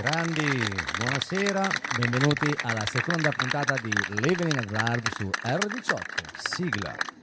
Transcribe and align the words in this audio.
Grandi, 0.00 0.46
buonasera. 0.96 1.66
Benvenuti 1.98 2.54
alla 2.62 2.84
seconda 2.88 3.30
puntata 3.30 3.74
di 3.82 3.92
Living 4.20 4.52
in 4.52 4.58
Hazard 4.58 5.08
su 5.16 5.28
R18. 5.42 5.98
Sigla. 6.36 7.17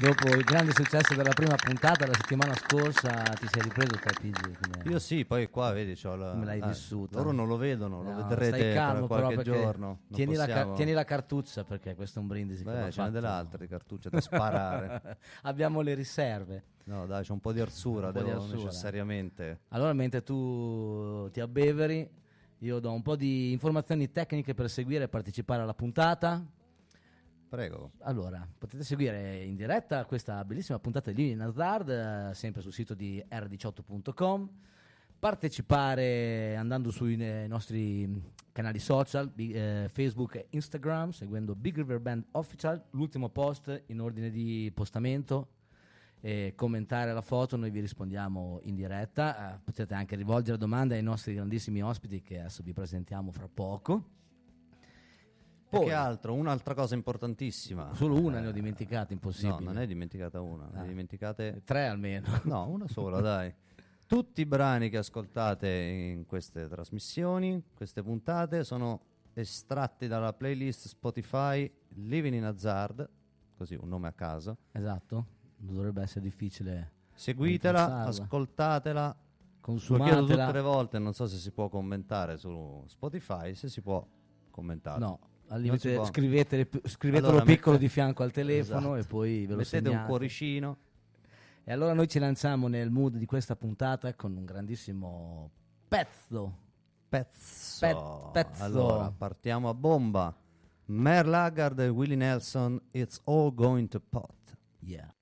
Dopo 0.00 0.28
il 0.28 0.44
grande 0.44 0.72
successo 0.72 1.14
della 1.14 1.32
prima 1.32 1.56
puntata 1.56 2.06
la 2.06 2.14
settimana 2.14 2.54
scorsa 2.54 3.10
ti 3.38 3.48
sei 3.48 3.62
ripreso 3.62 3.96
Capigi? 3.98 4.40
come- 4.60 4.82
Io 4.84 4.98
sì, 4.98 5.24
poi 5.24 5.48
qua 5.48 5.72
vedi, 5.72 5.94
c'ho 5.94 6.14
la... 6.14 6.30
Come 6.30 6.44
l'hai 6.44 6.60
eh, 6.60 6.66
vissuta? 6.66 7.16
Loro 7.16 7.32
non 7.32 7.48
lo 7.48 7.56
vedono, 7.56 8.02
lo 8.02 8.10
No, 8.12 8.26
vedrete 8.26 8.72
calmo 8.74 9.06
tra 9.08 9.20
qualche 9.22 9.42
giorno. 9.42 10.00
Tieni, 10.12 10.34
la, 10.36 10.44
possiamo- 10.44 10.74
tieni 10.74 10.92
la 10.92 11.04
cartuccia 11.04 11.64
perché 11.64 11.94
questo 11.96 12.18
è 12.18 12.22
un 12.22 12.28
brindisi 12.28 12.62
Beh, 12.62 12.90
ce 12.92 13.08
n'è 13.08 13.26
altre 13.26 13.58
di 13.58 13.66
cartucce 13.66 14.10
da 14.10 14.20
sparare. 14.20 15.18
Abbiamo 15.42 15.80
le 15.80 15.94
riserve. 15.94 16.62
No, 16.84 17.06
dai, 17.06 17.24
c'è 17.24 17.32
un 17.32 17.40
po' 17.40 17.52
di 17.52 17.60
arsura, 17.60 18.12
po' 18.12 18.22
di 18.22 18.30
arsura. 18.30 18.56
necessariamente. 18.56 19.60
Allora, 19.68 19.92
mentre 19.94 20.22
tu 20.22 21.28
ti 21.32 21.40
abbeveri, 21.40 22.08
io 22.58 22.78
do 22.78 22.92
un 22.92 23.02
po' 23.02 23.16
di 23.16 23.52
informazioni 23.52 24.10
tecniche 24.10 24.54
per 24.54 24.70
seguire 24.70 25.04
e 25.04 25.08
partecipare 25.08 25.62
alla 25.62 25.74
puntata. 25.74 26.44
Prego. 27.48 27.92
Allora, 28.00 28.46
potete 28.58 28.84
seguire 28.84 29.42
in 29.42 29.56
diretta 29.56 30.04
questa 30.04 30.44
bellissima 30.44 30.78
puntata 30.78 31.10
di 31.10 31.22
Living 31.22 31.40
in 31.40 31.46
Hazard, 31.46 31.88
eh, 31.88 32.34
sempre 32.34 32.60
sul 32.60 32.74
sito 32.74 32.92
di 32.92 33.24
r18.com. 33.26 34.50
Partecipare 35.18 36.56
andando 36.56 36.90
sui 36.90 37.16
eh, 37.16 37.46
nostri 37.48 38.22
canali 38.52 38.78
social, 38.78 39.32
eh, 39.36 39.86
Facebook 39.90 40.34
e 40.34 40.46
Instagram, 40.50 41.10
seguendo 41.10 41.54
Big 41.54 41.76
River 41.76 42.00
Band 42.00 42.26
Official, 42.32 42.84
l'ultimo 42.90 43.30
post 43.30 43.84
in 43.86 44.00
ordine 44.00 44.30
di 44.30 44.70
postamento. 44.74 45.48
E 46.20 46.52
commentare 46.54 47.14
la 47.14 47.22
foto, 47.22 47.56
noi 47.56 47.70
vi 47.70 47.80
rispondiamo 47.80 48.60
in 48.64 48.74
diretta. 48.74 49.54
Eh, 49.54 49.60
potete 49.64 49.94
anche 49.94 50.16
rivolgere 50.16 50.58
domande 50.58 50.96
ai 50.96 51.02
nostri 51.02 51.32
grandissimi 51.32 51.82
ospiti 51.82 52.20
che 52.20 52.40
adesso 52.40 52.62
vi 52.62 52.74
presentiamo 52.74 53.30
fra 53.32 53.48
poco. 53.48 54.16
Poi- 55.68 55.86
che 55.86 55.92
altro, 55.92 56.34
un'altra 56.34 56.74
cosa 56.74 56.94
importantissima. 56.94 57.92
Solo 57.94 58.20
una 58.20 58.38
Eh, 58.38 58.40
ne 58.42 58.46
ho 58.48 58.52
dimenticata, 58.52 59.12
impossibile. 59.12 59.58
No, 59.58 59.72
non 59.72 59.78
è 59.78 59.86
dimenticata 59.86 60.40
una, 60.40 60.68
Ah. 60.72 60.80
ne 60.82 60.88
dimenticate... 60.88 61.62
Tre 61.64 61.86
almeno. 61.86 62.26
No, 62.44 62.68
una 62.68 62.86
sola, 62.88 63.20
dai. 63.20 63.52
Tutti 64.06 64.40
i 64.40 64.46
brani 64.46 64.88
che 64.88 64.96
ascoltate 64.96 65.68
in 65.68 66.24
queste 66.26 66.66
trasmissioni, 66.68 67.62
queste 67.74 68.02
puntate, 68.02 68.64
sono 68.64 69.00
estratti 69.34 70.06
dalla 70.08 70.32
playlist 70.32 70.88
Spotify 70.88 71.70
Living 71.90 72.34
in 72.34 72.44
Hazard, 72.44 73.06
così 73.56 73.74
un 73.78 73.88
nome 73.88 74.08
a 74.08 74.12
caso. 74.12 74.56
Esatto, 74.72 75.26
non 75.58 75.74
dovrebbe 75.74 76.00
essere 76.02 76.22
difficile 76.22 76.92
Seguitela, 77.14 78.04
ascoltatela. 78.04 79.14
Lo 79.66 79.74
chiedo 79.76 80.24
tutte 80.24 80.52
le 80.52 80.60
volte, 80.62 80.98
non 80.98 81.12
so 81.12 81.26
se 81.26 81.36
si 81.36 81.50
può 81.50 81.68
commentare 81.68 82.38
su 82.38 82.82
Spotify, 82.86 83.54
se 83.54 83.68
si 83.68 83.82
può 83.82 84.02
commentare. 84.50 84.98
No, 84.98 85.18
al 85.48 85.60
limite 85.60 85.94
può. 85.94 86.04
scrivetele, 86.04 86.68
scrivetelo 86.84 87.28
Allora, 87.30 87.44
piccolo 87.44 87.72
mette- 87.76 87.86
di 87.86 87.92
fianco 87.92 88.22
al 88.22 88.32
telefono 88.32 88.94
Esatto. 88.96 88.96
e 88.96 89.04
poi 89.04 89.40
ve 89.46 89.52
lo 89.52 89.56
Mettete 89.58 89.76
un 89.78 89.84
segnate. 89.84 90.06
cuoricino. 90.08 90.76
E 91.64 91.72
allora 91.72 91.92
noi 91.92 92.08
ci 92.08 92.18
lanciamo 92.18 92.66
nel 92.68 92.90
mood 92.90 93.16
di 93.16 93.26
questa 93.26 93.54
puntata 93.56 94.14
con 94.14 94.36
un 94.36 94.44
grandissimo 94.44 95.50
pezzo. 95.86 96.56
Pezzo. 97.08 98.30
Pe- 98.32 98.44
pezzo. 98.44 98.62
Allora, 98.64 99.10
partiamo 99.16 99.68
a 99.68 99.74
bomba. 99.74 100.34
Merle 100.86 101.36
Haggard 101.36 101.78
e 101.80 101.88
Willie 101.88 102.16
Nelson, 102.16 102.80
It's 102.92 103.20
All 103.24 103.52
Going 103.54 103.88
to 103.88 104.00
Pot. 104.00 104.56
Yeah. 104.80 105.12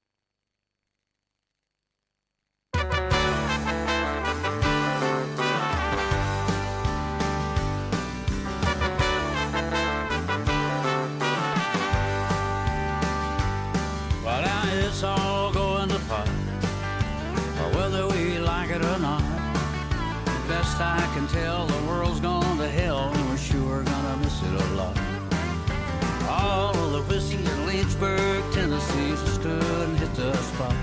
Lynchburg, 27.99 28.53
Tennessee, 28.53 29.11
just 29.25 29.41
couldn't 29.41 29.97
hit 29.97 30.15
the 30.15 30.35
spot. 30.37 30.75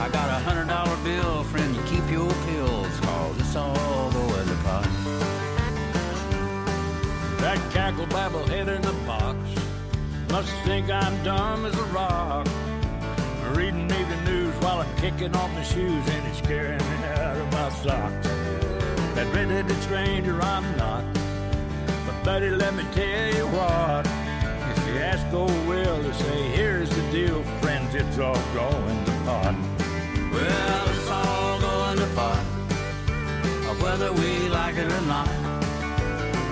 I 0.00 0.08
got 0.10 0.28
a 0.30 0.42
hundred 0.44 0.68
dollar 0.68 0.96
bill, 1.04 1.44
friend, 1.44 1.76
you 1.76 1.82
keep 1.82 2.10
your 2.10 2.32
pills, 2.46 3.00
cause 3.00 3.38
it's 3.38 3.54
all 3.54 4.10
going 4.10 4.46
to 4.46 4.54
pot. 4.64 4.88
That 7.38 7.58
cackle 7.72 8.06
babble 8.06 8.46
head 8.46 8.68
in 8.68 8.80
the 8.80 8.92
box 9.06 9.36
must 10.30 10.52
think 10.64 10.90
I'm 10.90 11.22
dumb 11.22 11.66
as 11.66 11.74
a 11.78 11.84
rock. 11.86 12.46
Reading 13.54 13.86
me 13.86 14.02
the 14.04 14.30
news 14.30 14.54
while 14.62 14.80
I'm 14.80 14.96
kicking 14.96 15.36
off 15.36 15.52
my 15.52 15.62
shoes 15.62 16.08
and 16.08 16.28
it's 16.28 16.38
scaring 16.38 16.78
me 16.78 17.04
out 17.16 17.36
of 17.36 17.52
my 17.52 17.68
socks. 17.68 18.26
That 19.14 19.34
red-headed 19.34 19.82
stranger 19.82 20.40
I'm 20.40 20.76
not. 20.78 21.04
But 22.06 22.24
buddy, 22.24 22.48
let 22.48 22.74
me 22.74 22.84
tell 22.94 23.34
you 23.34 23.46
what. 23.48 24.21
Ask 25.02 25.26
old 25.34 25.50
Will 25.66 26.00
to 26.00 26.14
say, 26.14 26.42
here's 26.50 26.88
the 26.88 27.02
deal, 27.10 27.42
friends, 27.60 27.92
it's 27.92 28.18
all 28.18 28.40
going 28.54 29.04
to 29.04 29.10
pot. 29.26 29.56
Well, 30.32 30.88
it's 30.90 31.10
all 31.10 31.60
going 31.60 31.98
to 31.98 32.06
pot. 32.14 32.44
Uh, 33.08 33.74
whether 33.82 34.12
we 34.12 34.48
like 34.48 34.76
it 34.76 34.90
or 34.90 35.00
not. 35.02 35.26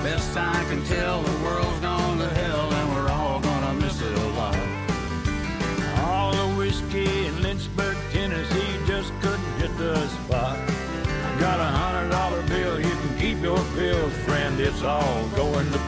Best 0.03 0.37
I 0.37 0.65
can 0.69 0.83
tell, 0.85 1.23
the 1.23 1.45
world's 1.45 1.79
gone 1.79 2.19
to 2.19 2.29
hell 2.29 2.73
and 2.73 2.87
we're 2.93 3.11
all 3.11 3.39
gonna 3.39 3.75
miss 3.75 4.01
it 4.03 4.19
a 4.19 4.29
lot. 4.41 4.59
All 6.09 6.33
the 6.33 6.49
whiskey 6.59 7.27
in 7.27 7.43
Lynchburg, 7.43 7.97
Tennessee 8.11 8.75
just 8.85 9.13
couldn't 9.21 9.55
hit 9.61 9.73
the 9.79 9.95
spot. 10.09 10.59
Got 11.39 11.61
a 11.61 11.71
hundred 11.81 12.11
dollar 12.11 12.43
bill, 12.49 12.81
you 12.81 12.95
can 13.03 13.19
keep 13.19 13.41
your 13.43 13.63
pills, 13.77 14.13
friend, 14.27 14.59
it's 14.59 14.83
all 14.83 15.29
going 15.37 15.71
to 15.71 15.80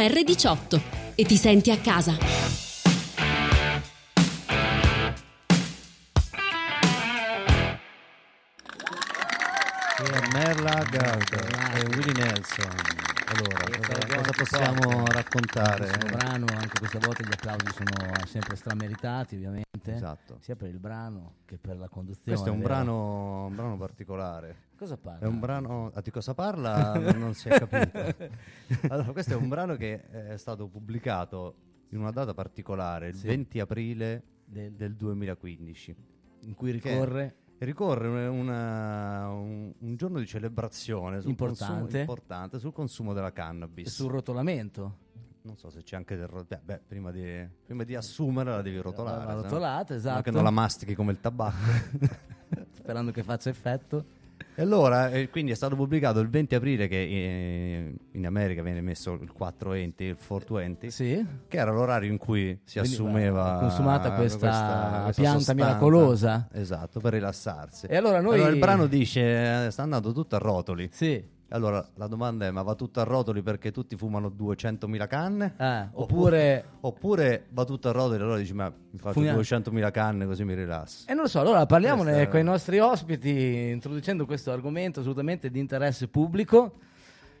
R18 0.00 0.80
e 1.14 1.24
ti 1.24 1.36
senti 1.36 1.70
a 1.70 1.76
casa. 1.76 2.16
E 9.98 10.28
Merla 10.32 10.82
Gard 10.90 11.32
e 11.74 11.84
Willie 11.94 12.12
Nelson. 12.14 13.19
Allora, 13.32 13.78
cosa, 13.78 14.16
cosa 14.16 14.30
possiamo 14.32 15.04
raccontare? 15.06 15.86
Questo 15.86 16.06
brano, 16.16 16.46
anche 16.56 16.78
questa 16.78 16.98
volta 16.98 17.22
gli 17.22 17.32
applausi 17.32 17.66
sono 17.72 18.12
sempre 18.26 18.56
strameritati, 18.56 19.36
ovviamente. 19.36 19.68
Esatto. 19.82 20.38
Sia 20.40 20.56
per 20.56 20.68
il 20.68 20.78
brano 20.78 21.36
che 21.44 21.56
per 21.56 21.76
la 21.78 21.88
conduzione. 21.88 22.26
Questo 22.36 22.48
è 22.48 22.52
un 22.52 22.60
brano, 22.60 23.46
un 23.46 23.54
brano 23.54 23.76
particolare. 23.76 24.68
Cosa 24.76 24.96
parla? 24.96 25.26
È 25.26 25.28
un 25.28 25.38
brano. 25.38 25.90
ah, 25.94 26.00
di 26.00 26.10
cosa 26.10 26.34
parla? 26.34 26.94
non 27.14 27.34
si 27.34 27.48
è 27.48 27.58
capito. 27.58 28.28
allora, 28.88 29.12
questo 29.12 29.34
è 29.34 29.36
un 29.36 29.48
brano 29.48 29.76
che 29.76 30.08
è 30.32 30.36
stato 30.36 30.66
pubblicato 30.68 31.54
in 31.90 32.00
una 32.00 32.10
data 32.10 32.34
particolare, 32.34 33.08
il 33.08 33.14
Sì. 33.14 33.26
20 33.28 33.60
aprile 33.60 34.22
Del- 34.44 34.72
del 34.72 34.94
2015. 34.96 35.94
in 36.42 36.54
cui 36.54 36.76
Che- 36.78 36.90
ricorre 36.90 37.34
Ricorre 37.62 38.26
una- 38.26 39.28
un, 39.28 39.70
un 39.78 39.96
giorno 39.96 40.18
di 40.18 40.26
celebrazione 40.26 41.20
sul 41.20 41.28
Importante. 41.30 41.74
consumo, 41.82 42.00
importante 42.00 42.58
sul 42.58 42.72
consumo 42.72 43.12
della 43.12 43.32
cannabis. 43.32 43.92
sul 43.94 44.10
rotolamento. 44.10 44.96
Non 45.42 45.56
so 45.58 45.68
se 45.68 45.82
c'è 45.82 45.96
anche 45.96 46.16
del 46.16 46.26
ro- 46.26 46.46
beh, 46.46 46.80
prima, 46.86 47.10
di, 47.10 47.46
prima 47.66 47.84
di 47.84 47.94
assumerla 47.94 48.56
la 48.56 48.62
devi 48.62 48.78
rotolare. 48.78 49.26
La 49.26 49.34
rotolata, 49.34 49.92
no 49.92 49.98
esatto. 49.98 50.22
Che 50.22 50.30
non 50.30 50.42
la 50.44 50.50
mastichi 50.50 50.94
come 50.94 51.12
il 51.12 51.20
tabacco. 51.20 51.56
Sperando 52.72 53.10
che 53.10 53.22
faccia 53.22 53.50
effetto. 53.50 54.04
E 54.54 54.62
allora, 54.62 55.10
eh, 55.10 55.30
quindi 55.30 55.52
è 55.52 55.54
stato 55.54 55.74
pubblicato 55.76 56.20
il 56.20 56.28
20 56.28 56.54
aprile 56.54 56.86
che 56.88 56.96
eh, 57.00 57.94
in 58.12 58.26
America 58.26 58.62
viene 58.62 58.80
messo 58.82 59.12
il 59.12 59.32
420, 59.32 60.04
il 60.04 60.16
420, 60.16 60.90
Sì. 60.90 61.26
che 61.48 61.56
era 61.56 61.70
l'orario 61.70 62.10
in 62.10 62.18
cui 62.18 62.58
si 62.64 62.78
Veniva 62.78 62.94
assumeva 62.94 63.56
consumata 63.60 64.12
questa 64.12 65.00
questa 65.04 65.20
pianta 65.22 65.38
sostanza. 65.38 65.54
miracolosa. 65.54 66.48
Esatto, 66.52 67.00
per 67.00 67.12
rilassarsi. 67.14 67.86
E 67.86 67.96
allora 67.96 68.20
noi- 68.20 68.40
il 68.40 68.58
brano 68.58 68.86
dice, 68.86 69.66
eh, 69.66 69.70
sta 69.70 69.82
andando 69.82 70.12
tutto 70.12 70.36
a 70.36 70.38
rotoli. 70.38 70.88
Sì. 70.92 71.38
Allora 71.52 71.84
la 71.94 72.06
domanda 72.06 72.46
è, 72.46 72.50
ma 72.50 72.62
va 72.62 72.74
tutto 72.74 73.00
a 73.00 73.02
rotoli 73.02 73.42
perché 73.42 73.72
tutti 73.72 73.96
fumano 73.96 74.28
200.000 74.28 75.06
canne? 75.08 75.54
Eh, 75.58 75.88
oppure... 75.92 76.64
Oppure 76.80 77.46
va 77.50 77.64
tutto 77.64 77.88
a 77.88 77.92
rotoli 77.92 78.22
allora 78.22 78.38
dici, 78.38 78.54
ma 78.54 78.68
mi 78.68 78.98
faccio 78.98 79.14
Fumia- 79.14 79.34
200.000 79.34 79.90
canne 79.90 80.26
così 80.26 80.44
mi 80.44 80.54
rilasso. 80.54 81.08
E 81.08 81.14
non 81.14 81.24
lo 81.24 81.28
so, 81.28 81.40
allora 81.40 81.66
parliamone 81.66 82.12
Questa 82.12 82.30
con 82.30 82.40
i 82.40 82.44
nostri 82.44 82.78
ospiti, 82.78 83.68
introducendo 83.70 84.26
questo 84.26 84.52
argomento 84.52 85.00
assolutamente 85.00 85.50
di 85.50 85.58
interesse 85.58 86.06
pubblico. 86.06 86.74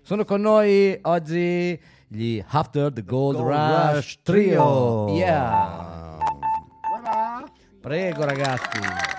Sono 0.02 0.24
con 0.24 0.40
noi 0.40 0.98
oggi 1.02 1.80
gli 2.08 2.42
After 2.48 2.92
the 2.92 3.04
Gold, 3.04 3.38
Gold 3.38 3.94
Rush, 3.94 4.18
Trio. 4.22 5.14
Yeah. 5.14 6.18
Ah. 7.04 7.44
Prego 7.80 8.24
ragazzi. 8.24 9.09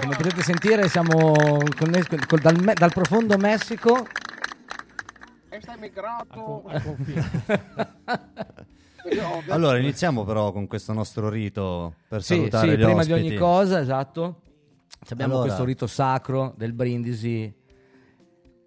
Come 0.00 0.14
potete 0.16 0.42
sentire 0.42 0.88
siamo 0.88 1.32
connessi 1.78 2.16
col- 2.26 2.40
dal, 2.40 2.56
dal 2.56 2.92
profondo 2.92 3.36
Messico. 3.38 4.06
Sta 5.58 5.74
emigrato. 5.74 6.64
Allora 9.48 9.78
iniziamo 9.78 10.24
però 10.24 10.52
con 10.52 10.66
questo 10.66 10.92
nostro 10.92 11.28
rito 11.28 11.94
per 12.08 12.22
Sì, 12.22 12.34
salutare 12.36 12.66
sì, 12.68 12.76
gli 12.76 12.82
prima 12.84 13.04
di 13.04 13.12
ospiti. 13.12 13.28
ogni 13.30 13.38
cosa, 13.38 13.80
esatto. 13.80 14.40
Abbiamo 15.10 15.32
Allora- 15.34 15.46
questo 15.48 15.64
rito 15.64 15.86
sacro 15.86 16.52
del 16.56 16.72
brindisi. 16.72 17.52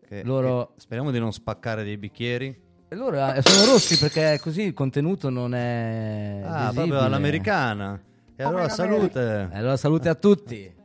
Che- 0.07 0.23
Loro- 0.23 0.71
che 0.75 0.81
speriamo 0.81 1.11
di 1.11 1.19
non 1.19 1.31
spaccare 1.31 1.83
dei 1.83 1.97
bicchieri. 1.97 2.67
E 2.91 2.95
loro 2.95 3.17
eh, 3.33 3.41
sono 3.43 3.71
rossi 3.73 3.99
perché 3.99 4.39
così 4.41 4.63
il 4.63 4.73
contenuto 4.73 5.29
non 5.29 5.53
è 5.53 6.41
Ah, 6.43 6.57
visibile. 6.69 6.73
proprio 6.87 6.99
all'americana. 7.01 8.01
E 8.35 8.43
allora 8.43 8.67
salute. 8.69 9.49
E 9.51 9.57
allora 9.57 9.77
salute 9.77 10.09
a 10.09 10.15
tutti. 10.15 10.77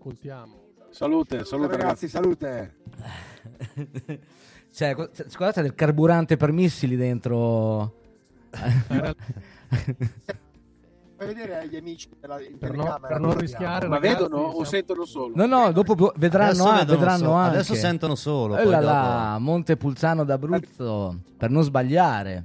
Occultiamo. 0.00 0.54
Salute, 0.90 1.44
salute 1.44 1.76
ragazzi, 1.76 2.08
salute. 2.08 2.74
Cioè, 4.72 4.94
cioè, 4.94 5.28
scusate 5.28 5.62
del 5.62 5.74
carburante 5.74 6.36
per 6.38 6.52
missili 6.52 6.94
dentro. 6.96 7.92
Fai 11.16 11.26
vedere 11.26 11.58
agli 11.58 11.76
amici 11.76 12.08
della 12.18 12.36
Per, 12.36 12.50
no- 12.50 12.58
telecamera. 12.84 13.08
per 13.08 13.20
non 13.20 13.36
rischiare, 13.36 13.88
Ma 13.88 13.96
ragazzi, 13.96 14.14
vedono 14.22 14.36
o 14.42 14.48
siamo- 14.50 14.64
sentono 14.64 15.04
solo? 15.04 15.32
No, 15.34 15.44
no, 15.46 15.72
dopo 15.72 16.12
vedranno, 16.16 16.50
Adesso 16.50 16.68
a- 16.68 16.78
vedono 16.78 16.98
vedranno 16.98 17.32
anche. 17.32 17.54
adesso 17.56 17.74
sentono 17.74 18.14
solo, 18.14 18.56
Eh 18.56 18.62
poi 18.62 18.70
là 18.70 18.78
dopo- 18.80 18.92
là, 18.92 19.38
Montepulciano 19.38 20.24
d'Abruzzo, 20.24 21.18
per 21.36 21.50
non 21.50 21.62
sbagliare. 21.62 22.44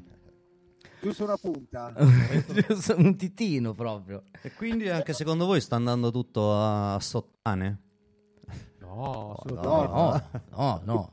Giusto 1.06 1.24
una 1.24 1.38
punta. 1.38 1.94
Giusto, 2.68 2.96
Un 2.98 3.16
titino 3.16 3.74
proprio. 3.74 4.24
E 4.42 4.52
quindi 4.54 4.90
anche 4.90 5.14
secondo 5.14 5.46
voi 5.46 5.62
sta 5.62 5.76
andando 5.76 6.10
tutto 6.12 6.54
a 6.60 6.98
sottane? 7.00 7.80
No, 8.80 9.38
No. 9.46 9.62
No, 9.62 10.22
no, 10.56 10.82
no. 10.84 11.10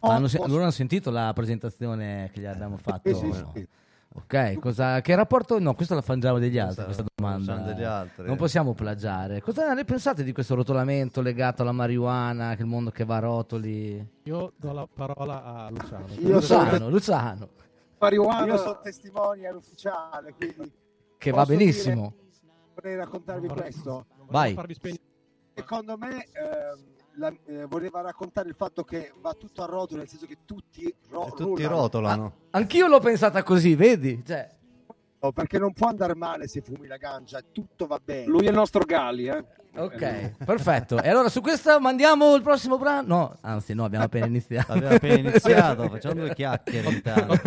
Hanno 0.00 0.28
se- 0.28 0.38
loro 0.38 0.60
hanno 0.62 0.70
sentito 0.70 1.10
la 1.10 1.32
presentazione 1.32 2.30
che 2.32 2.40
gli 2.40 2.44
abbiamo 2.44 2.76
fatto? 2.78 3.12
Sì, 3.12 3.32
sì, 3.32 3.44
sì. 3.54 3.68
Ok, 4.16 4.60
cosa, 4.60 5.00
che 5.00 5.16
rapporto? 5.16 5.58
No, 5.58 5.74
questo 5.74 5.96
la 5.96 6.02
fangiamo 6.02 6.38
degli 6.38 6.58
altri, 6.58 6.84
Questa- 6.84 7.02
questa 7.02 7.12
domanda. 7.44 7.72
degli 7.72 7.82
altri. 7.82 8.24
Non 8.26 8.36
possiamo 8.36 8.72
plagiare. 8.72 9.40
Cosa 9.40 9.72
ne 9.74 9.84
pensate 9.84 10.22
di 10.22 10.30
questo 10.32 10.54
rotolamento 10.54 11.20
legato 11.20 11.62
alla 11.62 11.72
marijuana, 11.72 12.54
che 12.54 12.62
il 12.62 12.68
mondo 12.68 12.90
che 12.90 13.04
va 13.04 13.16
a 13.16 13.20
rotoli? 13.20 14.06
Io 14.22 14.52
do 14.56 14.72
la 14.72 14.86
parola 14.86 15.42
a 15.42 15.70
Luciano. 15.70 16.06
Luciano, 16.20 16.88
Luciano, 16.90 17.48
Marijuana. 18.04 18.46
Io 18.46 18.56
sono 18.58 18.80
testimonial 18.80 19.56
ufficiale, 19.56 20.34
quindi 20.34 20.72
che 21.18 21.30
va 21.30 21.44
benissimo. 21.44 22.14
vorrei 22.74 22.96
raccontarvi 22.96 23.46
Non 23.46 23.56
questo. 23.56 24.06
Vai. 24.26 24.56
Secondo 25.54 25.96
me 25.96 26.26
ehm, 26.32 26.84
la- 27.16 27.32
eh, 27.46 27.64
voleva 27.66 28.00
raccontare 28.00 28.48
il 28.48 28.54
fatto 28.56 28.82
che 28.82 29.12
va 29.20 29.32
tutto 29.34 29.62
a 29.62 29.66
rotolo, 29.66 30.00
nel 30.00 30.08
senso 30.08 30.26
che 30.26 30.38
tutti, 30.44 30.92
ro- 31.10 31.26
E 31.26 31.30
tutti 31.30 31.64
rotolano. 31.64 32.32
Anch'io 32.50 32.88
l'ho 32.88 32.98
pensata 33.00 33.42
così, 33.42 33.74
vedi? 33.74 34.22
Cioè, 34.26 34.50
No, 35.20 35.32
perché 35.32 35.58
non 35.58 35.72
può 35.72 35.88
andare 35.88 36.14
male 36.14 36.46
se 36.48 36.60
fumi 36.60 36.86
la 36.86 36.98
ganja, 36.98 37.40
tutto 37.50 37.86
va 37.86 37.98
bene. 38.04 38.26
Lui 38.26 38.44
è 38.44 38.50
il 38.50 38.54
nostro 38.54 38.82
Gali, 38.84 39.26
eh. 39.26 39.42
ok, 39.74 40.44
perfetto. 40.44 41.00
E 41.00 41.08
allora 41.08 41.30
su 41.30 41.40
questo 41.40 41.80
mandiamo 41.80 42.34
il 42.34 42.42
prossimo 42.42 42.76
brano? 42.76 43.06
No, 43.06 43.36
anzi 43.40 43.72
no, 43.72 43.84
abbiamo 43.84 44.04
appena 44.04 44.26
iniziato. 44.28 44.72
Abbiamo 44.72 44.96
appena 44.96 45.14
iniziato, 45.30 45.88
facciamo 45.88 46.14
due 46.16 46.34
chiacchiere 46.34 46.88
intanto. 46.92 47.40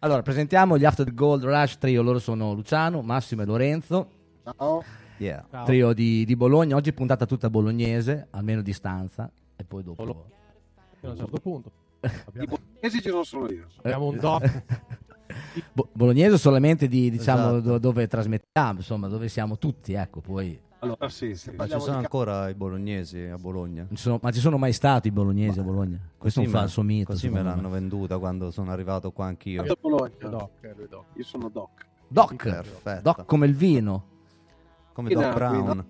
Allora, 0.00 0.22
presentiamo 0.22 0.78
gli 0.78 0.84
After 0.84 1.04
the 1.04 1.12
Gold 1.14 1.44
Rush 1.44 1.76
Trio. 1.78 2.02
Loro 2.02 2.18
sono 2.18 2.52
Luciano, 2.54 3.02
Massimo 3.02 3.42
e 3.42 3.44
Lorenzo. 3.44 4.08
Ciao. 4.44 4.82
Yeah. 5.18 5.44
Ciao. 5.50 5.64
Trio 5.66 5.92
di, 5.92 6.24
di 6.24 6.36
Bologna. 6.36 6.76
Oggi 6.76 6.92
puntata 6.92 7.26
tutta 7.26 7.50
bolognese, 7.50 8.28
almeno 8.30 8.62
di 8.62 8.72
stanza. 8.72 9.30
E 9.56 9.64
poi 9.64 9.82
dopo. 9.82 10.02
Bolo- 10.02 10.26
a 11.02 11.08
un 11.10 11.16
certo 11.16 11.38
punto. 11.38 11.70
I 12.00 12.46
bolognesi 12.46 13.02
ci 13.02 13.08
sono 13.10 13.24
solo 13.24 13.52
io. 13.52 13.66
abbiamo 13.82 14.06
un. 14.06 14.18
Bo- 15.72 15.88
bolognese 15.92 16.38
solamente 16.38 16.88
di, 16.88 17.10
diciamo, 17.10 17.56
Esatto. 17.56 17.60
do- 17.60 17.78
dove 17.78 18.06
trasmettiamo, 18.06 18.78
insomma, 18.78 19.06
dove 19.06 19.28
siamo 19.28 19.58
tutti, 19.58 19.92
ecco, 19.92 20.20
poi. 20.20 20.58
Allora, 20.82 21.08
sì, 21.10 21.34
sì. 21.34 21.50
Ma 21.52 21.68
ci 21.68 21.78
sono 21.78 21.98
ancora 21.98 22.48
i 22.48 22.54
bolognesi 22.54 23.20
a 23.24 23.36
Bologna? 23.36 23.86
ci 23.90 23.96
sono- 23.96 24.18
ma 24.22 24.30
ci 24.30 24.40
sono 24.40 24.56
mai 24.56 24.72
stati 24.72 25.08
i 25.08 25.10
bolognesi 25.10 25.58
a 25.60 25.62
Bologna? 25.62 25.98
Questo 26.16 26.40
è 26.40 26.44
un 26.46 26.50
me- 26.50 26.58
falso 26.58 26.82
mito. 26.82 27.12
Così 27.12 27.28
me 27.28 27.42
l'hanno 27.42 27.68
venduta 27.68 28.18
quando 28.18 28.50
sono 28.50 28.70
arrivato 28.72 29.10
qua 29.12 29.26
anch'io. 29.26 29.62
Io 29.64 29.76
Bologna. 29.78 30.14
Doc, 30.18 30.50
doc. 30.88 31.04
Io 31.14 31.24
sono 31.24 31.48
Doc. 31.50 31.86
Doc, 32.08 32.34
Perfetto. 32.36 33.02
Doc 33.02 33.24
come 33.26 33.46
il 33.46 33.54
vino. 33.54 34.04
Come 34.92 35.10
Doc 35.10 35.22
no, 35.24 35.32
Brown. 35.34 35.86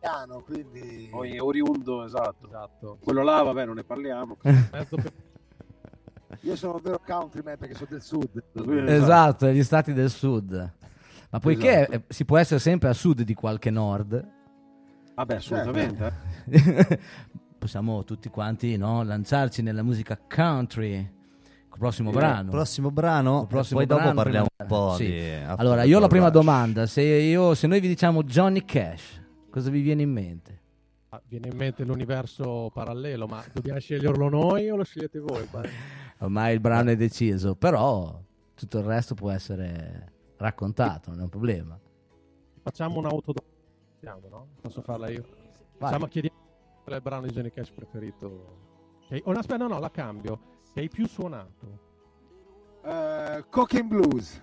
Piano, 0.00 0.42
quindi 0.42 1.08
Poi 1.10 1.38
oriundo, 1.38 2.04
esatto. 2.04 2.46
Esatto. 2.46 2.98
Quello 3.02 3.22
là, 3.22 3.42
vabbè, 3.42 3.64
non 3.64 3.76
ne 3.76 3.84
parliamo. 3.84 4.36
Io 6.42 6.54
sono 6.56 6.74
un 6.74 6.80
vero 6.82 7.00
countryman 7.04 7.56
perché 7.56 7.74
sono 7.74 7.88
del 7.90 8.02
sud. 8.02 8.42
Esatto, 8.88 9.48
gli 9.48 9.62
stati 9.62 9.92
del 9.92 10.10
sud. 10.10 10.72
Ma 11.36 11.42
poiché 11.42 11.80
Esatto. 11.80 11.92
eh, 11.92 12.02
si 12.08 12.24
può 12.24 12.38
essere 12.38 12.60
sempre 12.60 12.88
a 12.88 12.92
sud 12.94 13.20
di 13.20 13.34
qualche 13.34 13.68
nord, 13.70 14.26
Vabbè, 15.14 15.34
assolutamente. 15.34 16.18
possiamo 17.58 18.04
tutti 18.04 18.28
quanti 18.30 18.76
no, 18.78 19.02
lanciarci 19.02 19.60
nella 19.60 19.82
musica 19.82 20.18
country. 20.18 21.12
Col 21.68 21.78
prossimo 21.78 22.08
Eh, 22.08 22.14
brano. 22.14 22.50
Prossimo 22.50 22.90
brano, 22.90 23.42
Il 23.42 23.46
prossimo 23.48 23.78
poi 23.80 23.86
dopo 23.88 24.00
brano, 24.00 24.14
parliamo 24.16 24.46
un 24.56 24.66
prima- 24.66 24.80
po' 24.88 24.94
sì. 24.94 25.06
di 25.06 25.30
Allora, 25.44 25.82
io 25.82 25.98
ho 25.98 26.00
la 26.00 26.06
prima 26.08 26.24
Rush. 26.28 26.34
domanda. 26.34 26.86
Se, 26.86 27.02
io- 27.02 27.54
se 27.54 27.66
noi 27.66 27.80
vi 27.80 27.88
diciamo 27.88 28.22
Johnny 28.22 28.64
Cash, 28.64 29.20
cosa 29.50 29.68
vi 29.68 29.80
viene 29.82 30.02
in 30.02 30.10
mente? 30.12 30.60
Ah, 31.10 31.20
Viene 31.28 31.48
in 31.48 31.56
mente 31.56 31.84
l'universo 31.84 32.70
parallelo, 32.72 33.26
ma 33.26 33.44
dobbiamo 33.52 33.78
sceglierlo 33.78 34.28
noi 34.30 34.70
o 34.70 34.76
lo 34.76 34.84
scegliete 34.84 35.18
voi? 35.18 35.46
Ormai 36.20 36.54
il 36.54 36.60
brano 36.60 36.90
è 36.90 36.96
deciso, 36.96 37.54
però 37.56 38.18
tutto 38.54 38.78
il 38.78 38.84
resto 38.84 39.14
può 39.14 39.30
essere 39.30 40.12
raccontato, 40.36 41.10
non 41.10 41.20
è 41.20 41.22
un 41.22 41.28
problema. 41.28 41.78
Facciamo 42.62 42.98
un'autodomanda, 42.98 44.28
no? 44.28 44.48
Posso 44.60 44.82
farla 44.82 45.08
io? 45.08 45.22
Vai. 45.22 45.90
Facciamo, 45.90 46.06
chiediamo 46.06 46.36
qual 46.82 46.94
è 46.94 46.96
il 46.96 47.02
brano 47.02 47.26
di 47.26 47.32
Johnny 47.32 47.50
Cash 47.50 47.70
preferito. 47.70 48.64
Che- 49.08 49.22
oh, 49.24 49.32
no, 49.32 49.38
aspetta, 49.38 49.62
no, 49.66 49.68
no, 49.74 49.78
la 49.78 49.90
cambio. 49.90 50.40
Che 50.72 50.80
hai 50.80 50.88
più 50.88 51.06
suonato? 51.06 51.84
Eh, 52.84 53.44
Cocaine 53.50 53.86
Blues. 53.88 54.42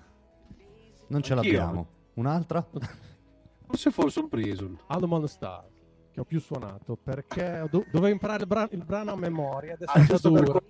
Non 1.07 1.21
ce 1.21 1.33
Anch'io. 1.33 1.51
l'abbiamo. 1.59 1.87
Un'altra? 2.15 2.65
Forse 3.65 3.91
Folsom 3.91 4.27
Prison. 4.27 4.77
Album 4.87 5.13
on 5.13 5.21
the 5.21 5.27
Star, 5.27 5.65
che 6.11 6.19
ho 6.19 6.23
più 6.25 6.39
suonato, 6.39 6.95
perché 6.95 7.65
do- 7.69 7.85
dovevo 7.91 8.07
imparare 8.07 8.41
il, 8.41 8.47
bra- 8.47 8.67
il 8.71 8.83
brano 8.85 9.11
a 9.11 9.15
memoria, 9.15 9.73
adesso 9.73 9.91
Ah, 9.91 9.95
è 9.95 10.05
giusto 10.05 10.17
stato 10.17 10.33
per 10.35 10.63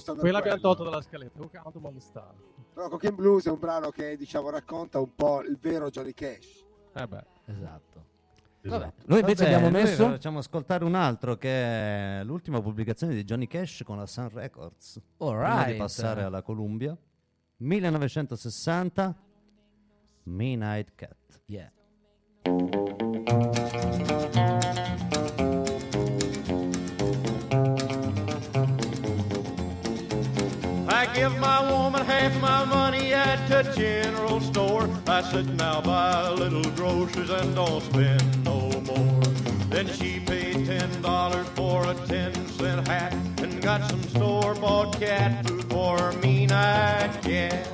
duro. 0.00 0.12
que- 0.12 0.12
giusto 0.12 0.12
per 0.14 0.20
Poi 0.22 0.30
l'abbiamo 0.32 0.58
quello. 0.60 0.74
tolto 0.74 0.90
dalla 0.90 1.02
scaletta. 1.02 1.32
Comunque, 1.32 1.58
Album 1.64 1.84
on 1.86 1.94
the 1.94 2.00
Star. 2.00 2.34
Però 2.74 2.88
Cocaine 2.88 3.16
Blues 3.16 3.46
è 3.46 3.50
un 3.50 3.58
brano 3.58 3.90
che 3.90 4.16
diciamo 4.16 4.50
racconta 4.50 4.98
un 5.00 5.14
po' 5.14 5.42
il 5.42 5.58
vero 5.60 5.90
Johnny 5.90 6.12
Cash. 6.14 6.64
Eh 6.94 7.06
beh, 7.06 7.24
Esatto. 7.46 8.08
Esatto. 8.62 8.82
Vabbè, 8.82 8.92
noi 9.06 9.20
invece 9.20 9.44
Vabbè, 9.44 9.54
abbiamo 9.56 9.78
messo... 9.78 10.08
facciamo 10.10 10.38
ascoltare 10.38 10.84
un 10.84 10.94
altro 10.94 11.36
che 11.36 12.18
è 12.20 12.24
l'ultima 12.24 12.60
pubblicazione 12.60 13.14
di 13.14 13.24
Johnny 13.24 13.46
Cash 13.46 13.82
con 13.84 13.96
la 13.96 14.06
Sun 14.06 14.28
Records. 14.32 15.00
Prima 15.16 15.34
di 15.34 15.48
Alright. 15.48 15.76
passare 15.78 16.22
alla 16.22 16.42
Columbia. 16.42 16.96
1960 17.56 19.14
Midnight 20.24 20.92
Cat. 20.94 21.40
Yeah. 21.46 21.72
Give 31.20 31.38
my 31.38 31.60
woman 31.70 32.02
half 32.06 32.34
my 32.40 32.64
money 32.64 33.12
at 33.12 33.46
the 33.46 33.62
general 33.74 34.40
store. 34.40 34.88
I 35.06 35.20
said, 35.20 35.54
now 35.58 35.82
buy 35.82 36.28
a 36.28 36.32
little 36.32 36.68
groceries 36.72 37.28
and 37.28 37.54
don't 37.54 37.82
spend 37.82 38.42
no 38.42 38.70
more. 38.88 39.20
Then 39.68 39.86
she 39.88 40.20
paid 40.20 40.64
ten 40.64 40.88
dollars 41.02 41.46
for 41.48 41.86
a 41.90 41.94
ten 42.06 42.32
cent 42.56 42.88
hat 42.88 43.12
and 43.42 43.60
got 43.60 43.80
some 43.90 44.02
store 44.04 44.54
bought 44.54 44.98
cat 44.98 45.46
food 45.46 45.64
for 45.64 46.12
me 46.22 46.46
night 46.46 47.12
cat. 47.22 47.66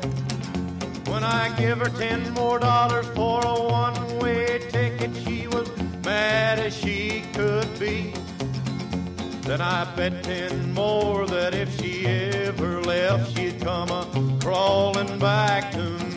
When 1.07 1.23
I 1.23 1.55
give 1.57 1.79
her 1.79 1.93
ten 2.05 2.29
more 2.35 2.59
dollars 2.59 3.07
for 3.15 3.47
a 3.47 3.57
one 3.85 4.19
way 4.19 4.59
ticket, 4.71 5.13
she 5.25 5.47
was 5.47 5.69
mad 6.05 6.59
as 6.59 6.77
she 6.77 7.23
could 7.33 7.79
be. 7.79 8.13
Then 9.47 9.61
I 9.61 9.85
bet 9.95 10.25
ten 10.25 10.75
more 10.75 11.25
that 11.27 11.55
if 11.55 11.81
she 11.81 12.05
ever 12.05 12.83
left, 12.83 13.37
she'd 13.37 13.61
come 13.61 13.91
a 13.91 14.05
crawling 14.43 15.21
back 15.21 15.71
to 15.73 15.79
me. 15.79 16.16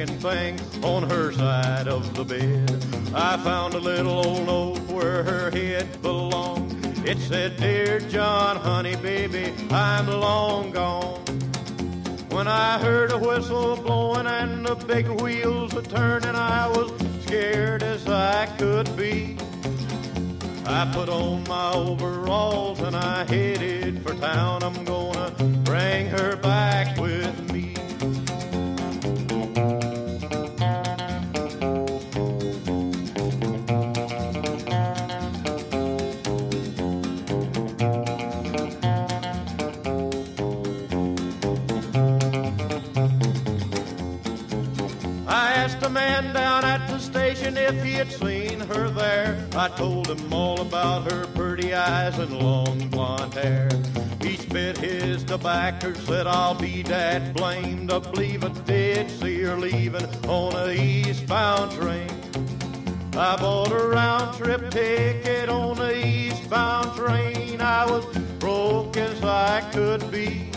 Picking 0.00 0.18
thing 0.18 0.60
on 0.82 1.02
her 1.10 1.30
side 1.32 1.86
of 1.86 2.14
the 2.14 2.24
bed. 2.24 2.70
I 3.14 3.36
found 3.38 3.74
a 3.74 3.78
little 3.78 4.24
old 4.24 4.46
note 4.46 4.78
where 4.90 5.22
her 5.22 5.50
head 5.50 6.00
belonged. 6.00 6.72
It 7.06 7.18
said, 7.18 7.58
Dear 7.58 8.00
John, 8.00 8.56
honey, 8.56 8.96
baby, 8.96 9.52
I'm 9.70 10.06
long 10.06 10.70
gone. 10.70 11.20
When 12.30 12.48
I 12.48 12.78
heard 12.78 13.12
a 13.12 13.18
whistle 13.18 13.76
blowing 13.76 14.26
and 14.26 14.64
the 14.64 14.74
big 14.74 15.06
wheels 15.20 15.74
a 15.74 15.82
turning, 15.82 16.34
I 16.34 16.68
was 16.68 16.92
scared 17.24 17.82
as 17.82 18.06
I 18.08 18.46
could 18.58 18.96
be. 18.96 19.36
I 20.64 20.90
put 20.94 21.08
on 21.08 21.44
my 21.44 21.72
overalls 21.72 22.80
and 22.80 22.96
I 22.96 23.24
headed 23.24 24.02
for 24.02 24.14
town. 24.14 24.62
I'm 24.62 24.84
gonna 24.84 25.30
bring 25.64 26.06
her 26.06 26.36
back 26.36 26.96
with 26.96 27.38
me. 27.42 27.49
If 47.70 47.84
he 47.84 47.92
had 47.92 48.10
seen 48.10 48.58
her 48.60 48.88
there. 48.90 49.48
I 49.54 49.68
told 49.68 50.08
him 50.08 50.32
all 50.32 50.60
about 50.60 51.10
her 51.10 51.26
pretty 51.28 51.72
eyes 51.72 52.18
and 52.18 52.36
long 52.36 52.88
blonde 52.88 53.34
hair. 53.34 53.68
He 54.20 54.36
spit 54.36 54.76
his 54.76 55.22
tobacco, 55.22 55.92
said 55.94 56.26
I'll 56.26 56.54
be 56.54 56.82
that 56.82 57.32
blamed. 57.34 57.92
I 57.92 58.00
believe 58.00 58.44
I 58.44 58.48
did 58.64 59.10
see 59.10 59.42
her 59.42 59.56
leaving 59.56 60.04
on 60.26 60.54
a 60.54 60.72
eastbound 60.72 61.70
train. 61.72 62.10
I 63.12 63.36
bought 63.36 63.70
a 63.70 63.86
round 63.86 64.36
trip 64.36 64.70
ticket 64.70 65.48
on 65.48 65.76
the 65.76 65.94
eastbound 66.04 66.96
train. 66.96 67.60
I 67.60 67.88
was 67.88 68.04
broke 68.40 68.96
as 68.96 69.22
I 69.22 69.60
could 69.72 70.10
be. 70.10 70.50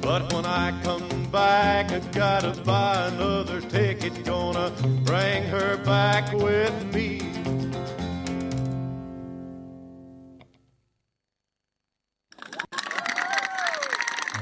But 0.00 0.32
when 0.32 0.46
I 0.46 0.78
come 0.84 1.09
back, 1.30 1.92
I 1.92 2.00
gotta 2.12 2.60
buy 2.62 3.06
another 3.06 3.60
ticket. 3.60 4.24
Gonna 4.24 4.70
bring 5.04 5.44
her 5.44 5.76
back 5.84 6.32
with 6.32 6.72
me. 6.92 7.20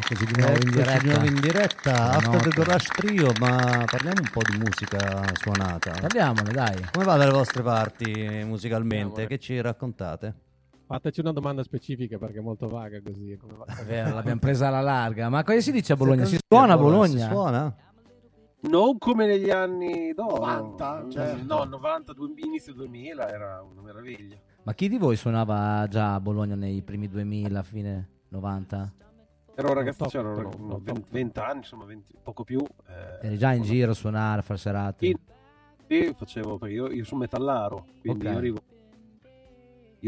Eccoci 0.00 0.24
di 0.24 0.40
nuovo 0.40 0.56
in 0.56 0.70
diretta. 0.70 0.98
di 0.98 1.08
nuovo 1.08 1.26
in 1.26 1.40
diretta, 1.40 2.10
After 2.12 2.40
the. 2.40 2.48
Garage 2.48 2.88
Trio, 2.96 3.32
ma 3.40 3.84
parliamo 3.84 4.20
un 4.22 4.30
po' 4.32 4.40
di 4.42 4.56
musica 4.56 5.22
suonata. 5.34 5.90
Parliamone, 6.00 6.50
dai. 6.50 6.88
Come 6.92 7.04
va 7.04 7.16
dalle 7.16 7.30
vostre 7.30 7.62
parti 7.62 8.42
musicalmente? 8.44 9.26
Che 9.26 9.38
ci 9.38 9.60
raccontate? 9.60 10.47
Fateci 10.88 11.20
una 11.20 11.32
domanda 11.32 11.62
specifica 11.62 12.18
perché 12.18 12.38
è 12.38 12.42
molto 12.42 12.66
vaga 12.66 13.00
così. 13.02 13.36
come 13.40 13.54
va? 13.56 13.64
È 13.66 13.84
vero, 13.84 14.14
l'abbiamo 14.14 14.40
presa 14.40 14.68
alla 14.68 14.80
larga. 14.80 15.28
Ma 15.28 15.44
cosa 15.44 15.60
si 15.60 15.70
dice 15.72 15.92
a 15.92 15.96
Bologna? 15.96 16.24
Si 16.24 16.38
suona 16.48 16.72
a 16.72 16.76
Si 16.76 16.82
Bologna? 16.82 17.28
suona? 17.30 17.76
Non 18.60 18.98
come 18.98 19.26
negli 19.26 19.50
anni 19.50 20.12
d'oro. 20.14 20.44
90, 20.44 21.06
certo. 21.10 21.54
No, 21.54 21.64
90, 21.64 22.12
du- 22.12 22.34
inizio 22.36 22.72
2000 22.74 23.28
era 23.28 23.62
una 23.62 23.80
meraviglia. 23.82 24.36
Ma 24.64 24.74
chi 24.74 24.88
di 24.88 24.98
voi 24.98 25.14
suonava 25.16 25.86
già 25.88 26.14
a 26.14 26.20
Bologna 26.20 26.56
nei 26.56 26.82
primi 26.82 27.08
2000, 27.08 27.62
fine 27.62 28.08
90? 28.30 28.92
Ero 29.54 29.68
un 29.68 29.74
ragazzo, 29.74 29.98
top, 30.04 30.08
c'erano 30.10 30.34
top, 30.42 30.56
no, 30.58 30.68
top. 30.74 30.82
20, 30.82 31.06
20 31.10 31.38
anni, 31.40 31.56
insomma, 31.58 31.84
20 31.84 32.14
poco 32.22 32.44
più. 32.44 32.58
eh, 32.88 33.26
Eri 33.26 33.38
già 33.38 33.52
in 33.52 33.62
giro 33.62 33.92
a 33.92 33.94
suonare, 33.94 34.40
a 34.40 34.42
far 34.42 34.58
serate? 34.58 35.14
Sì, 35.86 36.14
facevo, 36.16 36.58
perché 36.58 36.74
io, 36.74 36.90
io 36.90 37.04
sono 37.04 37.20
metallaro, 37.20 37.86
quindi 38.00 38.26
Ok. 38.26 38.32
io 38.32 38.38
arrivo... 38.38 38.58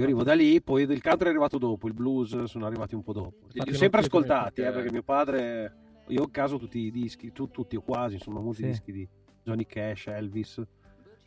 Io 0.00 0.06
arrivo 0.06 0.22
da 0.22 0.32
lì, 0.32 0.62
poi 0.62 0.84
il 0.84 1.02
country 1.02 1.26
è 1.26 1.28
arrivato 1.28 1.58
dopo, 1.58 1.86
il 1.86 1.92
blues 1.92 2.44
sono 2.44 2.64
arrivati 2.64 2.94
un 2.94 3.02
po' 3.02 3.12
dopo. 3.12 3.34
Li 3.48 3.58
Infatti 3.58 3.70
ho 3.72 3.74
sempre 3.76 4.00
ascoltati, 4.00 4.62
perché- 4.62 4.70
eh, 4.70 4.72
perché 4.72 4.90
mio 4.92 5.02
padre, 5.02 5.74
io 6.06 6.22
ho 6.22 6.24
a 6.24 6.30
caso 6.30 6.56
tutti 6.58 6.78
i 6.78 6.90
dischi, 6.90 7.32
tu- 7.32 7.50
tutti 7.50 7.76
o 7.76 7.82
quasi, 7.82 8.14
insomma, 8.14 8.40
molti 8.40 8.62
Sì. 8.62 8.68
dischi 8.68 8.92
di 8.92 9.06
Johnny 9.44 9.66
Cash, 9.66 10.06
Elvis. 10.06 10.62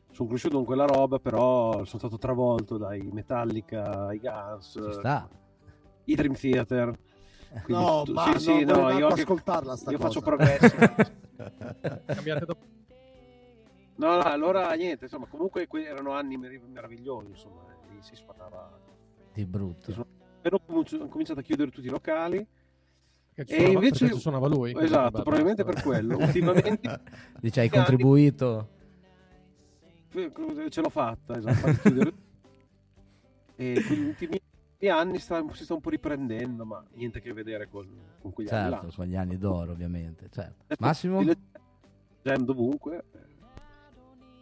Sono 0.09 0.27
cresciuto 0.27 0.55
con 0.55 0.65
quella 0.65 0.85
roba, 0.85 1.19
però 1.19 1.73
sono 1.85 1.99
stato 1.99 2.17
travolto 2.17 2.77
dai 2.77 3.07
Metallica, 3.11 4.07
ai 4.07 4.17
Guns, 4.19 4.75
i 6.05 6.15
Dream 6.15 6.33
Theater. 6.33 6.97
Quindi 7.63 7.83
No, 7.83 8.01
tu- 8.05 8.13
ma 8.13 8.33
sì, 8.33 8.39
sì, 8.39 8.63
no, 8.63 8.89
io, 8.89 9.07
anche- 9.09 9.21
ascoltarla 9.21 9.75
sta 9.75 9.91
io 9.91 9.97
cosa. 9.97 10.09
faccio 10.09 10.21
progressi. 10.25 10.75
Cambiate 12.07 12.45
dopo. 12.45 12.61
No, 13.97 14.15
no, 14.15 14.21
allora 14.23 14.71
niente, 14.73 15.03
insomma, 15.03 15.27
comunque 15.27 15.67
que- 15.67 15.83
erano 15.85 16.13
anni 16.13 16.37
mer- 16.37 16.59
meravigliosi, 16.67 17.29
insomma, 17.29 17.61
lì 17.93 18.01
si 18.01 18.15
sparava. 18.15 18.71
Di 19.33 19.45
brutto. 19.45 20.05
E 20.41 20.49
dopo 20.49 20.73
hanno 20.73 21.07
cominciato 21.07 21.39
a 21.39 21.43
chiudere 21.43 21.71
tutti 21.71 21.87
i 21.87 21.89
locali. 21.89 22.45
E 23.35 23.45
suonava- 23.47 23.71
invece- 23.73 24.13
suonava 24.13 24.47
lui. 24.47 24.75
Esatto, 24.77 25.21
probabilmente 25.23 25.63
per 25.63 25.81
quello. 25.81 26.17
Ultimamente 26.17 27.01
Dice 27.41 27.61
hai 27.61 27.67
anni- 27.67 27.77
contribuito. 27.77 28.69
ce 30.69 30.81
l'ho 30.81 30.89
fatta, 30.89 31.37
esatto. 31.37 32.21
E 33.55 33.83
quegli 33.85 34.05
ultimi 34.07 34.41
anni 34.89 35.19
sta- 35.19 35.43
si 35.53 35.63
sta 35.63 35.75
un 35.75 35.79
po' 35.81 35.89
riprendendo, 35.91 36.65
ma 36.65 36.83
niente 36.93 37.19
a 37.19 37.21
che 37.21 37.31
vedere 37.33 37.69
con, 37.69 37.87
con 38.19 38.33
quegli 38.33 38.49
anni 38.49 38.69
Certo, 38.71 38.85
là. 38.87 38.93
con 38.95 39.05
gli 39.05 39.15
anni 39.15 39.37
d'oro, 39.37 39.71
ovviamente. 39.71 40.27
certo. 40.31 40.63
Adesso 40.67 40.77
Massimo? 40.79 41.23
Jam 42.23 42.43
dovunque. 42.43 43.03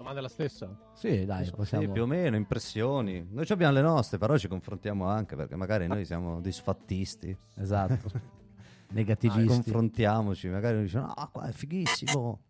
Domanda 0.01 0.17
è 0.17 0.24
la 0.24 0.29
stessa. 0.29 0.75
Sì, 0.93 1.25
dai, 1.25 1.46
Sì, 1.46 1.51
possiamo... 1.51 1.91
più 1.91 2.01
o 2.01 2.05
meno, 2.08 2.36
impressioni. 2.36 3.24
Noi 3.29 3.46
ci 3.46 3.53
abbiamo 3.53 3.74
le 3.74 3.81
nostre, 3.81 4.17
però 4.17 4.36
ci 4.36 4.48
confrontiamo 4.48 5.05
anche 5.05 5.36
perché 5.36 5.55
magari 5.55 5.86
noi 5.86 6.05
siamo 6.05 6.41
disfattisti. 6.41 7.38
Esatto. 7.58 8.10
Ah, 8.12 8.22
Negativisti. 8.93 9.46
confrontiamoci, 9.46 10.50
magari 10.50 10.81
dice 10.81 10.98
ah 10.98 11.29
qua 11.31 11.48
è 11.48 11.51
fighissimo. 11.51 12.41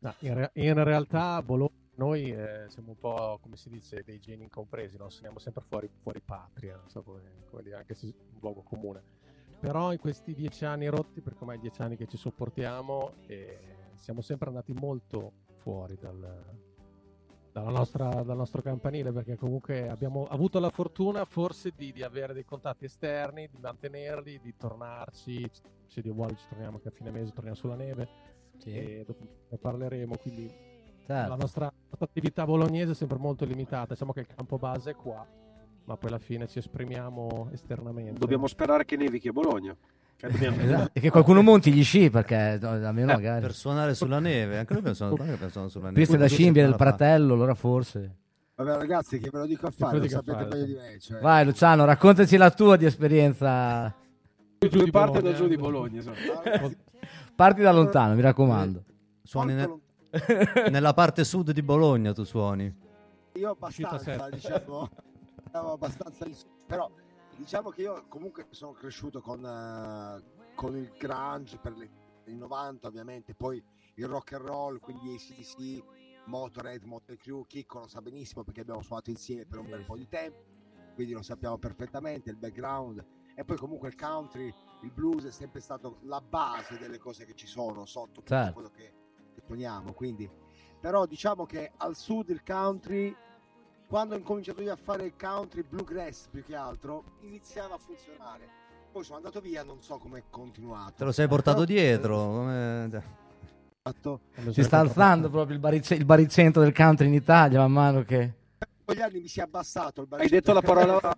No, 0.00 0.14
in, 0.18 0.34
re- 0.34 0.50
in 0.54 0.82
realtà 0.82 1.40
Bologna, 1.40 1.70
noi 1.94 2.32
eh, 2.32 2.64
siamo 2.66 2.90
un 2.90 2.98
po' 2.98 3.38
come 3.40 3.56
si 3.56 3.68
dice 3.68 4.02
dei 4.02 4.18
geni 4.18 4.42
incompresi, 4.42 4.96
no? 4.96 5.08
siamo 5.08 5.38
sempre 5.38 5.62
fuori, 5.68 5.88
fuori 6.02 6.20
patria, 6.20 6.74
non 6.76 6.88
so 6.88 7.02
come, 7.02 7.20
come 7.48 7.62
dire, 7.62 7.76
anche 7.76 7.94
se 7.94 8.08
è 8.08 8.14
un 8.32 8.40
luogo 8.40 8.62
comune. 8.62 9.02
Però 9.60 9.92
in 9.92 9.98
questi 9.98 10.34
dieci 10.34 10.64
anni 10.64 10.88
rotti, 10.88 11.20
perché 11.20 11.38
ormai 11.40 11.60
dieci 11.60 11.80
anni 11.80 11.96
che 11.96 12.06
ci 12.08 12.16
sopportiamo, 12.16 13.12
eh, 13.26 13.58
siamo 13.94 14.20
sempre 14.20 14.48
andati 14.48 14.72
molto 14.72 15.32
fuori 15.60 15.96
dal, 16.00 16.44
dalla 17.52 17.70
nostra, 17.70 18.22
dal 18.22 18.36
nostro 18.36 18.62
campanile, 18.62 19.12
perché 19.12 19.36
comunque 19.36 19.88
abbiamo 19.88 20.26
avuto 20.28 20.58
la 20.58 20.70
fortuna 20.70 21.24
forse 21.24 21.72
di, 21.76 21.92
di 21.92 22.02
avere 22.02 22.32
dei 22.32 22.44
contatti 22.44 22.84
esterni, 22.84 23.48
di 23.50 23.58
mantenerli, 23.60 24.40
di 24.40 24.54
tornarci, 24.56 25.48
se 25.86 26.00
Dio 26.00 26.14
vuole 26.14 26.36
ci 26.36 26.46
torniamo 26.48 26.76
anche 26.76 26.88
a 26.88 26.92
fine 26.92 27.10
mese, 27.10 27.32
torniamo 27.32 27.56
sulla 27.56 27.74
neve 27.74 28.08
Sì, 28.58 28.70
e 28.70 29.04
dopo 29.06 29.24
ne 29.48 29.58
parleremo, 29.58 30.16
quindi 30.16 30.48
certo. 31.06 31.28
la 31.28 31.36
nostra, 31.36 31.64
la 31.66 31.86
nostra 31.88 32.06
attività 32.06 32.44
bolognese 32.44 32.92
è 32.92 32.94
sempre 32.94 33.18
molto 33.18 33.44
limitata, 33.44 33.92
diciamo 33.94 34.12
che 34.12 34.20
il 34.20 34.26
campo 34.26 34.56
base 34.56 34.90
è 34.92 34.94
qua, 34.94 35.26
ma 35.84 35.96
poi 35.96 36.08
alla 36.08 36.18
fine 36.18 36.46
ci 36.46 36.58
esprimiamo 36.58 37.48
esternamente. 37.52 38.18
Dobbiamo 38.18 38.46
sperare 38.46 38.84
che 38.84 38.96
nevichi 38.96 39.28
a 39.28 39.32
Bologna. 39.32 39.76
Che 40.20 40.28
dobbiamo- 40.28 40.60
Esatto. 40.60 40.90
E 40.92 41.00
che 41.00 41.10
qualcuno 41.10 41.40
monti 41.42 41.72
gli 41.72 41.82
sci 41.82 42.10
perché 42.10 42.58
no, 42.60 42.68
almeno 42.70 43.12
Eh, 43.12 43.14
magari. 43.14 43.40
per 43.40 43.54
suonare 43.54 43.94
sulla 43.94 44.18
neve, 44.18 44.58
anche 44.58 44.72
noi 44.74 44.82
pensiamo, 44.82 45.16
anche 45.18 45.36
pensiamo 45.36 45.68
sulla 45.68 45.86
neve. 45.86 45.98
Piste 46.00 46.16
da 46.18 46.26
scimmia 46.26 46.64
del 46.66 46.74
fratello, 46.76 47.34
allora 47.34 47.54
forse. 47.54 48.16
Vabbè 48.56 48.76
ragazzi 48.76 49.18
che 49.18 49.30
ve 49.30 49.38
lo 49.38 49.46
dico 49.46 49.66
a 49.66 49.70
fare, 49.70 49.96
lo 49.98 50.04
a 50.04 50.08
sapete 50.08 50.32
fare, 50.32 50.48
meglio 50.48 50.64
di 50.66 50.72
me. 50.74 50.98
Cioè, 51.00 51.20
Vai 51.20 51.44
Luciano, 51.46 51.86
raccontaci 51.86 52.36
la 52.36 52.50
tua 52.50 52.76
di 52.76 52.84
esperienza. 52.84 53.94
giù 54.58 54.82
di 54.84 54.90
parte 54.90 55.22
da 55.22 55.30
Bologna. 55.30 55.36
giù 55.38 55.48
di 55.48 55.56
Bologna. 55.56 55.98
esatto. 56.00 56.18
ragazzi, 56.44 56.76
Parti 57.34 57.62
da 57.62 57.72
lontano, 57.72 58.14
mi 58.14 58.20
raccomando. 58.20 58.84
Suoni 59.22 59.54
ne- 59.54 59.78
nella 60.70 60.92
parte 60.92 61.24
sud 61.24 61.52
di 61.52 61.62
Bologna 61.62 62.12
tu 62.12 62.24
suoni. 62.24 62.70
Io 63.34 63.50
abbastanza, 63.50 64.28
diciamo, 64.30 64.90
stavo 65.48 65.72
abbastanza 65.72 66.26
in 66.26 66.34
su- 66.34 66.46
però 66.66 66.90
diciamo 67.40 67.70
che 67.70 67.80
io 67.80 68.04
comunque 68.08 68.46
sono 68.50 68.72
cresciuto 68.72 69.22
con, 69.22 69.42
eh, 69.44 70.52
con 70.54 70.76
il 70.76 70.92
grunge 70.98 71.58
per 71.58 71.74
le, 71.74 71.90
i 72.26 72.36
90 72.36 72.86
ovviamente, 72.86 73.34
poi 73.34 73.62
il 73.94 74.06
rock 74.06 74.34
and 74.34 74.46
roll, 74.46 74.78
quindi 74.78 75.14
ACDC, 75.14 76.26
Motorhead, 76.26 76.84
Motley 76.84 77.16
Crue, 77.16 77.46
Chicco 77.46 77.80
lo 77.80 77.88
sa 77.88 78.02
benissimo 78.02 78.44
perché 78.44 78.60
abbiamo 78.60 78.82
suonato 78.82 79.08
insieme 79.08 79.46
per 79.46 79.58
un 79.58 79.70
bel 79.70 79.84
po' 79.84 79.96
di 79.96 80.06
tempo, 80.06 80.44
quindi 80.94 81.14
lo 81.14 81.22
sappiamo 81.22 81.56
perfettamente, 81.56 82.30
il 82.30 82.36
background. 82.36 83.04
E 83.34 83.44
poi 83.44 83.56
comunque 83.56 83.88
il 83.88 83.96
country, 83.96 84.52
il 84.82 84.92
blues 84.92 85.24
è 85.24 85.30
sempre 85.30 85.60
stato 85.60 86.00
la 86.02 86.20
base 86.20 86.76
delle 86.78 86.98
cose 86.98 87.24
che 87.24 87.34
ci 87.34 87.46
sono 87.46 87.86
sotto 87.86 88.20
tutto 88.20 88.26
Certo. 88.34 88.52
quello 88.52 88.68
che, 88.68 88.92
che 89.32 89.40
poniamo, 89.40 89.94
quindi. 89.94 90.30
Però 90.78 91.06
diciamo 91.06 91.46
che 91.46 91.72
al 91.78 91.96
sud 91.96 92.28
il 92.28 92.42
country 92.42 93.16
quando 93.90 94.14
ho 94.14 94.18
incominciato 94.18 94.62
io 94.62 94.72
a 94.72 94.76
fare 94.76 95.04
il 95.04 95.14
country 95.20 95.64
bluegrass 95.68 96.28
più 96.30 96.44
che 96.44 96.54
altro 96.54 97.02
iniziava 97.22 97.74
a 97.74 97.78
funzionare 97.78 98.46
poi 98.92 99.02
sono 99.02 99.16
andato 99.16 99.40
via 99.40 99.64
non 99.64 99.82
so 99.82 99.98
come 99.98 100.18
è 100.20 100.22
continuato 100.30 100.92
Te 100.98 101.04
lo 101.04 101.12
sei 101.12 101.26
portato 101.26 101.64
Però- 101.64 101.78
dietro. 101.80 102.16
come- 102.16 102.86
Esatto. 103.82 104.20
Si 104.52 104.62
sta 104.62 104.78
alzando 104.78 105.28
proprio 105.30 105.54
il, 105.54 105.60
barice- 105.60 105.94
il 105.94 106.04
baricentro 106.04 106.62
del 106.62 106.72
country 106.72 107.06
in 107.08 107.14
Italia 107.14 107.58
man 107.60 107.72
mano 107.72 108.02
che... 108.04 108.32
con 108.84 108.94
gli 108.94 109.00
anni 109.00 109.20
mi 109.20 109.26
si 109.28 109.40
è 109.40 109.42
abbassato 109.42 110.02
il 110.02 110.06
Hai 110.12 110.18
baricentro. 110.28 110.52
detto 110.52 110.52
la 110.52 110.74
parola 110.74 111.16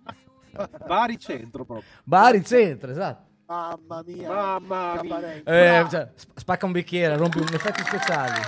Bari 0.87 1.17
centro 1.19 1.63
proprio. 1.65 1.87
Baricentro, 2.03 2.89
esatto. 2.91 3.29
mamma 3.47 4.01
mia 4.05 4.29
Mamma 4.59 4.99
mia. 5.03 5.21
Eh, 5.43 5.85
cioè, 5.89 6.11
sp- 6.15 6.37
spacca 6.39 6.65
un 6.67 6.71
bicchiere, 6.71 7.17
rompi 7.17 7.37
un 7.39 7.47
effetti 7.51 7.83
speciali. 7.83 8.39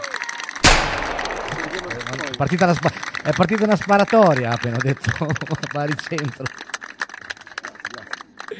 È 2.31 2.35
partita, 2.37 2.67
la 2.67 2.73
spa- 2.75 2.91
è 3.25 3.31
partita 3.33 3.63
una 3.63 3.75
sparatoria 3.75 4.51
appena 4.51 4.75
ho 4.77 4.81
detto 4.81 5.09
baricentro. 5.73 6.45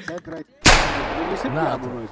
sempre 0.05 0.45
Non 1.27 1.37
sentiamo 1.37 1.85
noi. 1.87 2.07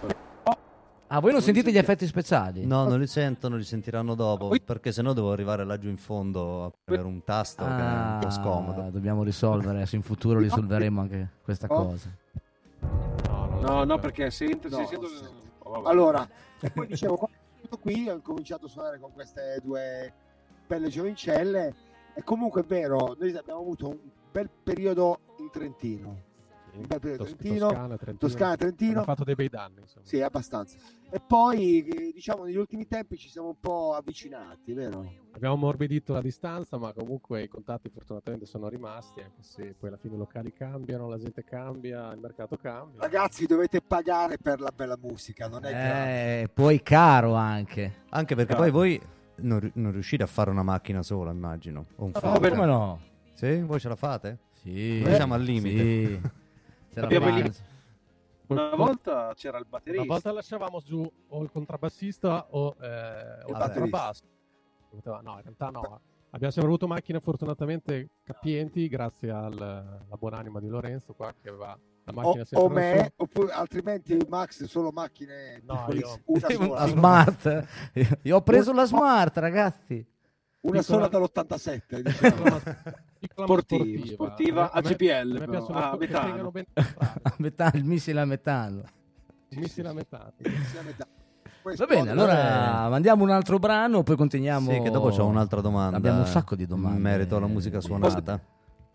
Ah, 1.08 1.20
voi 1.20 1.32
non 1.32 1.42
sentite 1.44 1.72
gli 1.72 1.78
effetti 1.78 2.08
speciali? 2.08 2.66
No, 2.66 2.88
non 2.88 3.00
li 3.00 3.06
sentono, 3.06 3.56
li 3.56 3.64
sentiranno 3.64 4.16
dopo. 4.16 4.50
Perché 4.66 4.92
sennò 4.92 5.14
devo 5.14 5.32
arrivare 5.32 5.64
laggiù 5.64 5.88
in 5.90 5.98
fondo 5.98 6.66
a 6.66 6.72
premere 6.84 7.08
un 7.08 7.24
tasto 7.24 7.64
che 7.64 7.70
è 7.70 7.74
un 7.74 8.18
po' 8.20 8.28
Ah, 8.28 8.32
scomodo. 8.32 8.90
dobbiamo 8.90 9.22
risolvere, 9.24 9.76
adesso 9.78 9.96
in 9.96 10.02
futuro 10.02 10.40
risolveremo 10.40 11.02
anche 11.02 11.30
questa 11.44 11.68
Oh. 11.70 11.84
cosa. 11.86 12.10
No, 13.62 13.84
no, 13.84 14.00
perché 14.00 14.32
sento, 14.32 14.70
No, 14.70 14.78
si 14.80 14.86
sento-. 14.88 15.08
Oh, 15.60 15.84
allora 15.84 16.28
poi 16.74 16.88
dicevo 16.88 17.30
qui 17.80 18.10
ho 18.10 18.14
incominciato 18.16 18.66
a 18.66 18.70
suonare 18.70 19.00
con 19.00 19.12
queste 19.14 19.60
due 19.64 20.12
belle 20.66 20.90
giovincelle 20.90 21.74
e 22.14 22.24
comunque 22.24 22.62
è 22.62 22.66
vero 22.66 23.16
noi 23.20 23.36
abbiamo 23.36 23.60
avuto 23.60 23.90
un 23.90 24.00
bel 24.32 24.50
periodo 24.64 25.20
in 25.40 25.50
Trentino 25.52 26.32
un 26.76 26.88
bel 26.88 27.00
periodo 27.00 27.24
Tos- 27.26 27.36
Trentino 27.36 27.68
Toscana, 27.68 27.98
Trentino. 27.98 28.18
Toscana, 28.18 28.56
Trentino 28.56 28.90
Abbiamo 28.90 29.06
fatto 29.06 29.24
dei 29.24 29.36
bei 29.36 29.50
danni. 29.50 29.82
Insomma. 29.82 30.06
Sì, 30.06 30.22
abbastanza. 30.22 30.78
E 31.12 31.20
poi, 31.20 31.86
eh, 31.86 32.12
diciamo, 32.12 32.46
negli 32.46 32.56
ultimi 32.56 32.88
tempi 32.88 33.16
ci 33.18 33.30
siamo 33.30 33.50
un 33.50 33.60
po' 33.60 33.94
avvicinati, 33.94 34.74
vero? 34.74 35.08
Abbiamo 35.34 35.54
ammorbidito 35.54 36.14
la 36.14 36.22
distanza, 36.22 36.78
ma 36.78 36.92
comunque 36.94 37.44
i 37.44 37.48
contatti 37.48 37.90
fortunatamente 37.90 38.48
sono 38.48 38.68
rimasti, 38.70 39.22
anche 39.22 39.44
se 39.44 39.76
poi 39.78 39.90
alla 39.90 39.98
fine 40.00 40.16
i 40.16 40.18
locali 40.18 40.52
cambiano, 40.52 41.08
la 41.08 41.20
gente 41.20 41.44
cambia, 41.44 42.12
il 42.12 42.20
mercato 42.20 42.58
cambia. 42.58 43.02
Ragazzi, 43.02 43.46
dovete 43.46 43.82
pagare 43.82 44.38
per 44.40 44.60
la 44.60 44.72
bella 44.76 44.98
musica, 45.00 45.48
non 45.48 45.66
è 45.66 45.70
che... 45.70 46.42
Eh, 46.42 46.50
poi 46.50 46.82
caro 46.82 47.36
anche. 47.36 48.02
Anche 48.10 48.34
perché 48.36 48.54
Ah. 48.54 48.58
poi 48.58 48.72
voi 48.72 49.02
non, 49.38 49.72
non 49.76 49.92
riuscite 49.92 50.24
a 50.24 50.28
fare 50.28 50.50
una 50.50 50.64
macchina 50.64 51.02
sola, 51.04 51.32
immagino. 51.32 51.86
O 51.98 52.06
un 52.06 52.12
Oh, 52.14 52.20
flauto. 52.20 52.50
come 52.50 52.66
no? 52.66 53.00
Sì? 53.34 53.62
Voi 53.62 53.80
ce 53.80 53.90
la 53.90 53.96
fate? 53.96 54.40
Sì. 54.54 55.02
Noi 55.02 55.16
siamo 55.16 55.34
al 55.34 55.42
limite. 55.42 56.22
Sì. 56.90 57.00
Abbiamo 57.00 57.28
il 57.30 57.34
limite. 57.36 57.72
Una 58.48 58.76
volta 58.76 59.34
c'era 59.36 59.58
il 59.58 59.66
Una 59.68 59.78
batterista. 59.78 60.06
volta 60.06 60.32
lasciavamo 60.32 60.80
giù 60.82 61.10
o 61.30 61.42
il 61.44 61.50
contrabbassista 61.50 62.48
o, 62.52 62.76
eh, 62.80 63.44
o 63.46 63.50
il 63.52 63.58
contrabbasso. 63.58 64.24
No, 65.04 65.20
in 65.38 65.42
realtà 65.44 65.70
no. 65.70 66.02
Abbiamo 66.32 66.52
sempre 66.52 66.70
avuto 66.72 66.88
macchine 66.88 67.20
fortunatamente 67.20 68.10
capienti 68.24 68.88
grazie 68.88 69.32
al, 69.32 69.54
alla 69.54 70.18
buonanima 70.18 70.60
di 70.60 70.68
Lorenzo 70.68 71.14
qua 71.14 71.34
che 71.40 71.50
aveva 71.50 71.78
O, 72.06 72.36
o 72.56 72.70
me, 72.70 73.14
oppure 73.16 73.52
altrimenti 73.54 74.18
Max 74.28 74.66
solo 74.66 74.92
macchine 74.92 75.62
No, 75.66 75.88
io- 75.94 76.20
una 76.26 76.48
sola, 76.50 76.68
La 76.80 76.88
smart. 76.88 77.68
Io 78.24 78.36
ho 78.36 78.42
preso 78.42 78.74
la 78.74 78.84
smart, 78.86 79.38
ragazzi. 79.38 80.06
una 80.62 80.82
sola 80.82 81.08
dall'87, 81.08 82.02
diciamo. 82.04 82.60
Sportiva, 83.34 84.06
sportiva, 84.06 84.72
A 84.72 84.78
AGPL, 84.80 85.06
A 85.14 85.24
me 85.24 85.40
però. 85.40 85.52
piacciono 85.52 85.78
Ah, 85.80 85.96
metano. 85.98 86.52
A 87.22 87.34
metà, 87.38 87.72
il 87.74 87.86
missile 87.86 88.20
a 88.20 88.26
metano. 88.26 88.84
I 89.50 89.56
missili 89.58 89.88
a 89.88 89.94
metà. 89.94 90.34
Sì, 90.38 90.78
a 90.78 90.82
metà. 90.82 91.08
Poi 91.62 91.76
Va 91.78 91.86
bene, 91.86 92.10
allora 92.10 92.90
mandiamo 92.90 93.24
un 93.24 93.30
altro 93.30 93.60
brano, 93.60 94.04
poi 94.04 94.18
continuiamo. 94.18 94.70
Sì, 94.72 94.82
che 94.82 94.90
dopo 94.90 95.08
c'ho 95.10 95.26
un'altra 95.26 95.62
domanda. 95.62 95.96
Abbiamo 95.96 96.20
un 96.20 96.26
sacco 96.26 96.56
di 96.58 96.66
domande. 96.66 96.98
In 96.98 97.02
merito 97.02 97.38
alla 97.38 97.48
musica 97.48 97.80
suonata. 97.80 98.42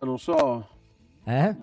Non 0.00 0.18
so. 0.18 0.68
Eh? 1.24 1.56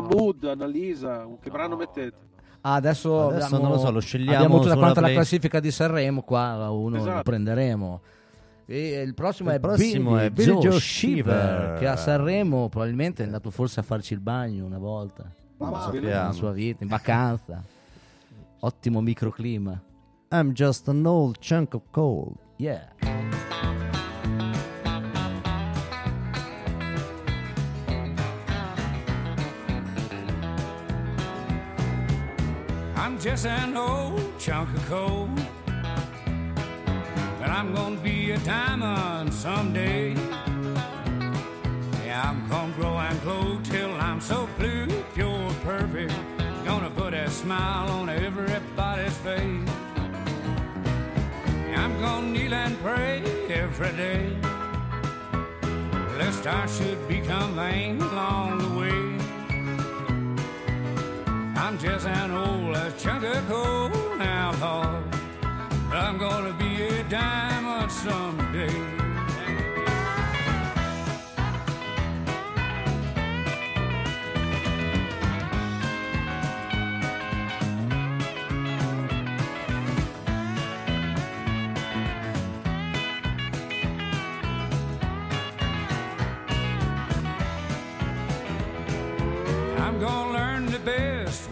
Mahmood, 0.00 0.44
Annalisa, 0.44 1.26
che 1.40 1.50
brano 1.50 1.70
No, 1.70 1.76
mettete? 1.76 2.16
Ah, 2.62 2.74
adesso, 2.74 3.28
Adesso 3.28 3.44
abbiamo, 3.46 3.62
non 3.64 3.72
lo 3.72 3.78
so, 3.78 3.90
lo 3.90 4.00
scegliamo 4.00 4.36
Abbiamo 4.36 4.60
tutta 4.60 4.74
quanta 4.76 5.00
la 5.00 5.06
play- 5.06 5.14
classifica 5.14 5.60
di 5.60 5.70
Sanremo, 5.70 6.22
qua 6.22 6.70
uno 6.70 6.96
lo 6.96 7.02
Esatto. 7.02 7.22
prenderemo. 7.22 8.00
E 8.66 9.02
il 9.02 9.12
prossimo 9.14 9.50
Il 9.50 9.56
è 9.56 9.60
prossimo 9.60 10.12
Billy, 10.12 10.24
è 10.26 10.30
Billy 10.30 10.58
Joe, 10.58 10.80
Shiver, 10.80 11.78
che 11.78 11.86
a 11.86 11.96
Sanremo 11.96 12.68
probabilmente 12.70 13.22
è 13.22 13.26
andato 13.26 13.50
forse 13.50 13.80
a 13.80 13.82
farci 13.82 14.14
il 14.14 14.20
bagno 14.20 14.64
una 14.64 14.78
volta 14.78 15.30
Ma 15.58 15.90
nella 15.92 16.32
sua 16.32 16.52
vita, 16.52 16.82
in 16.82 16.88
vacanza. 16.88 17.62
Ottimo 18.60 19.02
microclima. 19.02 19.78
I'm 20.30 20.52
just 20.52 20.88
an 20.88 21.04
old 21.04 21.36
chunk 21.38 21.74
of 21.74 21.82
coal. 21.90 22.32
Yeah. 22.56 22.88
Just 33.24 33.46
an 33.46 33.74
old 33.74 34.20
chunk 34.38 34.68
of 34.76 34.84
coal. 34.84 35.30
But 37.40 37.48
I'm 37.48 37.74
gonna 37.74 37.96
be 37.96 38.32
a 38.32 38.38
diamond 38.40 39.32
someday. 39.32 40.12
Yeah, 42.04 42.20
I'm 42.28 42.46
gonna 42.50 42.74
grow 42.74 42.98
and 42.98 43.18
glow 43.22 43.58
till 43.62 43.94
I'm 43.94 44.20
so 44.20 44.46
blue, 44.58 44.88
pure, 45.14 45.50
perfect. 45.62 46.12
Gonna 46.66 46.90
put 46.90 47.14
a 47.14 47.30
smile 47.30 47.88
on 47.92 48.10
everybody's 48.10 49.16
face. 49.16 49.70
Yeah, 51.70 51.82
I'm 51.82 51.98
gonna 52.02 52.26
kneel 52.26 52.52
and 52.52 52.78
pray 52.82 53.22
every 53.48 53.92
day. 53.96 54.36
Lest 56.18 56.46
I 56.46 56.66
should 56.66 57.08
become 57.08 57.54
vain 57.54 58.02
along 58.02 58.58
the 58.58 58.78
way. 58.78 59.03
I'm 61.66 61.78
just 61.78 62.06
an 62.06 62.30
old 62.30 62.76
chunk 62.98 63.24
of 63.24 63.48
coal 63.48 63.88
now, 64.18 64.52
Lord. 64.60 65.02
I'm 65.94 66.18
gonna 66.18 66.52
be 66.58 66.82
a 66.82 67.02
diamond 67.04 67.90
someday. 67.90 68.93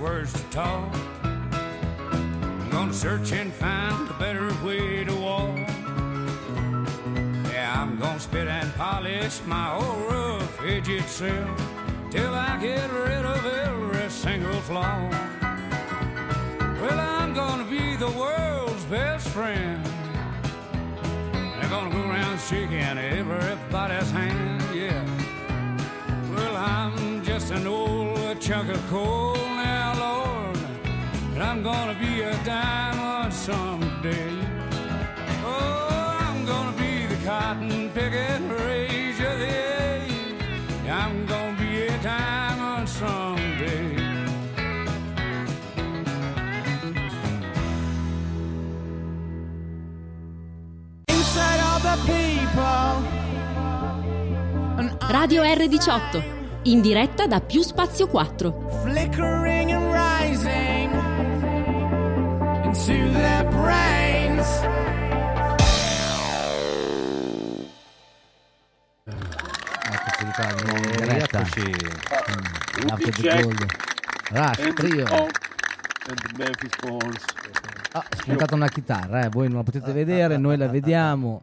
Words 0.02 0.32
to 0.32 0.42
talk. 0.50 0.92
I'm 1.22 2.70
gonna 2.70 2.92
search 2.92 3.30
and 3.32 3.52
find 3.52 4.10
a 4.10 4.14
better 4.14 4.50
way 4.64 5.04
to 5.04 5.14
walk. 5.14 5.56
Yeah, 7.52 7.72
I'm 7.80 7.96
gonna 8.00 8.18
spit 8.18 8.48
and 8.48 8.74
polish 8.74 9.40
my 9.46 9.74
old 9.74 10.10
rough 10.10 10.62
edged 10.64 11.04
self 11.08 11.56
till 12.10 12.34
I 12.34 12.58
get 12.60 12.90
rid 12.90 13.24
of 13.24 13.46
every 13.46 14.10
single 14.10 14.60
flaw. 14.62 15.08
Well, 16.80 16.98
I'm 16.98 17.32
gonna 17.32 17.70
be 17.70 17.94
the 17.94 18.10
world's 18.10 18.84
best 18.86 19.28
friend. 19.28 19.86
I'm 21.60 21.70
gonna 21.70 21.94
go 21.94 22.00
around 22.10 22.40
shaking 22.40 22.98
everybody's 22.98 24.10
hand, 24.10 24.64
yeah. 24.74 25.04
Well, 26.34 26.56
I'm 26.56 27.24
just 27.24 27.52
an 27.52 27.68
old 27.68 28.40
chunk 28.40 28.68
of 28.68 28.84
coal. 28.90 29.51
And 31.42 31.50
I'm 31.50 31.62
gonna 31.64 31.94
be 31.98 32.22
a 32.22 32.36
diamond 32.44 33.32
someday. 33.32 34.30
Oh, 35.44 35.88
I'm 36.20 36.44
gonna 36.46 36.76
be 36.76 37.06
the 37.06 37.16
cotton 37.24 37.90
picking 37.90 38.48
rage 38.48 39.18
of 39.18 39.38
the 39.40 39.52
age. 39.82 40.88
I'm 40.88 41.26
gonna 41.26 41.58
be 41.58 41.88
a 41.88 41.98
diamond 42.00 42.88
someday. 42.88 43.96
Inside 51.08 51.60
all 51.66 51.80
the 51.80 51.96
people. 52.06 53.02
Radio 55.10 55.42
R18, 55.42 56.22
in 56.64 56.80
diretta 56.80 57.26
da 57.26 57.40
Più 57.40 57.62
Spazio 57.62 58.06
4. 58.06 58.70
flickering 58.82 59.41
Rush, 74.30 74.58
And 74.60 74.74
trio. 74.74 75.04
and 75.06 76.38
Memphis 76.38 76.70
Balls. 76.82 77.24
Ah, 77.92 78.04
è 78.08 78.14
spuntata 78.16 78.54
una 78.54 78.68
chitarra, 78.68 79.24
eh, 79.24 79.28
voi 79.28 79.48
non 79.48 79.58
la 79.58 79.62
potete 79.62 79.92
vedere, 79.92 80.38
noi 80.38 80.56
la 80.56 80.68
vediamo. 80.68 81.42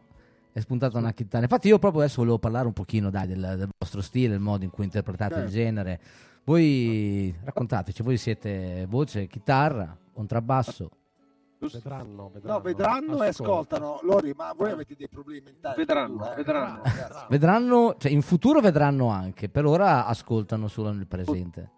È 0.52 0.58
spuntata 0.58 0.98
una 0.98 1.12
chitarra. 1.12 1.44
Infatti, 1.44 1.68
io 1.68 1.78
proprio 1.78 2.02
adesso 2.02 2.16
volevo 2.18 2.38
parlare 2.40 2.66
un 2.66 2.72
pochino 2.72 3.08
dai, 3.10 3.28
del, 3.28 3.54
del 3.56 3.68
vostro 3.78 4.00
stile, 4.02 4.34
il 4.34 4.40
modo 4.40 4.64
in 4.64 4.70
cui 4.70 4.82
interpretate 4.84 5.34
il 5.34 5.40
Certo. 5.42 5.54
genere. 5.54 6.00
Voi 6.44 7.32
raccontateci, 7.44 8.02
voi 8.02 8.16
siete 8.16 8.86
voce, 8.88 9.28
chitarra, 9.28 9.96
contrabbasso. 10.12 10.90
Vedranno, 11.68 12.30
vedranno. 12.32 12.54
No, 12.56 12.60
vedranno 12.62 13.22
e 13.22 13.28
ascoltano. 13.28 13.98
Lori, 14.02 14.32
ma 14.34 14.52
voi 14.56 14.70
avete 14.70 14.94
dei 14.96 15.08
problemi 15.08 15.42
mentali? 15.42 15.76
Vedranno, 15.76 16.32
Eh, 16.32 16.34
vedranno. 16.36 16.80
Vedranno, 17.28 17.94
cioè 17.98 18.10
in 18.10 18.22
futuro 18.22 18.60
vedranno 18.60 19.08
anche, 19.08 19.48
per 19.50 19.66
ora 19.66 20.06
ascoltano 20.06 20.68
solo 20.68 20.90
nel 20.92 21.06
presente. 21.06 21.70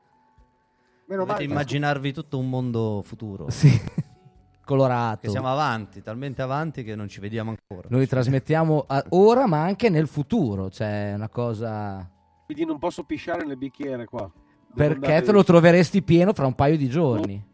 Meno 1.06 1.24
Dovete 1.24 1.42
male, 1.42 1.44
immaginarvi 1.44 2.12
tutto 2.12 2.38
un 2.38 2.48
mondo 2.48 3.02
futuro. 3.04 3.50
Sì, 3.50 3.68
colorato. 4.64 5.22
Che 5.22 5.28
siamo 5.30 5.48
avanti, 5.50 6.00
talmente 6.00 6.42
avanti 6.42 6.84
che 6.84 6.94
non 6.94 7.08
ci 7.08 7.20
vediamo 7.20 7.50
ancora. 7.50 7.88
Noi 7.90 8.06
trasmettiamo 8.06 8.84
a- 8.86 9.04
ora, 9.10 9.46
ma 9.46 9.62
anche 9.62 9.90
nel 9.90 10.06
futuro. 10.06 10.70
Cioè, 10.70 11.10
è 11.10 11.14
una 11.14 11.28
cosa. 11.28 12.08
Quindi 12.46 12.64
non 12.64 12.78
posso 12.78 13.02
pisciare 13.02 13.44
nel 13.44 13.56
bicchiere 13.58 14.04
qua. 14.06 14.30
Devo 14.74 15.00
Perché 15.00 15.22
te 15.22 15.32
lo 15.32 15.42
troveresti 15.42 16.02
pieno 16.02 16.32
fra 16.32 16.46
un 16.46 16.54
paio 16.54 16.76
di 16.78 16.88
giorni. 16.88 17.44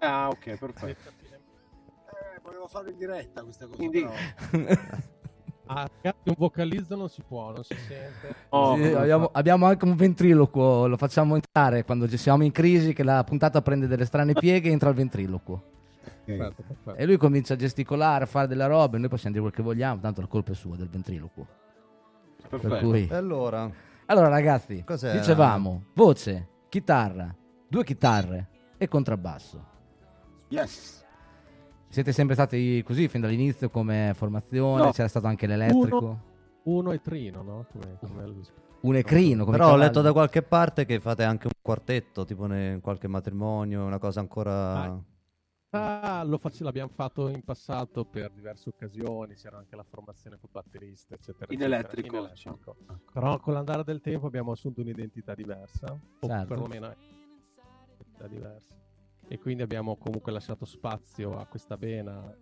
Ah, 0.00 0.28
ok, 0.28 0.56
perfetto. 0.58 1.10
Farlo 2.68 2.90
in 2.90 2.96
diretta 2.96 3.42
questa 3.42 3.66
cosa. 3.66 3.76
Quindi-. 3.76 4.06
Ah, 5.70 5.86
ragazzi, 6.00 6.30
un 6.30 6.34
vocalizzo 6.38 6.96
non 6.96 7.10
si 7.10 7.20
può, 7.20 7.52
non 7.52 7.62
si 7.62 7.74
sente. 7.74 8.34
Oh, 8.48 8.74
Sì, 8.76 8.84
abbiamo, 8.84 9.28
abbiamo 9.30 9.66
anche 9.66 9.84
un 9.84 9.96
ventriloquo, 9.96 10.86
lo 10.86 10.96
facciamo 10.96 11.34
entrare 11.34 11.84
quando 11.84 12.08
ci 12.08 12.16
siamo 12.16 12.42
in 12.42 12.52
crisi, 12.52 12.94
che 12.94 13.02
la 13.02 13.22
puntata 13.22 13.60
prende 13.60 13.86
delle 13.86 14.06
strane 14.06 14.32
pieghe, 14.32 14.70
entra 14.70 14.88
il 14.88 14.94
ventriloquo. 14.94 15.62
Perfetto, 16.24 16.62
perfetto. 16.66 16.94
E 16.96 17.04
lui 17.04 17.18
comincia 17.18 17.52
a 17.52 17.56
gesticolare, 17.58 18.24
a 18.24 18.26
fare 18.26 18.46
delle 18.46 18.66
robe, 18.66 18.96
noi 18.96 19.10
possiamo 19.10 19.34
dire 19.34 19.46
quel 19.46 19.54
che 19.54 19.62
vogliamo, 19.62 20.00
tanto 20.00 20.22
la 20.22 20.26
colpa 20.26 20.52
è 20.52 20.54
sua, 20.54 20.74
del 20.74 20.88
ventriloquo. 20.88 21.46
Per 22.48 22.60
Perfetto. 22.60 22.86
cui... 22.88 23.06
E 23.06 23.14
allora, 23.14 23.70
Allora 24.06 24.28
ragazzi, 24.28 24.82
Cos'era? 24.86 25.18
dicevamo, 25.18 25.84
voce, 25.92 26.48
chitarra, 26.70 27.34
due 27.68 27.84
chitarre 27.84 28.48
e 28.78 28.88
contrabbasso. 28.88 29.62
Yes. 30.48 30.97
Siete 31.90 32.12
sempre 32.12 32.34
stati 32.34 32.82
così 32.84 33.08
fin 33.08 33.20
dall'inizio 33.20 33.70
come 33.70 34.12
formazione? 34.14 34.84
No. 34.84 34.90
C'era 34.92 35.08
stato 35.08 35.26
anche 35.26 35.46
l'elettrico? 35.46 36.20
Uno 36.64 36.92
e 36.92 37.00
trino, 37.00 37.42
no? 37.42 37.66
Come, 37.72 37.98
come 38.00 38.34
Un 38.82 38.96
ecrino? 38.96 39.44
Come 39.44 39.56
però 39.56 39.72
ho 39.72 39.76
letto 39.76 40.02
da 40.02 40.12
qualche 40.12 40.42
parte 40.42 40.84
che 40.84 41.00
fate 41.00 41.24
anche 41.24 41.46
un 41.46 41.52
quartetto, 41.62 42.24
tipo 42.24 42.44
in 42.52 42.80
qualche 42.82 43.08
matrimonio, 43.08 43.84
una 43.84 43.98
cosa 43.98 44.20
ancora... 44.20 44.82
Ah, 44.82 45.02
Ah, 45.70 46.22
lo 46.24 46.38
face- 46.38 46.64
l'abbiamo 46.64 46.90
fatto 46.94 47.28
in 47.28 47.42
passato 47.42 48.06
per 48.06 48.30
diverse 48.30 48.70
occasioni, 48.70 49.34
c'era 49.34 49.58
anche 49.58 49.76
la 49.76 49.84
formazione 49.86 50.38
con 50.40 50.48
batterista, 50.50 51.14
eccetera. 51.14 51.44
In 51.52 51.60
eccetera, 51.60 51.76
elettrico, 51.80 52.16
in 52.16 52.22
elettrico. 52.24 52.76
Però 53.12 53.38
con 53.38 53.52
l'andare 53.52 53.84
del 53.84 54.00
tempo 54.00 54.26
abbiamo 54.26 54.52
assunto 54.52 54.80
un'identità 54.80 55.34
diversa, 55.34 55.92
o 55.92 56.26
Certo. 56.26 56.46
perlomeno 56.46 56.86
un'identità 56.86 58.26
diversa. 58.28 58.74
E 59.28 59.38
quindi 59.38 59.62
abbiamo 59.62 59.96
comunque 59.96 60.32
lasciato 60.32 60.64
spazio 60.64 61.38
a 61.38 61.46
questa 61.46 61.76
vena 61.76 62.34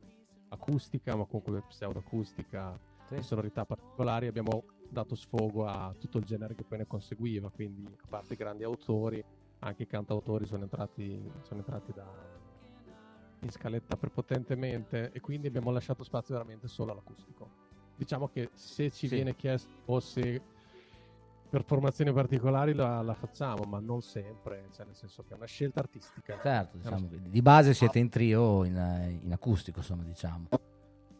acustica, 0.50 1.16
ma 1.16 1.24
comunque 1.24 1.62
pseudoacustica, 1.66 2.78
e 3.10 3.22
sonorità 3.22 3.64
particolari. 3.64 4.28
Abbiamo 4.28 4.64
dato 4.88 5.16
sfogo 5.16 5.66
a 5.66 5.92
tutto 5.98 6.18
il 6.18 6.24
genere 6.24 6.54
che 6.54 6.62
poi 6.64 6.78
ne 6.78 6.86
conseguiva, 6.86 7.50
quindi 7.50 7.84
a 7.86 8.06
parte 8.08 8.34
i 8.34 8.36
grandi 8.36 8.62
autori, 8.62 9.22
anche 9.60 9.82
i 9.82 9.86
cantautori 9.86 10.46
sono 10.46 10.62
entrati, 10.62 11.28
sono 11.42 11.60
entrati 11.60 11.92
da, 11.92 12.06
in 13.40 13.50
scaletta 13.50 13.96
prepotentemente 13.96 15.10
e 15.12 15.20
quindi 15.20 15.48
abbiamo 15.48 15.70
lasciato 15.72 16.04
spazio 16.04 16.34
veramente 16.34 16.68
solo 16.68 16.92
all'acustico. 16.92 17.64
Diciamo 17.96 18.28
che 18.28 18.50
se 18.54 18.90
ci 18.90 19.08
Sì. 19.08 19.14
viene 19.14 19.34
chiesto 19.34 19.72
o 19.86 19.98
se 19.98 20.40
per 21.48 21.64
formazioni 21.64 22.12
particolari 22.12 22.74
la, 22.74 23.00
la 23.02 23.14
facciamo, 23.14 23.64
ma 23.64 23.78
non 23.78 24.02
sempre, 24.02 24.68
cioè 24.72 24.86
nel 24.86 24.94
senso 24.94 25.22
che 25.22 25.34
è 25.34 25.36
una 25.36 25.46
scelta 25.46 25.80
artistica. 25.80 26.38
Certo, 26.42 26.76
diciamo 26.76 27.08
che 27.08 27.20
di 27.22 27.42
base 27.42 27.74
siete 27.74 27.98
in 27.98 28.08
trio 28.08 28.64
in, 28.64 29.18
in 29.22 29.32
acustico, 29.32 29.78
insomma, 29.78 30.02
diciamo. 30.02 30.48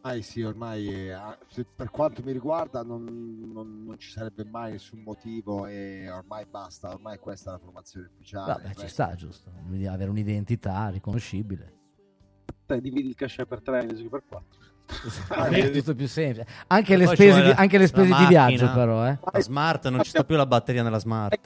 Ormai 0.01 0.21
sì, 0.21 0.41
ormai 0.41 0.87
eh, 0.87 1.11
ah, 1.11 1.37
per 1.75 1.89
quanto 1.89 2.21
mi 2.23 2.31
riguarda 2.31 2.81
non, 2.81 3.03
non- 3.51 3.83
non 3.83 3.97
ci 3.97 4.09
sarebbe 4.09 4.45
mai 4.45 4.71
nessun 4.73 5.01
motivo 5.01 5.65
e 5.65 6.09
ormai 6.09 6.45
basta, 6.45 6.93
ormai 6.93 7.17
questa 7.17 7.49
è 7.49 7.53
la 7.53 7.59
formazione 7.59 8.07
ufficiale. 8.07 8.53
Vabbè, 8.53 8.75
ci 8.75 8.87
sta, 8.87 9.15
giusto. 9.15 9.51
Avere 9.89 10.09
un'identità 10.09 10.87
riconoscibile. 10.89 11.75
Te 12.65 12.79
dividi 12.79 13.09
il 13.09 13.15
cachet 13.15 13.47
per 13.47 13.61
tre 13.61 13.81
invece 13.81 14.03
che 14.03 14.09
per 14.09 14.23
quattro. 14.27 14.59
È 15.51 15.71
tutto 15.71 15.95
più 15.95 16.07
semplice. 16.07 16.47
Anche 16.67 16.95
le 16.95 17.07
spese, 17.07 17.43
di, 17.43 17.49
anche 17.49 17.77
le 17.77 17.87
spese 17.87 18.15
di 18.15 18.25
viaggio, 18.27 18.71
però, 18.71 19.07
eh. 19.07 19.19
La 19.31 19.41
smart, 19.41 19.87
non 19.89 20.01
ci 20.03 20.09
sta 20.09 20.23
più 20.23 20.35
la 20.35 20.45
batteria 20.45 20.83
nella 20.83 20.99
smart. 20.99 21.39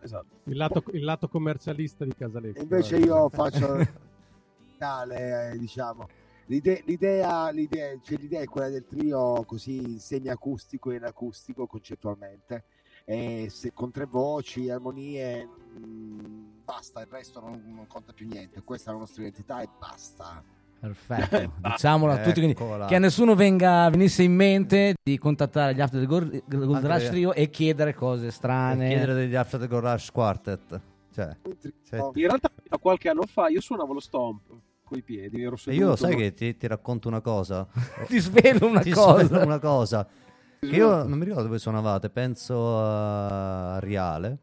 Esatto. 0.00 0.26
Il 0.44 0.56
lato, 0.56 0.84
il 0.92 1.02
lato 1.02 1.28
commercialista 1.28 2.04
di 2.04 2.14
Casalecchio. 2.14 2.62
invece 2.62 2.96
eh. 2.96 3.00
io 3.00 3.28
faccio, 3.28 3.86
musicale, 4.58 5.52
eh, 5.52 5.58
diciamo. 5.58 6.08
L'ide- 6.46 6.82
l'idea, 6.84 7.50
l'idea, 7.50 7.98
cioè 8.02 8.18
l'idea 8.18 8.40
è 8.40 8.46
quella 8.46 8.68
del 8.68 8.84
trio 8.84 9.44
così 9.44 9.98
semiacustico 9.98 10.90
e 10.90 10.96
inacustico 10.96 11.66
concettualmente, 11.66 12.64
e 13.04 13.46
se, 13.48 13.72
con 13.72 13.90
tre 13.90 14.04
voci, 14.04 14.68
armonie, 14.68 15.44
mh, 15.44 16.62
basta, 16.64 17.00
il 17.00 17.08
resto 17.08 17.40
non, 17.40 17.62
non 17.66 17.86
conta 17.86 18.12
più 18.12 18.26
niente. 18.26 18.62
Questa 18.62 18.90
è 18.90 18.92
la 18.92 19.00
nostra 19.00 19.22
identità 19.22 19.62
e 19.62 19.68
basta. 19.78 20.42
Perfetto, 20.82 21.52
diciamolo 21.62 22.10
a 22.10 22.18
tutti, 22.18 22.40
quindi 22.40 22.54
che 22.88 22.96
a 22.96 22.98
nessuno 22.98 23.36
venga, 23.36 23.88
venisse 23.88 24.24
in 24.24 24.34
mente 24.34 24.96
di 25.00 25.16
contattare 25.16 25.76
gli 25.76 25.80
After 25.80 26.00
the 26.00 26.06
Gold, 26.06 26.42
Gold 26.48 26.84
Rush 26.84 27.08
Trio 27.08 27.32
e 27.34 27.50
chiedere 27.50 27.94
cose 27.94 28.32
strane. 28.32 28.86
E 28.86 28.88
chiedere 28.88 29.14
degli 29.14 29.36
After 29.36 29.60
the 29.60 29.68
Garage 29.68 30.10
Quartet. 30.10 30.80
Cioè, 31.14 31.36
Sì. 31.82 31.94
In 31.94 32.26
realtà, 32.26 32.50
qualche 32.80 33.10
anno 33.10 33.22
fa, 33.26 33.48
io 33.48 33.60
suonavo 33.60 33.92
lo 33.92 34.00
stomp 34.00 34.40
con 34.82 34.98
i 34.98 35.02
piedi. 35.02 35.40
Ero 35.40 35.56
e 35.66 35.72
io 35.72 35.94
sai 35.94 36.16
che 36.16 36.34
ti, 36.34 36.56
ti 36.56 36.66
racconto 36.66 37.06
una 37.06 37.20
cosa? 37.20 37.64
Ti 38.08 38.18
svelo 38.18 38.66
una 38.66 38.80
ti 38.80 38.90
cosa. 38.90 39.24
svelo 39.24 39.44
una 39.44 39.60
cosa. 39.60 40.04
Che 40.58 40.66
io 40.66 41.04
non 41.04 41.16
mi 41.16 41.24
ricordo 41.24 41.44
dove 41.44 41.60
suonavate, 41.60 42.10
penso 42.10 42.76
a 42.76 43.78
Riale. 43.78 44.38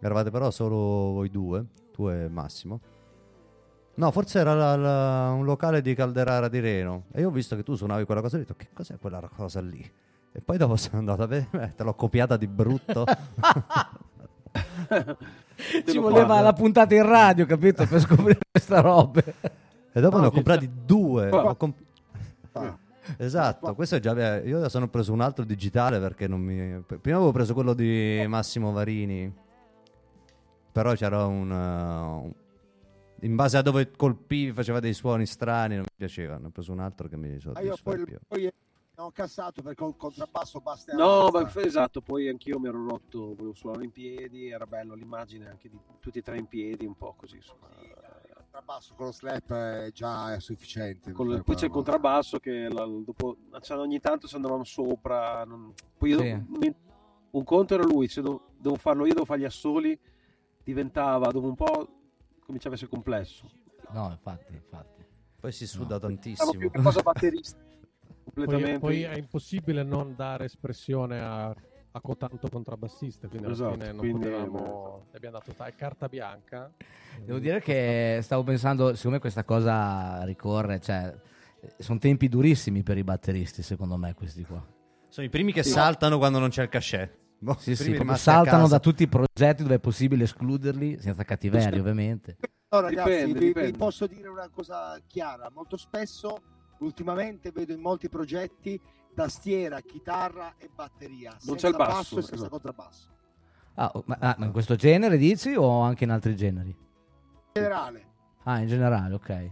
Eravate 0.00 0.32
però 0.32 0.50
solo 0.50 0.76
voi 1.12 1.30
due, 1.30 1.64
tu 1.92 2.08
e 2.08 2.28
Massimo. 2.28 2.80
No, 3.96 4.10
forse 4.10 4.40
era 4.40 4.54
la- 4.54 4.76
la- 4.76 5.30
un 5.30 5.44
locale 5.44 5.80
di 5.80 5.94
Calderara 5.94 6.48
di 6.48 6.58
Reno. 6.60 7.04
E 7.12 7.20
io 7.20 7.28
ho 7.28 7.32
visto 7.32 7.54
che 7.56 7.62
tu 7.62 7.74
suonavi 7.76 8.04
quella 8.04 8.20
cosa 8.20 8.36
lì. 8.36 8.42
Ho 8.42 8.46
detto, 8.46 8.58
che 8.58 8.68
cos'è 8.72 8.98
quella 8.98 9.20
cosa 9.34 9.60
lì? 9.60 9.88
E 10.32 10.40
poi 10.40 10.56
dopo 10.56 10.74
sono 10.76 10.98
andato 10.98 11.22
a 11.22 11.26
vedere, 11.26 11.64
eh, 11.66 11.74
te 11.76 11.84
l'ho 11.84 11.94
copiata 11.94 12.36
di 12.36 12.46
brutto. 12.48 13.04
Ci 15.86 15.98
voleva 15.98 16.40
la 16.40 16.52
puntata 16.52 16.94
in 16.94 17.06
radio, 17.06 17.46
capito? 17.46 17.86
Per 17.86 18.00
scoprire 18.00 18.38
questa 18.50 18.80
roba. 18.80 19.22
e 19.92 20.00
dopo 20.00 20.16
No, 20.16 20.22
ne 20.22 20.28
ho 20.28 20.30
comprati 20.32 20.68
due. 20.84 21.28
Qua. 21.28 21.44
Ho 21.50 21.56
comp- 21.56 21.82
Ah, 22.52 22.76
Esatto, 23.16 23.74
questo 23.74 23.96
è 23.96 24.00
già. 24.00 24.12
Io 24.40 24.58
adesso 24.58 24.78
ne 24.78 24.84
ho 24.84 24.88
preso 24.88 25.12
un 25.12 25.20
altro 25.20 25.44
digitale 25.44 25.98
perché 26.00 26.26
non 26.26 26.40
mi. 26.40 26.82
Prima 27.00 27.16
avevo 27.16 27.32
preso 27.32 27.52
quello 27.54 27.74
di 27.74 28.24
Massimo 28.26 28.72
Varini, 28.72 29.32
però 30.72 30.94
c'era 30.94 31.26
un. 31.26 31.50
uh, 31.50 32.24
un- 32.24 32.32
in 33.24 33.34
base 33.36 33.56
a 33.56 33.62
dove 33.62 33.90
colpivi 33.90 34.52
faceva 34.52 34.80
dei 34.80 34.92
suoni 34.92 35.24
strani, 35.26 35.74
non 35.76 35.84
mi 35.84 35.94
piaceva. 35.96 36.36
Ne 36.36 36.46
ho 36.46 36.50
preso 36.50 36.72
un 36.72 36.80
altro 36.80 37.08
che 37.08 37.16
mi 37.16 37.34
ah, 37.34 37.40
soddisfa 37.40 37.76
poi, 37.82 37.96
di 37.96 38.04
più. 38.04 38.18
poi 38.28 38.52
ho 38.96 39.10
cassato 39.10 39.62
perché 39.62 39.82
il 39.84 39.94
contrabbasso 39.96 40.60
basta 40.60 40.94
No, 40.94 41.28
ma 41.32 41.50
esatto, 41.62 42.00
poi 42.02 42.28
anch'io 42.28 42.58
mi 42.60 42.68
ero 42.68 42.86
rotto, 42.86 43.34
volevo 43.34 43.54
suonare 43.54 43.84
in 43.84 43.90
piedi, 43.90 44.48
era 44.50 44.66
bello 44.66 44.94
l'immagine 44.94 45.48
anche 45.48 45.68
di 45.68 45.78
tutti 46.00 46.18
e 46.18 46.22
tre 46.22 46.38
in 46.38 46.46
piedi, 46.46 46.84
un 46.86 46.96
po' 46.96 47.14
così. 47.16 47.36
insomma. 47.36 47.66
il 47.80 48.32
contrabbasso 48.34 48.94
con 48.94 49.06
lo 49.06 49.12
slap 49.12 49.52
è 49.52 49.90
già 49.92 50.38
sufficiente. 50.38 51.10
Con- 51.12 51.28
per 51.28 51.42
poi 51.42 51.54
c'è 51.56 51.64
il 51.64 51.70
contrabbasso 51.72 52.38
che 52.38 52.68
la- 52.70 52.84
dopo, 52.86 53.38
cioè, 53.62 53.78
ogni 53.78 53.98
tanto 54.00 54.28
ci 54.28 54.34
andavamo 54.36 54.62
sopra. 54.64 55.44
non- 55.44 55.72
poi 55.96 56.10
io, 56.10 56.18
Sì. 56.20 56.42
mi- 56.58 56.74
un 57.30 57.42
conto 57.42 57.74
era 57.74 57.82
lui, 57.82 58.06
se 58.06 58.20
do- 58.20 58.50
devo 58.58 58.76
farlo 58.76 59.06
io, 59.06 59.14
devo 59.14 59.24
fare 59.24 59.40
gli 59.40 59.44
assoli, 59.44 59.98
diventava 60.62 61.30
dopo 61.32 61.48
un 61.48 61.54
po' 61.56 61.88
cominciava 62.44 62.74
a 62.74 62.78
essere 62.78 62.90
complesso. 62.90 63.50
No, 63.90 64.10
infatti, 64.10 64.52
infatti. 64.54 65.02
Poi 65.40 65.52
si 65.52 65.66
suda 65.66 65.96
Stavo 65.96 66.06
tantissimo. 66.06 66.50
più 66.52 66.70
che 66.70 66.80
cosa 66.80 67.00
batterista. 67.02 67.58
Poi, 67.58 68.44
Completamente. 68.46 68.78
poi 68.78 69.02
è 69.02 69.16
impossibile 69.16 69.82
non 69.82 70.14
dare 70.16 70.46
espressione 70.46 71.20
a, 71.20 71.46
a 71.48 72.00
cotanto 72.00 72.48
contrabbassista, 72.48 73.28
quindi 73.28 73.46
alla 73.46 73.54
Esatto, 73.54 73.72
fine 73.72 73.86
non 73.88 73.96
quindi, 73.98 74.18
potevamo... 74.28 75.06
gli 75.12 75.16
abbiamo 75.16 75.38
dato 75.38 75.52
ta- 75.52 75.70
carta 75.74 76.08
bianca. 76.08 76.72
Devo 77.22 77.38
dire 77.38 77.60
che 77.60 78.20
stavo 78.22 78.42
pensando, 78.42 78.94
siccome 78.94 79.18
questa 79.20 79.44
cosa 79.44 80.24
ricorre, 80.24 80.80
cioè, 80.80 81.14
sono 81.78 81.98
tempi 81.98 82.28
durissimi 82.28 82.82
per 82.82 82.96
i 82.98 83.04
batteristi, 83.04 83.62
secondo 83.62 83.96
me, 83.96 84.14
questi 84.14 84.44
qua. 84.44 84.64
Sono 85.08 85.26
i 85.26 85.30
primi 85.30 85.52
che 85.52 85.62
Sì. 85.62 85.70
saltano 85.70 86.18
quando 86.18 86.38
non 86.40 86.48
c'è 86.48 86.62
il 86.62 86.68
cachet. 86.70 87.18
Boh, 87.44 87.56
Sì, 87.58 87.76
sì, 87.76 87.94
saltano 88.14 88.66
da 88.66 88.80
tutti 88.80 89.02
i 89.02 89.06
progetti 89.06 89.62
dove 89.62 89.74
è 89.74 89.78
possibile 89.78 90.24
escluderli, 90.24 90.98
senza 90.98 91.24
cattiveria, 91.24 91.78
ovviamente. 91.78 92.38
No, 92.70 92.80
ragazzi, 92.80 93.10
Dipende, 93.10 93.38
vi, 93.38 93.46
dipende. 93.46 93.70
vi 93.70 93.76
posso 93.76 94.06
dire 94.06 94.28
una 94.28 94.48
cosa 94.48 94.98
chiara. 95.06 95.50
Molto 95.54 95.76
spesso, 95.76 96.40
ultimamente, 96.78 97.52
vedo 97.52 97.72
in 97.74 97.80
molti 97.80 98.08
progetti 98.08 98.80
tastiera, 99.14 99.80
chitarra 99.80 100.54
e 100.56 100.70
batteria. 100.74 101.32
Non 101.42 101.58
senza 101.58 101.66
c'è 101.66 101.72
il 101.72 101.76
basso, 101.76 102.18
e 102.18 102.22
senza 102.22 102.34
esatto. 102.34 102.50
contrabbasso. 102.50 103.08
Ah, 103.74 103.90
oh, 103.92 104.02
ma, 104.06 104.16
ah, 104.18 104.36
ma 104.38 104.46
in 104.46 104.52
questo 104.52 104.74
genere 104.74 105.18
dici 105.18 105.54
o 105.54 105.80
anche 105.80 106.04
in 106.04 106.10
altri 106.10 106.34
generi? 106.34 106.70
In 106.70 107.52
generale, 107.52 108.06
Ah, 108.44 108.60
in 108.60 108.68
generale, 108.68 109.14
ok. 109.14 109.50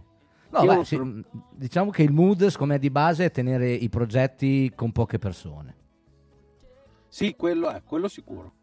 No, 0.49 0.65
beh, 0.65 0.83
sì, 0.83 0.97
mh, 0.97 1.23
diciamo 1.51 1.91
che 1.91 2.01
il 2.03 2.11
mood, 2.11 2.45
secondo 2.47 2.73
me, 2.73 2.79
di 2.79 2.89
base 2.89 3.25
è 3.25 3.31
tenere 3.31 3.71
i 3.71 3.89
progetti 3.89 4.71
con 4.75 4.91
poche 4.91 5.19
persone. 5.19 5.81
Sì, 7.13 7.35
quello 7.35 7.69
è, 7.69 7.83
quello 7.83 8.07
sicuro. 8.07 8.53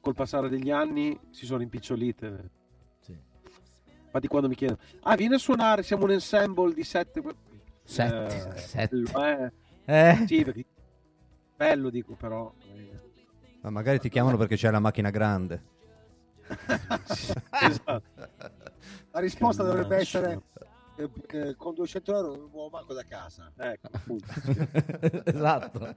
Col 0.00 0.12
passare 0.12 0.48
degli 0.48 0.68
anni 0.68 1.16
si 1.30 1.46
sono 1.46 1.62
impicciolite. 1.62 2.50
Sì. 2.98 3.16
Infatti 4.04 4.26
quando 4.26 4.48
mi 4.48 4.56
chiedono, 4.56 4.80
ah 5.02 5.14
vieni 5.14 5.34
a 5.34 5.38
suonare, 5.38 5.84
siamo 5.84 6.02
un 6.02 6.10
ensemble 6.10 6.74
di 6.74 6.82
sette... 6.82 7.22
Sette, 7.84 8.48
Eh, 8.48 8.58
sette. 8.58 8.96
bello, 8.96 9.24
eh. 9.24 9.52
Eh? 9.84 10.24
Sì, 10.26 10.42
perché... 10.42 10.64
Bello 11.54 11.88
dico 11.90 12.14
però. 12.14 12.52
eh. 12.74 13.00
Ma 13.60 13.70
magari 13.70 14.00
ti 14.00 14.08
chiamano 14.08 14.36
perché 14.36 14.56
c'è 14.56 14.72
la 14.72 14.80
macchina 14.80 15.10
grande. 15.10 15.62
esatto. 17.62 18.02
la 19.12 19.20
risposta 19.20 19.62
dovrebbe 19.62 19.98
essere 19.98 20.42
eh, 20.98 21.08
eh, 21.30 21.54
con 21.56 21.74
200 21.74 22.14
euro 22.14 22.34
non 22.34 22.48
muovo 22.50 22.70
manco 22.70 22.92
da 22.92 23.04
casa. 23.04 23.52
Ecco, 23.56 23.88
appunto. 23.92 24.26
esatto. 25.24 25.94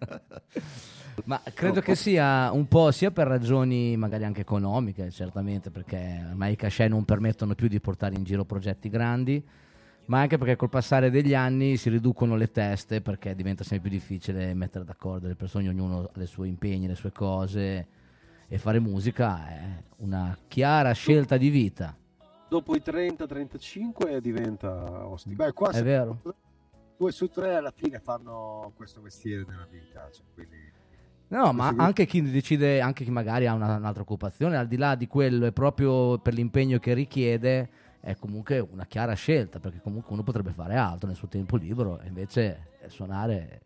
Ma 1.26 1.42
credo 1.54 1.82
che 1.82 1.96
sia 1.96 2.52
un 2.52 2.68
po' 2.68 2.92
sia 2.92 3.10
per 3.10 3.28
ragioni 3.28 3.98
magari 3.98 4.26
anche 4.26 4.42
economiche, 4.42 5.10
certamente, 5.10 5.72
perché 5.72 6.24
ormai 6.30 6.54
i 6.54 6.56
cachet 6.56 6.90
non 6.90 7.04
permettono 7.04 7.56
più 7.56 7.68
di 7.68 7.80
portare 7.80 8.16
in 8.16 8.24
giro 8.24 8.46
progetti 8.46 8.90
grandi, 8.90 9.44
ma 10.06 10.20
anche 10.20 10.38
perché 10.38 10.56
col 10.56 10.70
passare 10.70 11.10
degli 11.10 11.34
anni 11.34 11.78
si 11.78 11.90
riducono 11.90 12.36
le 12.36 12.52
teste 12.52 13.02
perché 13.02 13.34
diventa 13.34 13.64
sempre 13.64 13.90
più 13.90 13.98
difficile 13.98 14.54
mettere 14.54 14.86
d'accordo 14.86 15.28
le 15.28 15.36
persone, 15.36 15.68
ognuno 15.68 16.10
ha 16.14 16.22
i 16.22 16.28
suoi 16.28 16.50
impegni, 16.50 16.88
le 16.88 16.96
sue 16.96 17.12
cose 17.12 17.88
e 18.48 18.58
fare 18.58 18.80
musica 18.80 19.48
è 19.48 19.84
una 19.98 20.38
chiara 20.48 20.92
scelta 20.92 21.38
di 21.38 21.50
vita. 21.50 21.96
Dopo 22.52 22.76
i 22.76 22.82
30-35 22.86 24.18
diventa 24.18 25.08
ostico. 25.08 25.42
Beh, 25.42 25.54
qua 25.54 25.70
È 25.70 25.82
vero? 25.82 26.20
due 26.98 27.12
su 27.14 27.30
tre 27.30 27.56
alla 27.56 27.72
fine 27.74 28.00
fanno 28.00 28.74
questo 28.76 29.00
mestiere 29.00 29.46
nella 29.48 29.66
vita. 29.72 30.10
cioè, 30.12 30.26
quindi... 30.34 30.58
No, 31.30 31.54
ma 31.54 31.74
anche 31.78 32.06
chi 32.06 32.22
decide, 32.22 32.82
anche 32.82 33.06
chi 33.06 33.10
magari 33.10 33.48
ha 33.48 33.54
una- 33.54 33.78
un'altra 33.78 34.02
occupazione, 34.02 34.58
al 34.58 34.68
di 34.68 34.76
là 34.76 34.96
di 34.96 35.08
quello, 35.08 35.46
è 35.46 35.54
proprio 35.54 36.20
per 36.20 36.34
l'impegno 36.34 36.78
che 36.78 36.94
richiede, 36.94 37.70
è 38.02 38.18
comunque 38.18 38.60
una 38.60 38.86
chiara 38.86 39.14
scelta, 39.14 39.62
perché 39.62 39.80
comunque 39.80 40.12
uno 40.12 40.24
potrebbe 40.24 40.52
fare 40.52 40.76
altro 40.76 41.08
nel 41.08 41.16
suo 41.16 41.30
tempo 41.30 41.56
libero, 41.56 42.02
e 42.02 42.08
invece 42.08 42.68
eh, 42.82 42.90
suonare, 42.90 43.62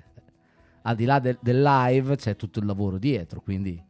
al 0.84 0.96
di 0.96 1.06
là 1.06 1.18
del, 1.18 1.40
del 1.42 1.60
live, 1.60 2.18
c'è 2.18 2.36
tutto 2.36 2.60
il 2.60 2.68
lavoro 2.68 3.00
dietro, 3.00 3.42
quindi 3.42 3.84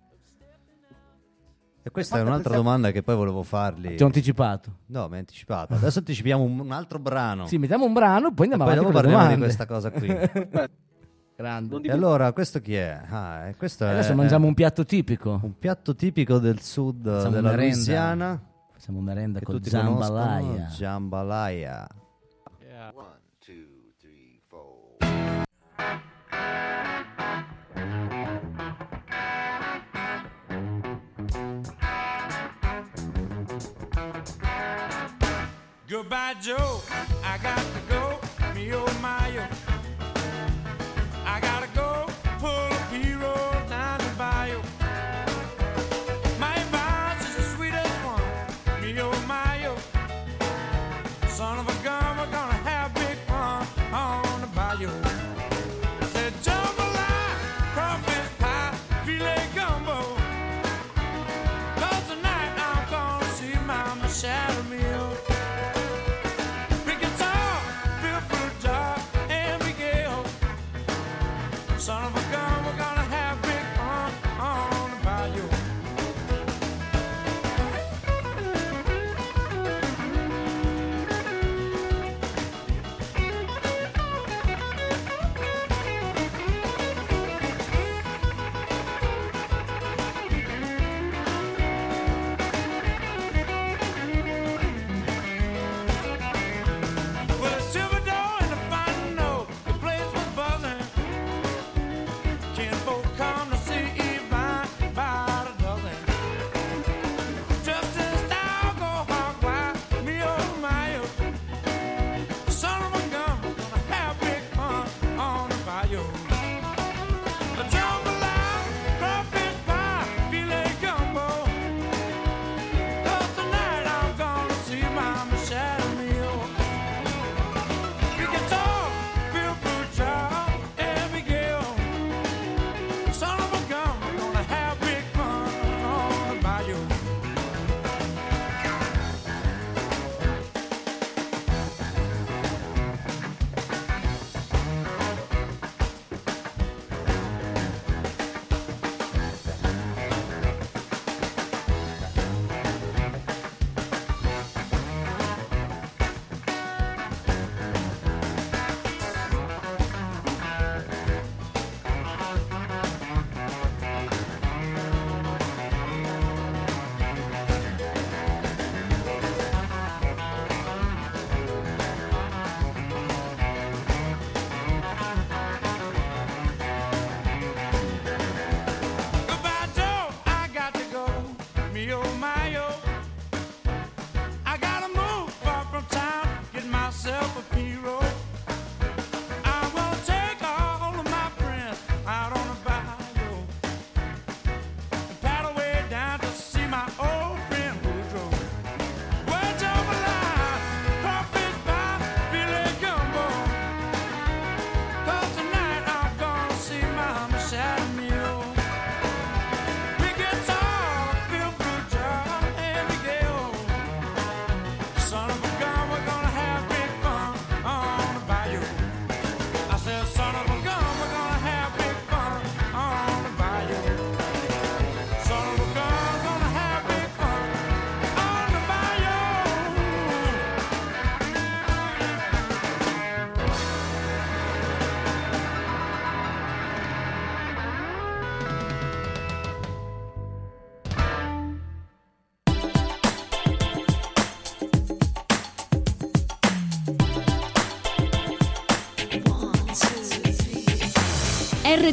E 1.88 1.92
questa 1.92 2.18
è 2.18 2.22
un'altra 2.22 2.56
domanda 2.56 2.90
che 2.90 3.04
poi 3.04 3.16
volevo 3.16 3.44
fargli. 3.44 3.94
ti 3.94 4.02
ho 4.02 4.08
anticipato. 4.08 4.78
No, 4.88 5.06
mi 5.08 5.14
hai 5.14 5.20
anticipato. 5.20 5.76
Adesso 5.76 6.00
anticipiamo 6.00 6.42
un, 6.44 6.60
un 6.62 6.72
altro 6.72 6.98
brano. 6.98 7.46
Sì, 7.46 7.60
mettiamo 7.60 7.86
un 7.86 7.94
brano, 7.94 8.34
poi 8.34 8.48
E 8.48 8.54
andiamo 8.54 8.64
poi 8.64 8.74
avanti 8.74 8.92
dopo 8.92 9.00
con 9.00 9.12
le 9.12 9.16
parliamo 9.16 9.36
di 9.36 9.42
questa 9.42 9.66
cosa 9.68 9.92
qui. 9.92 10.08
Grande. 11.38 11.82
E 11.82 11.92
allora, 11.92 12.34
questo 12.34 12.60
chi 12.60 12.74
è? 12.74 13.02
Ah, 13.08 13.46
e 13.50 13.56
questo 13.56 13.86
è 13.86 13.90
Adesso 13.90 14.16
mangiamo 14.16 14.48
un 14.48 14.56
piatto 14.56 14.84
tipico. 14.84 15.40
un 15.44 15.60
piatto 15.60 15.94
tipico 15.94 16.40
del 16.40 16.60
sud 16.60 17.04
Facciamo 17.08 17.30
della 17.36 17.50
merenda. 17.50 17.62
Louisiana. 17.76 18.42
Facciamo 18.72 19.00
merenda 19.02 19.40
con 19.42 19.60
jambalaya. 19.60 20.66
Jambalaya. 20.76 21.88
Yeah. 22.62 22.92
One, 22.96 23.20
two, 23.46 23.92
three, 24.00 24.42
four. 24.48 24.96
Goodbye, 35.96 36.36
Joe. 36.42 36.82
I 37.24 37.38
got 37.38 37.58
to 37.58 37.82
go. 37.88 38.20
Me 38.54 38.74
oh 38.74 38.86
my 39.02 39.32
oh. 39.40 39.48
I 41.26 41.40
gotta 41.40 41.70
go. 41.74 42.06
Pull 42.38 42.50
a 42.52 43.70
down 43.70 44.00
the. 44.52 44.62
My 46.38 46.58
is 47.26 47.36
the 47.38 47.44
sweetest 47.56 47.96
one. 48.04 48.82
Me 48.82 49.00
oh 49.00 49.26
my 49.26 49.68
oh. 49.68 49.78
Son 51.30 51.60
of 51.60 51.70
a 51.70 51.75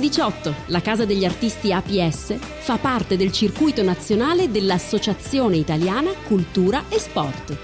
R18, 0.03 0.53
la 0.67 0.81
casa 0.81 1.05
degli 1.05 1.25
artisti 1.25 1.73
APS, 1.73 2.35
fa 2.59 2.77
parte 2.77 3.17
del 3.17 3.31
circuito 3.31 3.83
nazionale 3.85 4.51
dell'Associazione 4.51 5.57
Italiana 5.57 6.11
Cultura 6.27 6.85
e 6.89 6.99
Sport. 6.99 7.57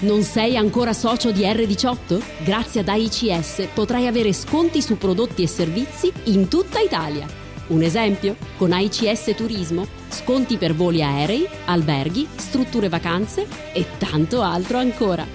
Non 0.00 0.22
sei 0.22 0.56
ancora 0.56 0.92
socio 0.92 1.32
di 1.32 1.42
R18? 1.42 2.22
Grazie 2.44 2.80
ad 2.80 2.88
AICS 2.88 3.68
potrai 3.72 4.06
avere 4.06 4.32
sconti 4.32 4.82
su 4.82 4.98
prodotti 4.98 5.42
e 5.42 5.48
servizi 5.48 6.12
in 6.24 6.48
tutta 6.48 6.78
Italia. 6.78 7.26
Un 7.68 7.82
esempio? 7.82 8.36
Con 8.58 8.72
AICS 8.72 9.34
Turismo, 9.34 9.86
sconti 10.10 10.56
per 10.56 10.74
voli 10.74 11.02
aerei, 11.02 11.48
alberghi, 11.64 12.28
strutture 12.36 12.88
vacanze 12.88 13.46
e 13.72 13.86
tanto 13.98 14.42
altro 14.42 14.78
ancora. 14.78 15.26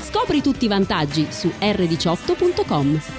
Scopri 0.00 0.40
tutti 0.40 0.64
i 0.64 0.68
vantaggi 0.68 1.26
su 1.30 1.52
r18.com. 1.60 3.17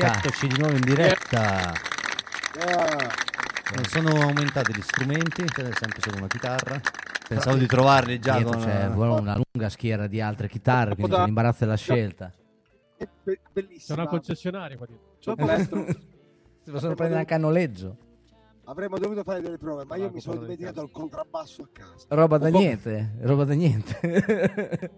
rieccoci 0.00 0.46
di 0.46 0.58
nuovo 0.58 0.74
in 0.74 0.80
diretta. 0.80 1.70
Ah, 1.70 3.12
Non 3.74 3.84
sono 3.88 4.10
aumentati 4.22 4.72
gli 4.74 4.80
strumenti, 4.80 5.44
c'è 5.44 5.64
sempre 5.72 6.00
solo 6.00 6.16
una 6.18 6.26
chitarra. 6.28 6.80
Pensavo 7.28 7.56
di 7.56 7.66
trovarli 7.66 8.18
già 8.20 8.36
Dietro 8.36 8.58
con... 8.58 8.66
c'è 8.66 8.86
una 8.86 9.34
lunga 9.52 9.68
schiera 9.68 10.06
di 10.06 10.20
altre 10.20 10.48
chitarre, 10.48 10.94
quindi 10.94 11.10
da- 11.12 11.18
c'è 11.18 11.24
l'imbarazzo 11.24 11.64
della 11.64 11.76
scelta. 11.76 12.32
è 12.96 13.08
be- 13.24 13.34
C'è 13.34 13.40
bellissima. 13.52 14.00
una 14.00 14.08
concessionaria 14.08 14.76
qua 14.76 14.86
dietro. 14.86 15.04
Dopo 15.34 15.92
Si 16.62 16.70
possono 16.70 16.94
prendere 16.94 17.20
anche 17.20 17.34
a 17.34 17.38
noleggio. 17.38 17.96
avremmo 18.64 18.98
dovuto 18.98 19.22
fare 19.24 19.40
delle 19.40 19.58
prove, 19.58 19.84
ma 19.84 19.96
io 19.96 20.06
Ah, 20.06 20.10
mi 20.12 20.20
sono 20.20 20.38
dimenticato 20.40 20.82
il 20.82 20.90
contrabbasso 20.92 21.62
a 21.62 21.68
casa. 21.72 22.06
Roba 22.10 22.38
da 22.38 22.48
niente, 22.48 23.14
roba 23.22 23.44
da 23.44 23.54
niente. 23.54 23.98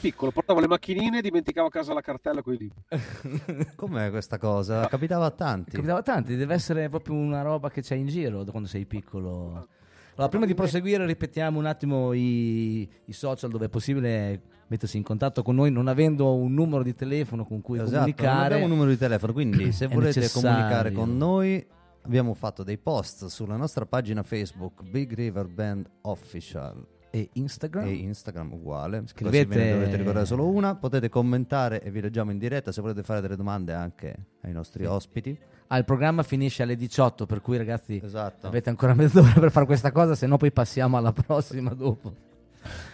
Piccolo, 0.00 0.30
portavo 0.30 0.60
le 0.60 0.66
macchinine 0.66 1.18
e 1.18 1.22
dimenticavo 1.22 1.66
a 1.66 1.70
casa 1.70 1.92
la 1.94 2.00
cartella 2.00 2.42
con 2.42 2.54
i 2.54 2.58
libri. 2.58 2.82
Com'è 3.76 4.10
questa 4.10 4.38
cosa? 4.38 4.86
Capitava 4.88 5.26
a 5.26 5.30
tanti. 5.30 5.72
Capitava 5.72 6.02
tanti, 6.02 6.36
deve 6.36 6.54
essere 6.54 6.88
proprio 6.88 7.14
una 7.14 7.42
roba 7.42 7.70
che 7.70 7.80
c'è 7.82 7.94
in 7.94 8.06
giro 8.06 8.44
da 8.44 8.50
quando 8.50 8.68
sei 8.68 8.84
piccolo. 8.86 9.68
Allora, 10.14 10.28
prima 10.28 10.44
di 10.46 10.54
proseguire, 10.54 11.06
ripetiamo 11.06 11.58
un 11.58 11.66
attimo 11.66 12.12
i, 12.12 12.88
i 13.06 13.12
social 13.12 13.50
dove 13.50 13.66
è 13.66 13.68
possibile 13.68 14.42
mettersi 14.66 14.96
in 14.98 15.02
contatto 15.02 15.42
con 15.42 15.54
noi, 15.54 15.70
non 15.70 15.88
avendo 15.88 16.34
un 16.34 16.52
numero 16.52 16.82
di 16.82 16.94
telefono 16.94 17.44
con 17.44 17.60
cui 17.62 17.78
Esatto, 17.78 17.90
non 17.90 18.00
comunicare. 18.14 18.44
abbiamo 18.44 18.64
un 18.64 18.70
numero 18.70 18.90
di 18.90 18.98
telefono, 18.98 19.32
quindi 19.32 19.72
se 19.72 19.86
volete 19.86 20.20
necessario. 20.20 20.54
comunicare 20.56 20.92
con 20.92 21.16
noi 21.16 21.66
abbiamo 22.02 22.34
fatto 22.34 22.62
dei 22.62 22.78
post 22.78 23.26
sulla 23.26 23.56
nostra 23.56 23.86
pagina 23.86 24.22
Facebook 24.22 24.82
Big 24.82 25.12
River 25.14 25.46
Band 25.46 25.88
Official 26.02 26.86
E 27.12 27.28
Instagram. 27.32 27.86
e 27.86 27.92
Instagram 27.92 28.52
uguale. 28.52 29.02
Scrivete- 29.06 29.46
Così 29.46 29.58
ne 29.58 29.72
dovete 29.72 29.96
ricordare 29.96 30.26
solo 30.26 30.46
una. 30.48 30.76
Potete 30.76 31.08
commentare 31.08 31.82
e 31.82 31.90
vi 31.90 32.00
leggiamo 32.00 32.30
in 32.30 32.38
diretta 32.38 32.70
se 32.72 32.80
volete 32.80 33.02
fare 33.02 33.20
delle 33.20 33.36
domande 33.36 33.72
anche 33.72 34.14
ai 34.42 34.52
nostri 34.52 34.84
ospiti. 34.86 35.36
Ah, 35.68 35.78
il 35.78 35.84
programma 35.84 36.22
finisce 36.22 36.62
alle 36.64 36.76
18, 36.76 37.26
per 37.26 37.40
cui 37.40 37.56
ragazzi 37.56 38.00
Esatto. 38.02 38.46
avete 38.46 38.70
ancora 38.70 38.94
mezz'ora 38.94 39.32
per 39.38 39.50
fare 39.50 39.66
questa 39.66 39.92
cosa, 39.92 40.14
se 40.14 40.26
no 40.26 40.36
poi 40.36 40.50
passiamo 40.52 40.96
alla 40.96 41.12
prossima 41.12 41.72
dopo. 41.74 42.12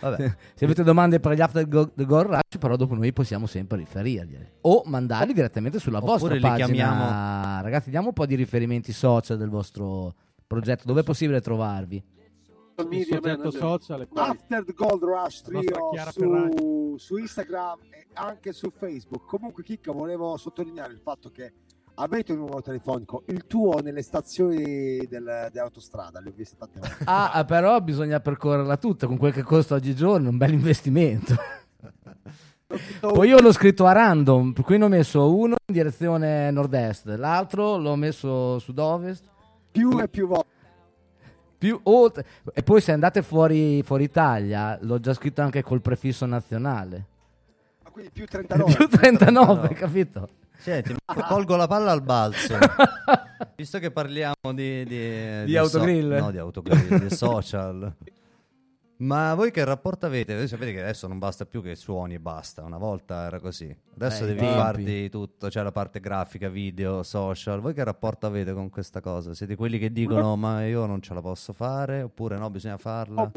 Vabbè. 0.00 0.34
Se 0.54 0.64
avete 0.64 0.84
domande 0.84 1.18
per 1.18 1.32
gli 1.32 1.40
After 1.40 1.66
Go- 1.66 1.90
the 1.92 2.04
Gold 2.04 2.26
Rush, 2.28 2.58
però 2.58 2.76
dopo 2.76 2.94
noi 2.94 3.12
possiamo 3.12 3.46
sempre 3.46 3.78
riferirli. 3.78 4.38
O 4.62 4.82
mandarli 4.86 5.32
direttamente 5.32 5.78
sulla 5.80 5.98
Oppure 5.98 6.18
vostra 6.18 6.38
pagina. 6.50 6.66
chiamiamo- 6.66 7.62
Ragazzi, 7.62 7.90
diamo 7.90 8.08
un 8.08 8.12
po' 8.12 8.26
di 8.26 8.36
riferimenti 8.36 8.92
social 8.92 9.36
del 9.38 9.48
vostro 9.48 10.14
progetto, 10.46 10.84
dove 10.86 11.00
è 11.00 11.02
possibile 11.02 11.40
trovarvi? 11.40 12.00
Il 12.78 12.88
Media 12.88 13.20
manager. 13.22 13.52
social. 13.52 14.06
After 14.14 14.64
the 14.64 14.72
Gold 14.74 15.02
Rush 15.02 15.40
Trio 15.42 15.62
su, 16.10 16.94
su 16.98 17.16
Instagram 17.16 17.78
e 17.90 18.06
anche 18.14 18.52
su 18.52 18.70
Facebook. 18.70 19.24
Comunque, 19.26 19.62
Chicca, 19.62 19.92
volevo 19.92 20.36
sottolineare 20.36 20.92
il 20.92 21.00
fatto 21.00 21.30
che 21.30 21.52
avete 21.94 22.32
un 22.32 22.38
numero 22.40 22.60
telefonico, 22.60 23.22
il 23.28 23.46
tuo 23.46 23.80
nelle 23.80 24.02
stazioni 24.02 25.06
del- 25.08 25.48
dell'autostrada, 25.50 26.20
le 26.20 26.28
ho 26.28 26.32
viste 26.36 26.56
tante 26.58 26.78
volte. 26.80 27.04
Ah, 27.04 27.32
ah, 27.32 27.44
però 27.46 27.80
bisogna 27.80 28.20
percorrerla 28.20 28.76
tutta 28.76 29.06
con 29.06 29.16
quel 29.16 29.32
che 29.32 29.42
costa 29.42 29.74
oggigiorno, 29.74 30.28
un 30.28 30.36
bel 30.36 30.52
investimento. 30.52 31.34
Poi 33.00 33.28
io 33.28 33.40
l'ho 33.40 33.52
scritto 33.52 33.86
a 33.86 33.92
random, 33.92 34.52
per 34.52 34.64
cui 34.64 34.76
ne 34.76 34.84
ho 34.84 34.88
messo 34.88 35.34
uno 35.34 35.54
in 35.66 35.74
direzione 35.74 36.50
nord-est, 36.50 37.06
l'altro 37.16 37.78
l'ho 37.78 37.94
messo 37.96 38.58
sud-ovest, 38.58 39.24
più 39.70 39.98
e 40.00 40.08
più 40.08 40.26
volte. 40.26 40.54
Più 41.58 41.78
oltre. 41.84 42.24
E 42.54 42.62
poi 42.62 42.80
se 42.80 42.92
andate 42.92 43.22
fuori, 43.22 43.82
fuori 43.82 44.04
Italia, 44.04 44.78
l'ho 44.82 45.00
già 45.00 45.14
scritto 45.14 45.42
anche 45.42 45.62
col 45.62 45.80
prefisso 45.80 46.26
nazionale. 46.26 47.04
Ma 47.84 47.90
Quindi 47.90 48.10
più 48.12 48.26
39. 48.26 48.74
più 48.74 48.88
39, 48.88 49.60
No. 49.68 49.74
capito? 49.74 50.28
Senti, 50.58 50.94
colgo 51.28 51.56
la 51.56 51.66
palla 51.66 51.92
al 51.92 52.02
balzo. 52.02 52.56
Visto 53.56 53.78
che 53.78 53.90
parliamo 53.90 54.34
di... 54.54 54.84
Di, 54.84 55.44
Di 55.44 55.56
autogrill? 55.56 56.14
no, 56.16 56.30
di 56.30 56.38
autogrill, 56.38 56.98
di 57.06 57.14
social. 57.14 57.92
Ma 58.98 59.34
voi 59.34 59.50
che 59.50 59.62
rapporto 59.62 60.06
avete? 60.06 60.34
Voi 60.34 60.48
sapete 60.48 60.72
che 60.72 60.80
adesso 60.80 61.06
non 61.06 61.18
basta 61.18 61.44
più 61.44 61.60
che 61.62 61.74
suoni 61.74 62.14
e 62.14 62.20
basta. 62.20 62.62
Una 62.62 62.78
volta 62.78 63.26
era 63.26 63.38
così. 63.40 63.74
Adesso 63.94 64.24
Eh, 64.24 64.26
devi 64.28 64.38
tempi. 64.40 64.54
farti 64.54 65.08
tutto. 65.10 65.48
C'è 65.48 65.62
la 65.62 65.72
parte 65.72 66.00
grafica, 66.00 66.48
video, 66.48 67.02
social. 67.02 67.60
Voi 67.60 67.74
che 67.74 67.84
rapporto 67.84 68.26
avete 68.26 68.54
con 68.54 68.70
questa 68.70 69.00
cosa? 69.00 69.34
Siete 69.34 69.54
quelli 69.54 69.78
che 69.78 69.92
dicono 69.92 70.36
ma 70.36 70.64
io 70.66 70.86
non 70.86 71.02
ce 71.02 71.12
la 71.12 71.20
posso 71.20 71.52
fare? 71.52 72.02
Oppure 72.02 72.38
no, 72.38 72.48
bisogna 72.48 72.78
farla? 72.78 73.30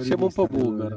Siamo 0.00 0.26
un 0.26 0.32
po' 0.32 0.46
boomer, 0.46 0.92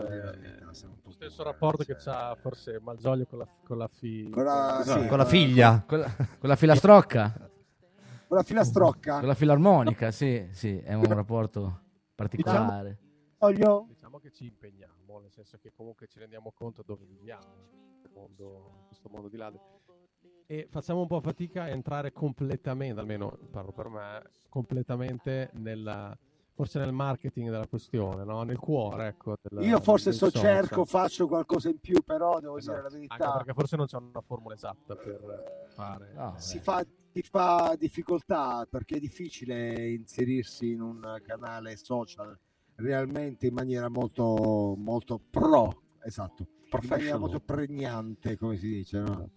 eh, 0.70 0.74
siamo 0.74 0.96
un 0.96 1.00
po' 1.02 1.08
Lo 1.08 1.12
stesso 1.12 1.44
rapporto 1.44 1.84
sì. 1.84 1.94
che 1.94 1.96
c'ha 1.98 2.36
forse 2.42 2.78
Malgioglio 2.82 3.26
con 3.26 3.40
la, 3.40 3.48
con 3.64 3.78
la 3.78 3.88
fi... 3.88 4.30
Con 4.30 4.44
la, 4.44 4.82
sì, 4.84 5.08
Con 5.08 5.18
la 5.18 5.26
figlia? 5.26 5.82
Quella, 5.88 6.14
quella 6.38 6.56
filastrocca, 6.58 7.34
con 8.28 8.36
la 8.36 8.44
filastrocca. 8.44 9.20
con 9.20 9.28
la 9.30 9.34
filarmonica, 9.34 10.12
sì, 10.12 10.46
sì, 10.52 10.78
è 10.78 10.94
un 10.94 11.06
rapporto 11.06 11.80
particolare. 12.16 12.98
Voglio 13.46 13.86
Diciamo 13.88 14.18
che 14.20 14.32
ci 14.32 14.46
impegniamo, 14.46 15.20
nel 15.20 15.32
senso 15.32 15.58
che 15.62 15.72
comunque 15.72 16.08
ci 16.08 16.18
rendiamo 16.18 16.52
conto 16.52 16.82
dove 16.84 17.06
viviamo, 17.06 17.44
in 17.72 18.00
questo 18.00 18.10
mondo, 18.20 18.72
in 18.82 18.88
questo 18.88 19.10
mondo 19.10 19.28
di 19.28 19.38
là. 19.38 19.54
E 20.48 20.68
facciamo 20.70 21.02
un 21.02 21.08
po' 21.08 21.22
fatica 21.22 21.64
a 21.64 21.70
entrare 21.70 22.12
completamente, 22.12 23.00
almeno 23.00 23.38
parlo 23.52 23.72
per 23.72 23.90
me, 23.90 24.22
completamente 24.50 25.52
nella, 25.54 26.18
forse 26.54 26.80
nel 26.80 26.92
marketing 26.92 27.50
della 27.52 27.68
questione, 27.68 28.24
no? 28.24 28.42
nel 28.44 28.58
cuore. 28.58 29.08
Ecco, 29.08 29.38
della- 29.42 29.64
Io 29.64 29.80
forse 29.80 30.10
del 30.10 30.18
so 30.18 30.26
social. 30.32 30.42
cerco, 30.42 30.86
faccio 30.86 31.28
qualcosa 31.28 31.70
in 31.70 31.80
più, 31.80 32.02
però 32.04 32.40
devo 32.40 32.58
dire 32.60 32.74
la 32.82 32.88
Esatto. 32.88 32.96
Anche 32.96 33.08
verità. 33.18 33.34
perché 33.38 33.54
forse 33.54 33.76
non 33.76 33.86
c'è 33.86 33.98
una 33.98 34.22
formula 34.22 34.56
esatta 34.56 34.96
per 34.96 35.66
fare. 35.76 36.12
No, 36.14 36.34
si 36.38 36.58
beh. 36.58 36.64
fa, 36.64 36.86
si 37.12 37.22
fa 37.22 37.76
difficoltà 37.78 38.66
perché 38.70 38.98
è 38.98 39.00
difficile 39.00 39.92
inserirsi 39.94 40.72
in 40.72 40.82
un 40.82 41.20
canale 41.24 41.76
social 41.78 42.38
realmente 42.76 43.48
in 43.48 43.54
maniera 43.54 43.90
molto, 43.90 44.76
molto 44.78 45.20
pro, 45.30 45.82
esatto, 46.04 46.46
in 46.82 46.88
maniera 46.90 47.18
molto 47.18 47.40
pregnante, 47.40 48.38
come 48.38 48.58
si 48.58 48.68
dice, 48.68 49.00
no? 49.00 49.30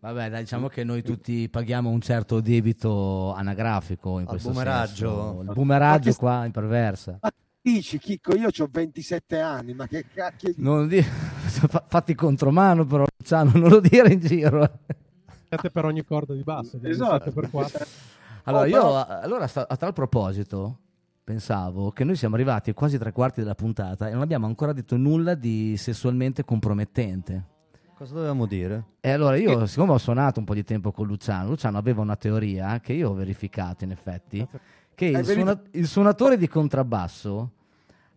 Vabbè, 0.00 0.28
dai, 0.28 0.40
diciamo 0.42 0.68
che 0.68 0.84
noi 0.84 1.02
tutti 1.02 1.48
paghiamo 1.48 1.88
un 1.88 2.00
certo 2.02 2.40
debito 2.42 3.32
anagrafico 3.32 4.18
in 4.18 4.24
Al 4.26 4.32
questo 4.32 4.50
boomeraggio. 4.50 5.08
senso. 5.08 5.40
Il 5.42 5.52
boomeraggio 5.54 6.08
Ma 6.08 6.12
che- 6.14 6.18
qua 6.20 6.44
imperversa. 6.44 7.18
Ma 7.22 7.30
dici, 7.62 7.98
Chicco, 7.98 8.36
io 8.36 8.48
ho 8.54 8.68
27 8.70 9.40
anni, 9.40 9.72
ma 9.72 9.86
che 9.86 10.04
cacchio 10.12 10.52
di... 10.54 10.60
Non 10.62 10.86
di... 10.88 11.00
fa- 11.00 11.84
Fatti 11.88 12.14
contromano 12.14 12.84
però, 12.84 13.06
Luciano, 13.16 13.52
non 13.54 13.70
lo 13.70 13.80
dire 13.80 14.12
in 14.12 14.20
giro. 14.20 14.62
eh. 14.64 14.70
Sette 15.48 15.70
per 15.70 15.86
ogni 15.86 16.04
corda 16.04 16.34
di 16.34 16.42
basso, 16.42 16.78
Esatto. 16.82 17.32
per 17.32 17.48
quattro. 17.48 17.86
Allora, 18.42 18.64
Oh, 18.64 18.66
io 18.66 18.72
però- 18.76 19.06
allora, 19.20 19.50
a 19.54 19.76
tal 19.78 19.92
proposito, 19.94 20.80
pensavo 21.24 21.90
che 21.90 22.04
noi 22.04 22.16
siamo 22.16 22.34
arrivati 22.34 22.70
a 22.70 22.74
quasi 22.74 22.98
tre 22.98 23.10
quarti 23.10 23.40
della 23.40 23.54
puntata 23.54 24.08
e 24.08 24.12
non 24.12 24.20
abbiamo 24.20 24.44
ancora 24.46 24.72
detto 24.74 24.96
nulla 24.98 25.34
di 25.34 25.74
sessualmente 25.78 26.44
compromettente. 26.44 27.52
Cosa 27.96 28.12
dovevamo 28.14 28.44
dire? 28.46 28.84
E 29.00 29.10
allora 29.10 29.36
io, 29.36 29.64
siccome 29.66 29.92
ho 29.92 29.98
suonato 29.98 30.38
un 30.38 30.44
po' 30.44 30.52
di 30.54 30.64
tempo 30.64 30.92
con 30.92 31.06
Luciano, 31.06 31.48
Luciano 31.48 31.78
aveva 31.78 32.02
una 32.02 32.16
teoria 32.16 32.78
che 32.80 32.92
io 32.92 33.10
ho 33.10 33.14
verificato 33.14 33.84
in 33.84 33.92
effetti, 33.92 34.46
che 34.94 35.06
il, 35.06 35.24
suona- 35.24 35.62
il 35.70 35.86
suonatore 35.86 36.36
di 36.36 36.46
contrabbasso 36.48 37.50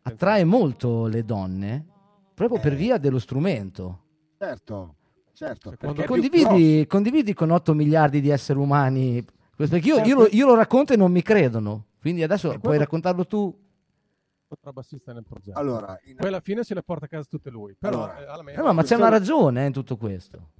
attrae 0.01 0.43
molto 0.43 1.05
le 1.05 1.23
donne 1.23 1.85
proprio 2.33 2.59
per 2.59 2.73
Eh. 2.73 2.75
via 2.75 2.97
dello 2.97 3.19
strumento. 3.19 3.99
Certo, 4.37 4.95
certo. 5.33 5.75
Condividi, 6.05 6.85
condividi 6.87 7.33
con 7.33 7.51
8 7.51 7.73
miliardi 7.73 8.19
di 8.19 8.29
esseri 8.29 8.59
umani, 8.59 9.23
perché 9.55 9.77
io, 9.77 10.03
io 10.03 10.15
lo, 10.15 10.27
io 10.31 10.45
lo 10.47 10.55
racconto 10.55 10.93
e 10.93 10.97
non 10.97 11.11
mi 11.11 11.21
credono, 11.21 11.85
quindi 12.07 12.23
adesso 12.23 12.47
E 12.47 12.51
puoi 12.51 12.61
quello- 12.61 12.79
raccontarlo 12.79 13.25
tu. 13.27 13.65
contrabbassista 14.47 15.11
nel 15.11 15.23
progetto. 15.25 15.59
Allora, 15.59 15.99
in- 16.05 16.15
Poi 16.15 16.27
alla 16.29 16.39
fine 16.39 16.63
se 16.63 16.73
le 16.73 16.81
porta 16.81 17.03
a 17.05 17.07
casa 17.09 17.27
tutte 17.29 17.49
lui. 17.49 17.75
Però 17.77 18.03
Allora. 18.05 18.19
eh, 18.19 18.25
almeno 18.27 18.61
Eh, 18.61 18.65
no, 18.65 18.73
ma 18.73 18.83
c'è 18.83 18.95
una 18.95 19.09
ragione 19.09 19.63
eh, 19.63 19.67
in 19.67 19.73
tutto 19.73 19.97
questo. 19.97 20.51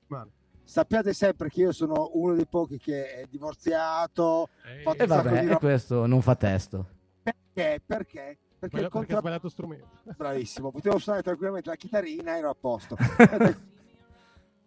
settimane. 0.00 0.30
Sappiate 0.64 1.12
sempre 1.14 1.48
che 1.48 1.60
io 1.62 1.72
sono 1.72 2.10
uno 2.14 2.34
dei 2.34 2.46
pochi 2.46 2.78
che 2.78 3.12
è 3.12 3.26
divorziato. 3.30 4.48
Eh, 4.64 4.80
E 4.80 4.82
sacco 4.82 5.06
vabbè, 5.06 5.44
di 5.46 5.50
e 5.52 5.56
questo 5.56 6.04
non 6.06 6.20
fa 6.20 6.34
testo. 6.34 6.86
Perché? 7.22 7.80
Perché? 7.86 7.86
Perché 7.86 8.38
Quello- 8.58 8.66
il 8.66 8.70
perché 8.70 8.88
contra- 8.90 9.18
sbagliato 9.20 9.48
strumento. 9.48 9.88
Bravissimo, 10.16 10.70
potevo 10.72 10.98
suonare 10.98 11.22
tranquillamente 11.22 11.70
la 11.70 11.76
chitarrina, 11.76 12.36
ero 12.36 12.50
a 12.50 12.56
posto. 12.60 12.96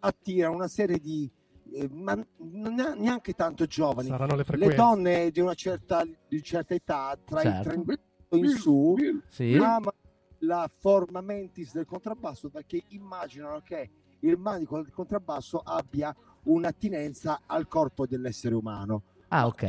Attira 0.00 0.50
una 0.50 0.66
serie 0.66 0.98
di, 0.98 1.30
eh, 1.74 1.88
ma 1.92 2.14
non 2.38 2.74
neanche 2.98 3.32
tanto 3.34 3.66
giovani, 3.66 4.08
Saranno 4.08 4.36
le 4.36 4.44
le 4.48 4.74
donne 4.74 5.30
di 5.30 5.40
una 5.40 5.54
certa, 5.54 6.04
di 6.28 6.42
certa 6.42 6.74
età, 6.74 7.16
tra 7.24 7.40
Certo. 7.40 7.58
i 7.58 7.62
30 7.84 7.94
in 8.30 8.48
su, 8.48 8.94
Sì? 9.28 9.54
ama 9.56 9.92
la 10.38 10.68
forma 10.80 11.20
mentis 11.20 11.72
del 11.72 11.84
contrabbasso 11.84 12.48
perché 12.48 12.82
immaginano 12.88 13.60
che 13.60 13.90
il 14.20 14.36
manico 14.38 14.76
del 14.80 14.90
contrabbasso 14.92 15.60
abbia 15.64 16.14
un'attinenza 16.44 17.42
al 17.46 17.68
corpo 17.68 18.06
dell'essere 18.06 18.54
umano. 18.54 19.02
Ah, 19.28 19.46
ok. 19.46 19.62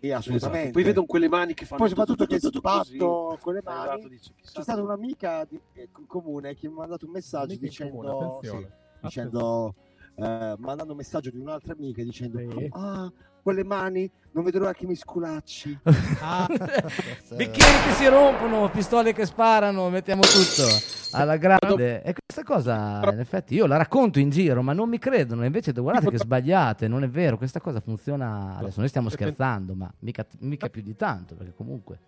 E 0.00 0.12
assolutamente. 0.12 0.58
Esatto. 0.60 0.72
Poi 0.72 0.82
vedono 0.82 1.06
quelle 1.06 1.28
mani 1.28 1.54
che 1.54 1.64
fanno 1.64 1.80
Poi 1.80 1.88
soprattutto 1.88 2.26
che 2.26 2.38
tutto, 2.38 2.50
tutto 2.60 2.68
così. 2.68 2.96
sbatto 2.96 3.38
con 3.40 3.52
le 3.54 3.60
Esatto, 3.60 3.88
mani. 3.88 4.08
dice, 4.08 4.32
chissà 4.36 4.52
C'è 4.58 4.62
stata 4.62 4.82
un'amica 4.82 5.44
di- 5.48 5.60
eh, 5.74 5.88
co- 5.90 6.04
comune 6.06 6.54
che 6.54 6.68
mi 6.68 6.74
ha 6.74 6.78
mandato 6.78 7.06
un 7.06 7.12
messaggio 7.12 7.56
dicendo, 7.56 7.96
comune, 7.96 8.10
attenzione. 8.12 8.66
sì, 8.66 8.98
dicendo 9.00 9.74
eh, 10.16 10.54
mandando 10.58 10.92
un 10.92 10.96
messaggio 10.98 11.30
di 11.30 11.38
un'altra 11.38 11.72
amica 11.72 12.02
dicendo 12.02 12.38
Sì. 12.38 12.68
ah 12.72 13.10
quelle 13.42 13.64
mani 13.64 14.10
non 14.32 14.42
vedo 14.42 14.58
l'ora 14.60 14.72
che 14.72 14.86
mi 14.86 14.94
sculacci 14.94 15.78
Ah, 16.20 16.46
Bicchieri 17.36 17.82
che 17.86 17.92
si 17.96 18.06
rompono, 18.08 18.70
pistole 18.70 19.12
che 19.12 19.26
sparano, 19.26 19.90
mettiamo 19.90 20.22
tutto 20.22 20.66
alla 21.12 21.36
grande. 21.36 22.02
E 22.02 22.14
questa 22.14 22.42
cosa, 22.42 23.00
in 23.12 23.20
effetti, 23.20 23.54
io 23.54 23.66
la 23.66 23.76
racconto 23.76 24.18
in 24.18 24.30
giro, 24.30 24.62
ma 24.62 24.72
non 24.72 24.88
mi 24.88 24.98
credono. 24.98 25.44
Invece, 25.44 25.72
guardate 25.72 26.10
che 26.10 26.18
sbagliate, 26.18 26.88
non 26.88 27.04
è 27.04 27.08
vero. 27.08 27.36
Questa 27.36 27.60
cosa 27.60 27.80
funziona. 27.80 28.56
Adesso 28.56 28.80
noi 28.80 28.88
stiamo 28.88 29.08
scherzando, 29.10 29.74
ma 29.74 29.92
mica, 30.00 30.26
mica 30.40 30.68
più 30.68 30.82
di 30.82 30.96
tanto, 30.96 31.34
perché 31.36 31.54
comunque. 31.54 32.00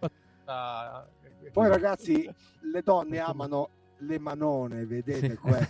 poi 1.52 1.68
ragazzi 1.68 2.28
le 2.72 2.82
donne 2.82 3.18
amano 3.18 3.70
le 3.98 4.18
manone 4.18 4.84
vedete 4.84 5.36
que- 5.36 5.68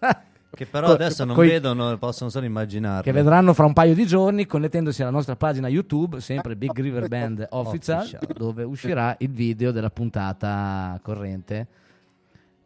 Che 0.54 0.66
però 0.66 0.88
Co- 0.88 0.92
adesso 0.92 1.24
non 1.24 1.34
coi- 1.34 1.48
vedono, 1.48 1.96
possono 1.96 2.28
solo 2.28 2.44
immaginare. 2.44 3.02
Che 3.02 3.12
vedranno 3.12 3.54
fra 3.54 3.64
un 3.64 3.72
paio 3.72 3.94
di 3.94 4.04
giorni 4.06 4.44
connettendosi 4.46 5.00
alla 5.00 5.10
nostra 5.10 5.34
pagina 5.34 5.66
YouTube, 5.68 6.20
sempre 6.20 6.56
Big 6.56 6.78
River 6.78 7.08
Band 7.08 7.46
Official, 7.52 7.98
Official. 8.00 8.20
dove 8.36 8.62
uscirà 8.62 9.14
il 9.20 9.30
video 9.30 9.70
della 9.72 9.88
puntata 9.90 10.98
corrente 11.02 11.66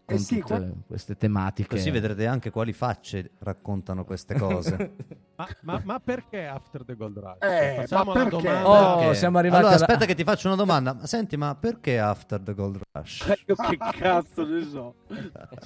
con 0.05 0.17
Eh 0.17 0.19
sì, 0.19 0.39
tutte 0.41 0.55
qua- 0.59 0.67
queste 0.87 1.17
tematiche. 1.17 1.69
Così 1.69 1.91
vedrete 1.91 2.27
anche 2.27 2.51
quali 2.51 2.73
facce 2.73 3.31
raccontano 3.39 4.05
queste 4.05 4.35
cose. 4.37 4.95
Ma, 5.37 5.47
ma- 5.61 5.81
ma 5.85 6.01
perché 6.01 6.47
After 6.47 6.83
the 6.83 6.97
Gold 6.97 7.19
Rush? 7.19 7.37
Eh, 7.43 7.75
Facciamo 7.81 8.15
ma 8.15 8.21
una 8.23 8.31
perché? 8.31 8.47
domanda. 8.49 8.69
Oh, 8.71 8.99
Perché? 9.01 9.15
siamo 9.17 9.37
arrivati 9.39 9.61
Allora, 9.65 9.77
alla- 9.77 9.85
aspetta 9.85 10.07
che 10.07 10.15
ti 10.15 10.25
faccio 10.25 10.47
una 10.47 10.57
domanda. 10.57 10.95
Ma 10.95 11.07
senti, 11.07 11.37
ma 11.37 11.55
perché 11.55 11.99
After 11.99 12.41
the 12.41 12.55
Gold 12.55 12.81
Rush? 12.91 13.27
Eh, 13.29 13.39
Io 13.47 13.55
che 13.55 13.77
cazzo 13.77 14.47
ne 14.47 14.63
so. 14.65 14.95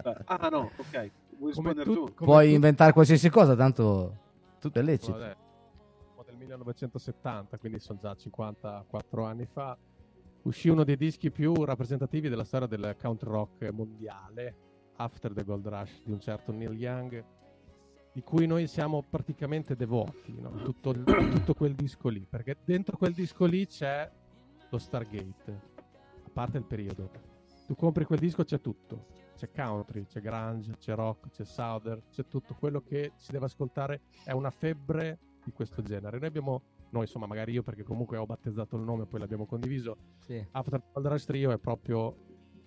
Cioè, 0.02 0.16
ah 0.24 0.48
no, 0.50 0.70
ok. 0.76 1.10
Vuoi 1.40 1.52
Come 1.54 1.72
rispondere 1.72 1.84
tu- 1.84 1.94
tu? 1.94 2.14
come 2.14 2.30
Puoi 2.30 2.48
tu- 2.48 2.54
inventare 2.54 2.92
qualsiasi 2.92 3.30
cosa, 3.30 3.56
tanto 3.56 4.18
tutto 4.60 4.78
è 4.78 4.82
lecito. 4.82 5.12
Vabbè, 5.12 5.36
del 6.26 6.36
1970, 6.36 7.56
quindi 7.58 7.78
sono 7.80 7.98
già 7.98 8.14
54 8.14 9.24
anni 9.24 9.46
fa. 9.46 9.76
Uscì 10.42 10.68
uno 10.68 10.84
dei 10.84 10.96
dischi 10.96 11.30
più 11.30 11.52
rappresentativi 11.64 12.28
della 12.28 12.44
storia 12.44 12.66
del 12.66 12.94
country 13.00 13.30
rock 13.30 13.70
mondiale, 13.72 14.54
After 14.96 15.32
the 15.32 15.44
Gold 15.44 15.66
Rush, 15.66 16.02
di 16.04 16.12
un 16.12 16.20
certo 16.20 16.52
Neil 16.52 16.74
Young, 16.78 17.24
di 18.12 18.22
cui 18.22 18.46
noi 18.46 18.66
siamo 18.66 19.02
praticamente 19.08 19.74
devoti, 19.76 20.38
no? 20.40 20.50
tutto, 20.62 20.90
il- 20.90 21.02
tutto 21.04 21.54
quel 21.54 21.74
disco 21.74 22.08
lì, 22.08 22.26
perché 22.28 22.58
dentro 22.64 22.96
quel 22.98 23.12
disco 23.14 23.44
lì 23.46 23.66
c'è 23.66 24.10
lo 24.68 24.78
Stargate, 24.78 25.60
a 26.26 26.30
parte 26.32 26.58
il 26.58 26.64
periodo. 26.64 27.10
Tu 27.66 27.74
compri 27.74 28.04
quel 28.04 28.18
disco, 28.18 28.44
c'è 28.44 28.60
tutto. 28.60 29.06
C'è 29.40 29.50
country, 29.50 30.04
c'è 30.04 30.20
grunge, 30.20 30.76
c'è 30.76 30.94
rock, 30.94 31.30
c'è 31.30 31.46
southern, 31.46 32.02
c'è 32.10 32.26
tutto 32.26 32.54
quello 32.58 32.82
che 32.82 33.12
si 33.16 33.32
deve 33.32 33.46
ascoltare. 33.46 34.02
È 34.22 34.32
una 34.32 34.50
febbre 34.50 35.18
di 35.42 35.50
questo 35.52 35.80
genere. 35.80 36.18
Noi 36.18 36.28
abbiamo, 36.28 36.62
noi 36.90 37.04
insomma, 37.04 37.24
magari 37.24 37.52
io 37.52 37.62
perché 37.62 37.82
comunque 37.82 38.18
ho 38.18 38.26
battezzato 38.26 38.76
il 38.76 38.82
nome 38.82 39.04
e 39.04 39.06
poi 39.06 39.18
l'abbiamo 39.20 39.46
condiviso. 39.46 39.96
Sì. 40.18 40.46
After 40.50 40.82
Gold 40.92 41.06
Rush 41.06 41.24
Trio 41.24 41.52
è 41.52 41.58
proprio 41.58 42.14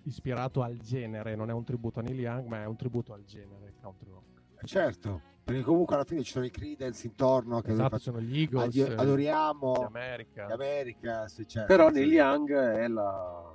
ispirato 0.02 0.62
al 0.62 0.76
genere, 0.78 1.36
non 1.36 1.48
è 1.48 1.52
un 1.52 1.62
tributo 1.62 2.00
a 2.00 2.02
Neil 2.02 2.18
Young, 2.18 2.48
ma 2.48 2.62
è 2.62 2.66
un 2.66 2.74
tributo 2.74 3.12
al 3.12 3.22
genere 3.22 3.74
country 3.80 4.10
rock. 4.10 4.64
certo 4.64 5.20
perché 5.44 5.60
comunque 5.60 5.94
alla 5.94 6.04
fine 6.04 6.22
ci 6.22 6.32
sono 6.32 6.46
i 6.46 6.50
Creedence 6.50 7.06
intorno 7.06 7.60
che 7.60 7.70
Esatto, 7.72 7.98
sono 7.98 8.18
gli 8.20 8.40
Eagles 8.40 8.64
adi- 8.64 8.80
eh, 8.80 8.94
adoriamo 8.94 9.74
di 9.76 9.84
America. 9.84 10.46
di 10.46 10.52
America 10.52 11.28
sì, 11.28 11.46
certo, 11.46 11.68
Però. 11.68 11.90
Neil 11.90 12.12
Young 12.12 12.50
è 12.52 12.88
la... 12.88 13.53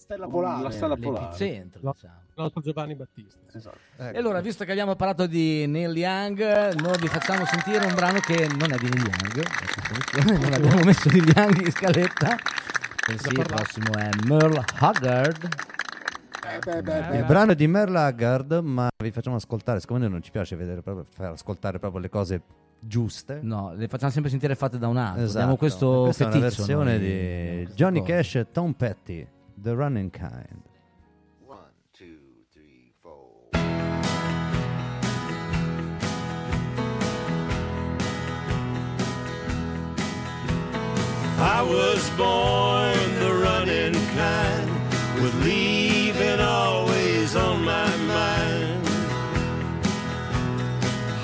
la 0.00 0.16
stella 0.16 0.26
polare 0.28 0.62
La 0.62 0.70
stella 0.70 0.96
polare. 0.96 1.24
L'epicentro, 1.26 1.80
No. 1.82 1.92
diciamo. 1.94 2.14
Il 2.26 2.42
nostro 2.46 2.60
Giovanni 2.62 2.94
Battista. 2.94 3.38
Esatto. 3.52 3.76
Ecco. 3.98 4.14
E 4.14 4.18
allora, 4.18 4.40
visto 4.40 4.64
che 4.64 4.70
abbiamo 4.70 4.96
parlato 4.96 5.26
di 5.26 5.66
Neil 5.66 5.94
Young, 5.96 6.72
noi 6.80 6.98
vi 6.98 7.06
facciamo 7.08 7.44
sentire 7.44 7.84
un 7.84 7.94
brano 7.94 8.18
che 8.20 8.48
non 8.48 8.72
è 8.72 8.76
di 8.76 8.88
Neil 8.88 9.04
Young, 9.04 10.40
non 10.40 10.52
abbiamo 10.54 10.82
messo 10.84 11.08
Neil 11.10 11.32
Young 11.36 11.60
in 11.66 11.70
scaletta. 11.70 12.36
Bensì, 13.06 13.28
il 13.28 13.34
parlare. 13.34 13.62
prossimo 13.62 13.92
è 13.98 14.08
Merle 14.26 14.64
Haggard. 14.78 15.48
Eh, 16.46 16.58
beh, 16.64 16.82
beh, 16.82 16.98
Eh, 16.98 17.08
beh, 17.10 17.16
Il 17.18 17.24
brano 17.24 17.52
è 17.52 17.54
di 17.54 17.66
Merle 17.66 17.98
Haggard, 17.98 18.52
ma 18.62 18.88
vi 19.02 19.10
facciamo 19.10 19.36
ascoltare, 19.36 19.80
siccome 19.80 19.98
a 19.98 20.02
noi 20.02 20.10
non 20.12 20.22
ci 20.22 20.30
piace 20.30 20.56
vedere 20.56 20.80
proprio, 20.80 21.04
far 21.12 21.32
ascoltare 21.32 21.78
proprio 21.78 22.00
le 22.00 22.08
cose 22.08 22.42
giuste. 22.78 23.40
No, 23.42 23.74
le 23.76 23.86
facciamo 23.88 24.10
sempre 24.10 24.30
sentire 24.30 24.54
fatte 24.54 24.78
da 24.78 24.88
un 24.88 24.96
altro. 24.96 25.22
Esatto. 25.24 25.38
Abbiamo 25.38 25.56
questo 25.56 26.02
Questa 26.04 26.24
è 26.24 26.26
una 26.28 26.38
versione 26.38 26.96
noi, 26.96 27.66
di 27.66 27.72
Johnny 27.74 28.00
cosa. 28.00 28.12
Cash 28.14 28.34
e 28.36 28.50
Tom 28.50 28.72
Petty, 28.72 29.26
The 29.62 29.76
Running 29.76 30.10
Kind. 30.10 30.62
One, 31.44 31.58
two, 31.92 32.16
three, 32.50 32.94
four. 33.02 33.50
I 41.38 41.62
was 41.62 42.08
born 42.16 43.18
the 43.18 43.34
running 43.42 43.92
kind, 44.16 44.70
with 45.22 45.34
leaving 45.44 46.40
always 46.40 47.36
on 47.36 47.62
my 47.62 47.96
mind. 48.06 48.88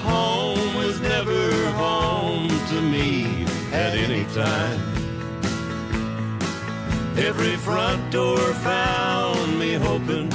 Home 0.03 0.75
was 0.75 1.01
never 1.01 1.71
home 1.71 2.49
to 2.51 2.83
me 2.83 3.47
at 3.73 3.95
any 3.95 4.25
time. 4.35 4.86
Every 7.19 7.57
front 7.57 8.13
door 8.13 8.37
found 8.37 9.59
me 9.59 9.73
hoping 9.73 10.31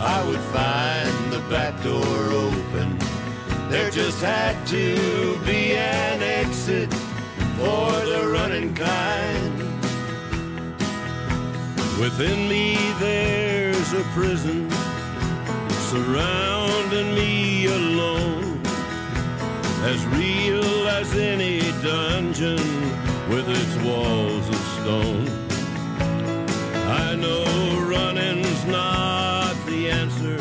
I 0.00 0.24
would 0.26 0.40
find 0.50 1.32
the 1.32 1.38
back 1.48 1.80
door 1.84 2.32
open. 2.32 2.98
There 3.70 3.90
just 3.90 4.20
had 4.20 4.66
to 4.66 5.38
be 5.46 5.76
an 5.76 6.20
exit 6.20 6.92
for 7.56 7.92
the 8.10 8.28
running 8.32 8.74
kind. 8.74 9.56
Within 12.00 12.48
me 12.48 12.76
there's 12.98 13.92
a 13.92 14.02
prison 14.14 14.68
surrounding 15.90 17.14
me 17.14 17.66
alone, 17.66 18.60
as 19.84 20.04
real 20.06 20.88
as 20.88 21.14
any 21.14 21.60
dungeon 21.82 22.58
with 23.28 23.48
its 23.48 23.76
walls 23.86 24.48
of 24.48 24.56
stone. 24.82 25.43
Running's 27.94 28.64
not 28.66 29.54
the 29.66 29.88
answer, 29.90 30.38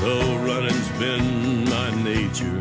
though 0.00 0.36
running's 0.48 0.90
been 0.98 1.64
my 1.64 1.90
nature 2.02 2.60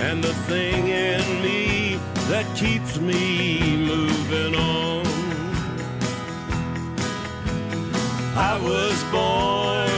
and 0.00 0.24
the 0.24 0.34
thing 0.48 0.88
in 0.88 1.22
me 1.42 2.00
that 2.30 2.46
keeps 2.56 2.98
me 2.98 3.76
moving 3.76 4.54
on. 4.56 5.06
I 8.34 8.58
was 8.60 8.96
born 9.12 9.89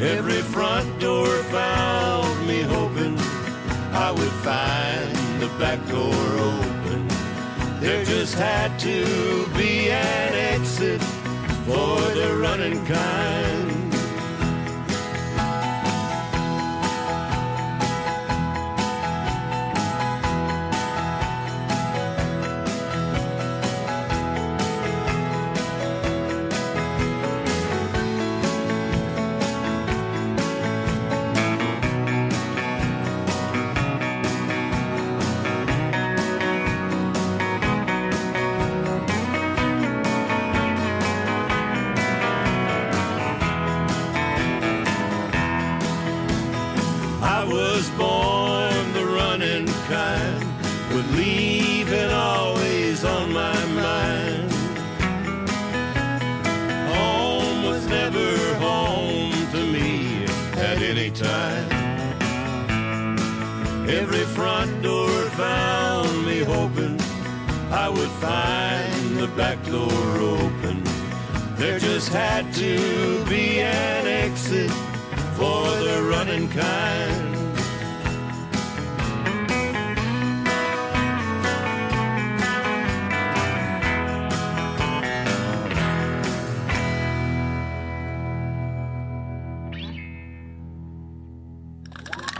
Every 0.00 0.42
front 0.42 1.00
door 1.00 1.26
found 1.26 2.46
me 2.46 2.60
hoping 2.60 3.18
I 3.92 4.12
would 4.12 4.36
find 4.44 5.40
the 5.40 5.48
back 5.58 5.78
door 5.88 6.12
open. 6.12 7.08
There 7.80 8.04
just 8.04 8.34
had 8.34 8.78
to 8.80 9.46
be 9.56 9.90
an 9.90 10.34
exit 10.34 11.00
for 11.64 11.98
the 12.12 12.36
running 12.38 12.84
kind. 12.84 13.75
Door 69.76 70.18
open. 70.40 70.76
There 71.56 71.78
just 71.78 72.10
had 72.12 72.44
to 72.54 73.24
be 73.28 73.60
an 73.60 74.06
exit 74.06 74.70
for 75.38 75.64
the 75.86 75.96
running 76.12 76.48
kind. 76.48 77.24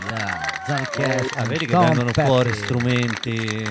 Yeah, 0.09 1.25
Ah, 1.37 1.43
vedi 1.45 1.65
che 1.65 1.71
Tom 1.71 1.85
vengono 1.87 2.11
Petty. 2.11 2.27
fuori 2.27 2.53
strumenti 2.53 3.65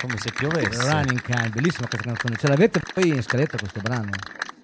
come 0.00 0.16
se 0.18 0.30
piovesse. 0.32 0.90
Running 0.90 1.20
Kind, 1.22 1.52
bellissima 1.54 1.86
questa 1.88 2.06
canzone. 2.08 2.36
Ce 2.36 2.48
l'avete 2.48 2.80
poi 2.94 3.08
in 3.08 3.22
scaletta 3.22 3.56
questo 3.58 3.80
brano? 3.80 4.10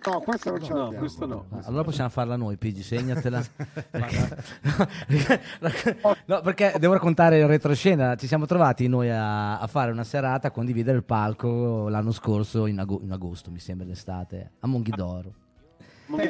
No, 0.05 0.19
questo 0.21 0.51
non 0.51 0.61
ce 0.63 0.73
No, 0.73 0.79
l'abbiamo. 0.79 0.99
questo 0.99 1.27
no. 1.27 1.47
Ah, 1.53 1.61
Allora 1.67 1.85
possiamo 1.85 2.09
farla 2.11 2.35
noi, 2.35 2.57
Pigi, 2.57 2.83
segnatela. 2.83 3.41
no, 6.27 6.41
perché 6.41 6.75
devo 6.79 6.93
raccontare 6.95 7.39
il 7.39 7.47
retroscena. 7.47 8.17
Ci 8.17 8.27
siamo 8.27 8.47
trovati 8.47 8.89
noi 8.89 9.09
a, 9.11 9.61
a 9.61 9.67
fare 9.69 9.93
una 9.93 10.03
serata, 10.05 10.49
a 10.49 10.51
condividere 10.51 10.97
il 10.97 11.05
palco 11.05 11.89
l'anno 11.89 12.11
scorso, 12.13 12.67
in, 12.67 12.79
ago- 12.81 13.01
in 13.03 13.13
agosto, 13.13 13.51
mi 13.51 13.61
sembra, 13.61 13.87
l'estate, 13.87 14.53
a 14.61 14.67
Monghidoro. 14.67 15.35
Eh? 16.19 16.25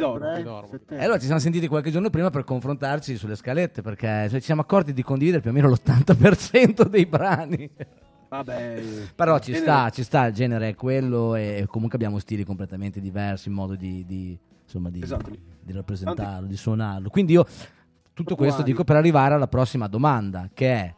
E 0.94 1.02
allora 1.02 1.18
ci 1.18 1.24
siamo 1.24 1.40
sentiti 1.40 1.66
qualche 1.66 1.90
giorno 1.90 2.08
prima 2.10 2.28
per 2.30 2.44
confrontarci 2.44 3.16
sulle 3.16 3.34
scalette, 3.36 3.80
perché 3.82 4.28
cioè, 4.28 4.38
ci 4.38 4.44
siamo 4.44 4.60
accorti 4.60 4.92
di 4.92 5.02
condividere 5.02 5.40
più 5.42 5.50
o 5.50 5.54
meno 5.54 5.68
l'80% 5.70 6.84
dei 6.86 7.06
brani. 7.06 7.68
Vabbè. 8.32 8.82
Però 9.14 9.38
ci 9.40 9.54
sta, 9.54 9.90
ci 9.90 10.02
sta, 10.02 10.24
il 10.26 10.32
genere 10.32 10.70
è 10.70 10.74
quello 10.74 11.34
e 11.34 11.66
comunque 11.68 11.98
abbiamo 11.98 12.18
stili 12.18 12.44
completamente 12.44 12.98
diversi, 12.98 13.48
in 13.48 13.54
modo 13.54 13.74
di, 13.74 14.06
di, 14.06 14.38
insomma, 14.62 14.88
di, 14.88 15.02
Esatto. 15.02 15.30
di 15.60 15.72
rappresentarlo, 15.72 16.46
di 16.46 16.56
suonarlo. 16.56 17.10
Quindi 17.10 17.34
io 17.34 17.46
tutto 18.14 18.34
questo 18.34 18.62
dico 18.62 18.84
per 18.84 18.96
arrivare 18.96 19.34
alla 19.34 19.48
prossima 19.48 19.86
domanda, 19.86 20.48
che 20.54 20.72
è 20.72 20.94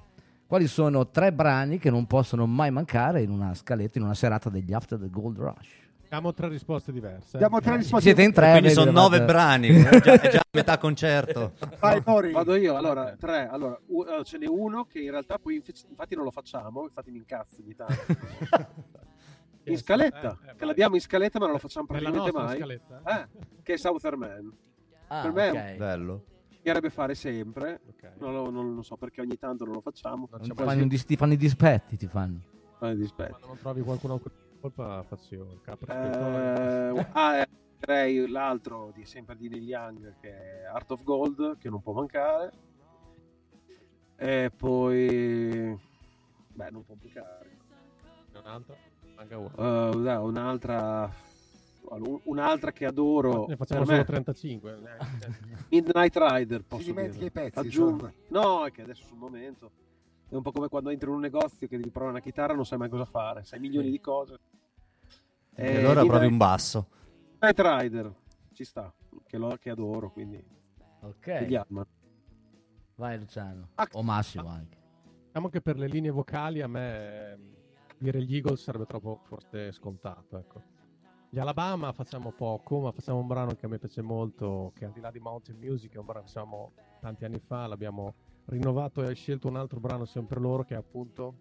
quali 0.47 0.69
sono 0.69 1.09
tre 1.09 1.33
brani 1.33 1.79
che 1.79 1.91
non 1.91 2.07
possono 2.07 2.47
mai 2.47 2.71
mancare 2.71 3.23
in 3.23 3.31
una 3.31 3.53
scaletta, 3.55 3.99
in 3.99 4.05
una 4.05 4.15
serata 4.15 4.49
degli 4.49 4.73
After 4.73 4.97
the 4.97 5.11
Gold 5.11 5.39
Rush? 5.39 5.84
Abbiamo 6.05 6.33
tre 6.33 6.49
risposte 6.49 6.93
diverse. 6.93 7.39
Diamo 7.39 7.61
tre 7.61 7.77
risposte. 7.77 8.05
Siete 8.07 8.23
in 8.23 8.33
tre, 8.33 8.53
Quindi 8.53 8.71
sono 8.71 8.91
nove 8.93 9.23
brani, 9.25 9.69
è 9.83 10.01
già, 10.01 10.13
è 10.21 10.31
già 10.31 10.43
metà 10.53 10.79
concerto. 10.79 11.53
Vai, 11.81 12.01
Mori. 12.05 12.31
Vado 12.33 12.55
io, 12.55 12.77
allora, 12.77 13.17
tre. 13.19 13.49
Allora, 13.49 13.77
u- 13.87 14.03
allora, 14.03 14.23
ce 14.23 14.39
n'è 14.39 14.47
uno 14.47 14.85
che 14.85 15.01
in 15.01 15.11
realtà 15.11 15.39
poi 15.39 15.57
inf- 15.57 15.87
infatti 15.89 16.15
non 16.15 16.25
lo 16.25 16.31
facciamo, 16.31 16.85
infatti 16.85 17.11
mi 17.11 17.19
incazzo 17.19 17.57
ogni 17.63 17.75
tanto. 17.75 17.95
In 19.67 19.79
scaletta, 19.79 20.39
Eh, 20.45 20.51
eh, 20.51 20.55
che 20.57 20.65
l'abbiamo 20.67 20.95
in 20.95 21.01
scaletta 21.01 21.39
ma 21.39 21.47
non 21.47 21.55
lo 21.55 21.59
facciamo 21.61 21.87
praticamente 21.87 22.33
mai. 22.33 22.57
scaletta? 22.59 23.01
Eh, 23.07 23.29
che 23.63 23.73
è 23.73 23.77
Southern 23.79 24.19
Man. 24.19 24.53
Ah, 25.09 25.23
Per 25.23 25.33
me- 25.33 25.49
ok. 25.51 25.77
Bello. 25.77 26.25
Mi 26.51 26.59
piacerebbe 26.61 26.91
fare 26.91 27.15
sempre, 27.15 27.81
Ok. 27.89 28.11
non, 28.19 28.33
lo- 28.35 28.51
non- 28.51 28.75
non 28.75 28.85
so 28.85 28.97
perché 28.99 29.23
ogni 29.23 29.39
tanto 29.39 29.65
non 29.65 29.73
lo 29.73 29.81
facciamo. 29.81 30.29
Non 30.31 30.41
Ti 30.43 30.53
fanno, 30.55 30.83
un 30.83 30.89
dis- 30.89 31.07
ti 31.07 31.17
fanno 31.17 31.33
i 31.33 31.37
dispetti, 31.39 31.97
ti 31.97 32.07
fanno. 32.07 32.41
Ah, 32.81 32.93
dispetto. 32.93 33.31
Quando 33.31 33.47
non 33.47 33.59
trovi 33.59 33.81
qualcuno 33.81 34.21
colpa, 34.65 35.03
faccio 35.03 35.35
io 35.35 35.53
il 35.53 35.61
capo. 35.61 35.85
Eh, 35.87 37.07
ah, 37.13 37.37
eh, 37.37 37.49
direi 37.79 38.27
l'altro 38.29 38.93
di 38.95 39.05
sempre 39.05 39.37
di 39.37 39.49
Neil 39.49 39.63
Young 39.65 40.15
che 40.21 40.63
è 40.63 40.65
Art 40.65 40.91
of 40.93 41.03
Gold 41.03 41.59
che 41.59 41.69
non 41.69 41.83
può 41.83 41.93
mancare 41.93 42.51
e 44.17 44.51
poi 44.57 45.79
beh 46.49 46.71
non 46.71 46.83
può 46.85 46.95
mancare 46.99 47.59
Un 48.33 48.47
altro? 48.47 48.77
Manca 49.17 49.37
uno. 49.39 49.51
Eh, 49.57 50.03
dai, 50.03 50.17
un'altra 50.25 51.13
un'altra 52.25 52.73
che 52.73 52.87
adoro 52.87 53.45
Ne 53.47 53.57
facciamo 53.57 53.85
solo 53.85 53.99
me, 53.99 54.05
35. 54.05 54.73
eh. 54.73 55.67
Midnight 55.69 56.17
Rider 56.17 56.61
Si 56.61 56.67
posso 56.67 56.85
dimentica 56.85 57.13
dirlo. 57.25 57.27
i 57.27 57.31
pezzi. 57.31 57.59
aggiungo 57.59 58.07
insomma. 58.07 58.41
no 58.41 58.65
è 58.65 58.71
che 58.73 58.83
adesso 58.83 59.05
sul 59.05 59.19
momento 59.19 59.71
è 60.35 60.37
un 60.37 60.43
po' 60.43 60.53
come 60.53 60.69
quando 60.69 60.91
entri 60.91 61.09
in 61.09 61.15
un 61.15 61.21
negozio 61.21 61.67
che 61.67 61.77
devi 61.77 61.91
provare 61.91 62.13
una 62.13 62.23
chitarra 62.23 62.55
non 62.55 62.65
sai 62.67 62.79
mai 62.79 62.89
cosa 62.89 63.05
fare 63.05 63.45
sai 63.45 63.61
milioni 63.61 63.91
di 63.91 64.01
cose 64.01 64.39
E 65.55 65.67
Eh, 65.67 65.79
allora 65.79 66.05
provi 66.05 66.27
un 66.27 66.37
basso. 66.37 66.89
Knight 67.39 67.61
Rider 67.61 68.15
ci 68.53 68.65
sta 68.65 68.93
che, 69.27 69.37
lo, 69.39 69.57
che 69.61 69.71
adoro 69.71 70.11
quindi 70.11 70.43
Ok, 71.01 71.27
vediamo 71.27 71.87
vai 72.97 73.19
Luciano. 73.19 73.69
Ah, 73.75 73.89
O 73.93 74.03
Massimo 74.03 74.49
anche. 74.49 74.79
Diciamo 75.27 75.49
che 75.49 75.61
per 75.61 75.77
le 75.79 75.89
linee 75.89 76.11
vocali 76.11 76.61
a 76.63 76.69
me 76.69 77.39
dire 77.99 78.23
gli 78.23 78.35
Eagles 78.37 78.63
sarebbe 78.63 78.87
troppo 78.87 79.21
forse 79.25 79.73
scontato. 79.73 80.39
Ecco. 80.39 80.63
Gli 81.29 81.39
Alabama 81.39 81.93
facciamo 81.93 82.31
poco, 82.31 82.81
ma 82.81 82.93
facciamo 82.93 83.19
un 83.19 83.27
brano 83.27 83.55
che 83.55 83.67
a 83.67 83.69
me 83.69 83.79
piace 83.79 84.01
molto, 84.03 84.73
che 84.77 84.85
al 84.85 84.93
di 84.93 85.01
là 85.01 85.11
di 85.11 85.19
Mountain 85.19 85.59
Music 85.59 85.93
è 85.95 85.99
un 85.99 86.05
brano 86.05 86.21
che 86.21 86.29
facciamo 86.29 86.73
tanti 87.01 87.25
anni 87.25 87.41
fa, 87.41 87.67
l'abbiamo 87.67 88.15
rinnovato 88.47 89.03
e 89.03 89.07
hai 89.07 89.15
scelto 89.15 89.49
un 89.49 89.57
altro 89.57 89.81
brano 89.81 90.05
sempre 90.05 90.41
loro 90.41 90.65
che 90.65 90.75
è 90.75 90.77
appunto 90.77 91.35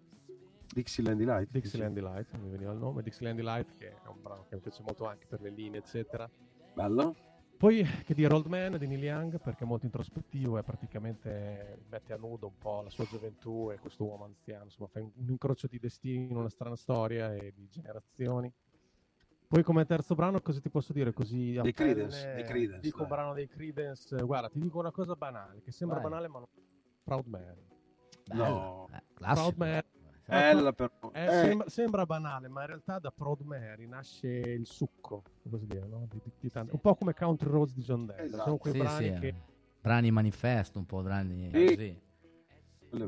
Dixieland 0.72 1.18
Delight 1.18 1.50
Dixieland 1.50 1.94
Delight, 1.94 2.34
mi 2.38 2.48
veniva 2.48 2.72
il 2.72 2.78
nome, 2.78 3.02
Dixieland 3.02 3.36
Delight 3.36 3.74
che 3.76 3.90
è 3.90 4.08
un 4.08 4.20
brano 4.22 4.46
che 4.48 4.54
mi 4.56 4.60
piace 4.60 4.82
molto 4.82 5.06
anche 5.06 5.26
per 5.26 5.40
le 5.40 5.50
linee 5.50 5.80
eccetera. 5.80 6.28
bello 6.74 7.14
Poi 7.56 7.84
che 8.04 8.14
dire 8.14 8.34
Old 8.34 8.46
Man 8.46 8.78
di 8.78 8.86
Neil 8.86 9.02
Young 9.04 9.38
perché 9.40 9.64
è 9.64 9.66
molto 9.66 9.86
introspettivo 9.86 10.58
e 10.58 10.62
praticamente 10.62 11.84
mette 11.88 12.12
a 12.12 12.16
nudo 12.16 12.46
un 12.46 12.58
po' 12.58 12.82
la 12.82 12.90
sua 12.90 13.04
gioventù 13.04 13.70
e 13.70 13.78
questo 13.78 14.04
uomo 14.04 14.24
anziano, 14.24 14.64
insomma 14.64 14.88
fa 14.88 15.00
un 15.00 15.28
incrocio 15.28 15.66
di 15.66 15.78
destini 15.78 16.30
in 16.30 16.36
una 16.36 16.48
strana 16.48 16.76
storia 16.76 17.32
e 17.34 17.52
di 17.54 17.68
generazioni. 17.68 18.52
Poi 19.46 19.62
come 19.62 19.84
terzo 19.84 20.14
brano 20.16 20.40
cosa 20.40 20.58
ti 20.58 20.68
posso 20.68 20.92
dire 20.92 21.12
così 21.12 21.52
Dei 21.52 21.72
pelle? 21.72 21.72
Creedence, 21.72 22.34
dei 22.34 22.44
Creedence, 22.44 22.80
Dico 22.80 23.02
un 23.02 23.08
brano 23.08 23.34
dei 23.34 23.46
Creedence, 23.46 24.16
guarda 24.24 24.48
ti 24.48 24.58
dico 24.58 24.78
una 24.80 24.90
cosa 24.90 25.14
banale 25.14 25.62
che 25.62 25.70
sembra 25.70 26.00
Vai. 26.00 26.10
banale 26.10 26.28
ma 26.28 26.38
non 26.40 26.48
Proud 27.04 27.26
Man. 27.26 27.54
Bello. 28.26 28.44
No. 28.44 28.88
Eh, 28.92 29.02
classico. 29.14 29.52
Proud 29.52 29.56
Man. 29.56 29.82
bella 30.26 30.72
però 30.72 30.90
Eh, 31.12 31.24
Eh. 31.24 31.28
Sembra, 31.30 31.68
sembra 31.68 32.06
banale, 32.06 32.48
ma 32.48 32.62
in 32.62 32.66
realtà 32.68 32.98
da 32.98 33.10
Proud 33.10 33.40
Mary 33.42 33.86
nasce 33.86 34.28
il 34.28 34.66
succo, 34.66 35.22
così 35.48 35.66
dire, 35.66 35.86
no? 35.86 36.06
Di- 36.10 36.18
di- 36.24 36.32
di 36.40 36.50
tanti- 36.50 36.72
un 36.72 36.80
po' 36.80 36.94
come 36.94 37.12
Country 37.14 37.50
Roads 37.50 37.74
di 37.74 37.82
John 37.82 38.06
Denver. 38.06 38.24
Esatto. 38.24 38.42
Sono 38.44 38.56
quei 38.56 38.72
Sì, 38.72 38.78
brani 38.78 39.04
sì, 39.04 39.10
eh. 39.12 39.18
che 39.18 39.34
brani 39.82 40.10
manifesto, 40.10 40.78
un 40.78 40.86
po' 40.86 41.02
brani 41.02 41.50
Sì. 41.52 41.64
così. 41.66 42.02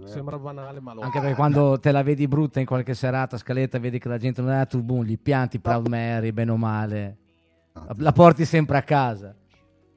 sembra 0.08 0.36
banale, 0.36 0.80
ma 0.80 0.92
lo 0.94 1.00
Anche 1.02 1.20
perché 1.20 1.36
quando 1.36 1.78
te 1.78 1.92
la 1.92 2.02
vedi 2.02 2.26
brutta 2.26 2.58
in 2.58 2.66
qualche 2.66 2.92
serata, 2.92 3.38
scaletta, 3.38 3.78
vedi 3.78 4.00
che 4.00 4.08
la 4.08 4.18
gente 4.18 4.42
non 4.42 4.50
è 4.50 4.66
tu, 4.66 4.82
boom, 4.82 5.04
gli 5.04 5.16
pianti 5.16 5.60
Proud 5.60 5.86
Mary, 5.86 6.32
bene 6.32 6.50
o 6.50 6.56
male. 6.56 7.16
La 7.98 8.10
porti 8.10 8.44
sempre 8.44 8.78
a 8.78 8.82
casa. 8.82 9.32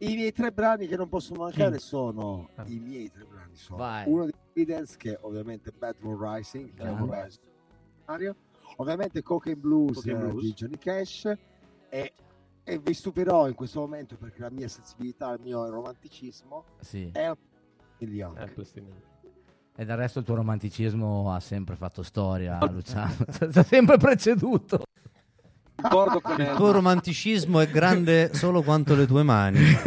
I 0.01 0.15
miei 0.15 0.31
tre 0.31 0.51
brani 0.51 0.87
che 0.87 0.95
non 0.95 1.09
possono 1.09 1.43
mancare 1.43 1.77
Chi? 1.77 1.83
sono 1.83 2.49
Ah. 2.55 2.63
i 2.67 2.79
miei 2.79 3.11
tre 3.11 3.25
brani 3.25 3.55
sono 3.55 3.77
Vai. 3.77 4.03
uno 4.09 4.25
di 4.25 4.33
Creedence 4.53 4.95
che 4.97 5.13
è 5.13 5.17
ovviamente 5.21 5.71
Bad 5.71 5.95
Moon 5.99 6.17
Rising 6.35 6.73
che 6.73 6.83
è 6.83 6.89
un 6.89 7.05
brano 7.07 7.27
Mario. 8.05 8.35
ovviamente 8.77 9.21
Cocaine 9.21 9.59
Blues, 9.59 9.95
Cocaine 9.95 10.19
eh, 10.19 10.27
Blues. 10.27 10.41
di 10.43 10.53
Johnny 10.53 10.77
Cash 10.77 11.33
e, 11.89 12.13
e 12.63 12.77
vi 12.79 12.93
stupirò 12.93 13.47
in 13.49 13.55
questo 13.55 13.81
momento 13.81 14.15
perché 14.15 14.39
la 14.41 14.49
mia 14.49 14.67
sensibilità, 14.69 15.33
il 15.33 15.41
mio 15.41 15.69
romanticismo 15.69 16.63
Sì. 16.79 17.09
è 17.11 17.31
il 17.97 18.13
Young 18.13 18.39
Eh, 18.39 18.47
Palestinese. 18.47 19.07
E 19.75 19.85
del 19.85 19.95
resto 19.97 20.19
il 20.19 20.25
tuo 20.25 20.35
romanticismo 20.35 21.33
ha 21.33 21.39
sempre 21.39 21.75
fatto 21.75 22.03
storia, 22.03 22.59
Luciano. 22.69 23.15
Ti 23.49 23.59
ha 23.59 23.63
sempre 23.63 23.97
preceduto. 23.97 24.83
Concordo 25.81 26.21
con 26.21 26.39
Il 26.39 26.53
tuo 26.55 26.71
romanticismo 26.71 27.59
è 27.59 27.67
grande 27.67 28.33
solo 28.33 28.61
quanto 28.61 28.95
le 28.95 29.05
tue 29.05 29.23
mani. 29.23 29.59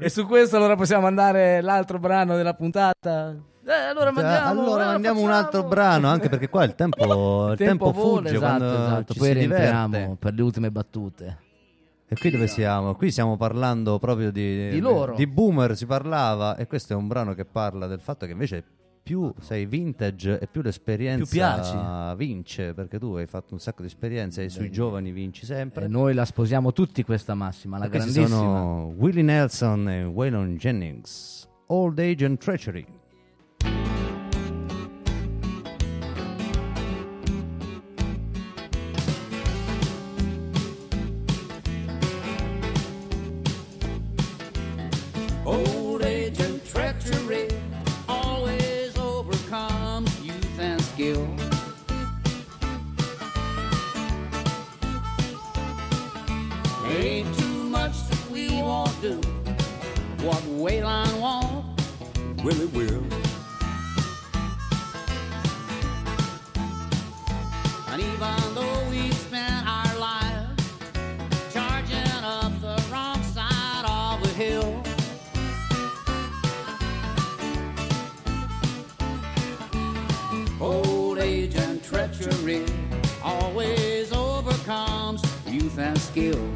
e 0.00 0.08
su 0.08 0.26
questo 0.26 0.56
allora 0.56 0.74
possiamo 0.76 1.06
andare 1.06 1.60
l'altro 1.60 1.98
brano 1.98 2.36
della 2.36 2.54
puntata. 2.54 3.34
Eh, 3.64 3.72
allora 3.72 4.10
mandiamo, 4.10 4.48
allora 4.48 4.82
eh, 4.82 4.86
mandiamo 4.92 5.20
un 5.20 5.30
altro 5.30 5.62
brano, 5.62 6.08
anche 6.08 6.28
perché 6.28 6.48
qua 6.48 6.64
il 6.64 6.74
tempo, 6.74 7.50
il 7.50 7.58
tempo 7.58 7.92
vola, 7.92 8.02
fugge 8.02 8.34
esatto, 8.34 8.40
quando 8.40 8.86
esatto. 8.86 9.12
ci 9.12 9.18
Poi 9.18 9.32
rientriamo 9.34 10.16
per 10.18 10.34
le 10.34 10.42
ultime 10.42 10.70
battute. 10.70 11.38
E 12.10 12.16
qui 12.16 12.30
dove 12.30 12.46
siamo? 12.46 12.94
Qui 12.94 13.10
stiamo 13.10 13.36
parlando 13.36 13.98
proprio 13.98 14.30
di, 14.30 14.70
Di 14.70 14.80
loro. 14.80 15.14
Di 15.14 15.26
boomer 15.26 15.76
si 15.76 15.84
parlava 15.84 16.56
e 16.56 16.66
questo 16.66 16.94
è 16.94 16.96
un 16.96 17.06
brano 17.06 17.34
che 17.34 17.44
parla 17.44 17.86
del 17.86 18.00
fatto 18.00 18.24
che 18.24 18.32
invece 18.32 18.64
più 19.08 19.32
sei 19.40 19.64
vintage 19.64 20.38
e 20.38 20.46
più 20.46 20.60
l'esperienza 20.60 21.24
Più 21.24 21.32
piaci. 21.32 21.74
vince, 22.18 22.74
perché 22.74 22.98
tu 22.98 23.14
hai 23.14 23.26
fatto 23.26 23.54
un 23.54 23.58
sacco 23.58 23.80
di 23.80 23.88
esperienze 23.88 24.44
e 24.44 24.50
sui 24.50 24.70
giovani 24.70 25.12
vinci 25.12 25.46
sempre. 25.46 25.86
E 25.86 25.88
noi 25.88 26.12
la 26.12 26.26
sposiamo 26.26 26.74
tutti 26.74 27.02
questa 27.02 27.34
massima, 27.34 27.78
la 27.78 27.88
questi 27.88 28.12
grandissima. 28.12 28.38
sono 28.38 28.92
Willie 28.98 29.22
Nelson 29.22 29.88
e 29.88 30.04
Waylon 30.04 30.56
Jennings. 30.56 31.48
Old 31.68 31.98
Age 31.98 32.24
and 32.26 32.36
Treachery. 32.36 32.84
What 60.68 60.74
Waylon 60.82 61.20
won't, 61.22 62.44
Willie 62.44 62.66
will. 62.66 63.02
and 67.88 68.02
even 68.02 68.54
though 68.54 68.90
we 68.90 69.10
spent 69.12 69.66
our 69.66 69.98
lives 69.98 70.62
charging 71.54 72.06
up 72.22 72.52
the 72.60 72.84
wrong 72.92 73.22
side 73.22 73.84
of 73.86 74.22
a 74.22 74.28
hill. 74.34 74.82
Old 80.60 81.18
age 81.18 81.54
and 81.56 81.82
treachery 81.82 82.66
always 83.24 84.12
overcomes 84.12 85.22
youth 85.46 85.78
and 85.78 85.98
skill. 85.98 86.46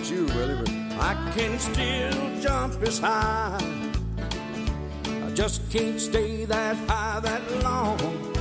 About 0.00 0.10
you, 0.10 0.24
Willie, 0.26 0.54
but 0.54 0.70
I 0.98 1.32
can 1.34 1.58
still 1.58 2.40
jump 2.40 2.82
as 2.82 2.98
high. 2.98 3.58
I 5.06 5.30
just 5.34 5.70
can't 5.70 6.00
stay 6.00 6.44
that 6.46 6.76
high 6.88 7.20
that 7.20 7.62
long. 7.62 8.39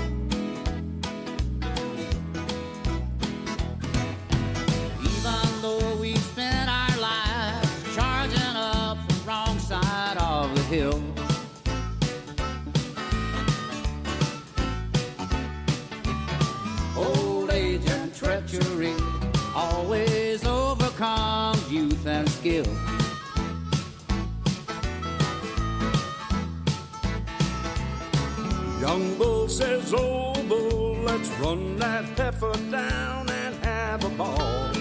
Run 31.39 31.77
that 31.77 32.05
heifer 32.17 32.51
down 32.69 33.29
and 33.29 33.55
have 33.63 34.03
a 34.03 34.09
ball. 34.09 34.71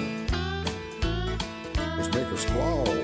Let's 1.97 2.15
make 2.15 2.27
a 2.27 2.37
squall. 2.37 2.98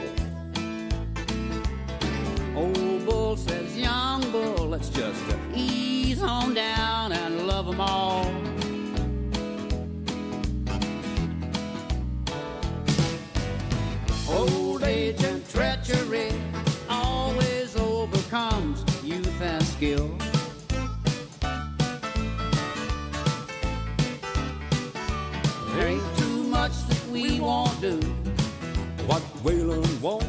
wailing 29.44 30.00
wall, 30.00 30.22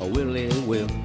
a 0.00 0.06
willy 0.06 0.48
will. 0.66 1.03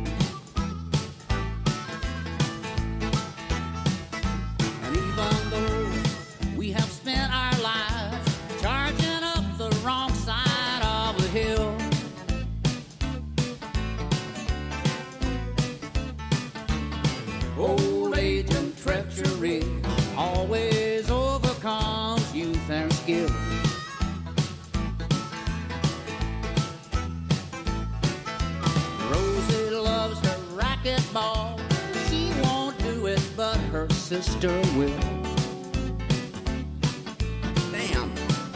Racquetball. 30.99 31.59
She 32.09 32.31
won't 32.41 32.77
do 32.79 33.07
it, 33.07 33.21
but 33.35 33.57
her 33.71 33.89
sister 33.89 34.49
will. 34.75 34.99
damn, 37.71 38.09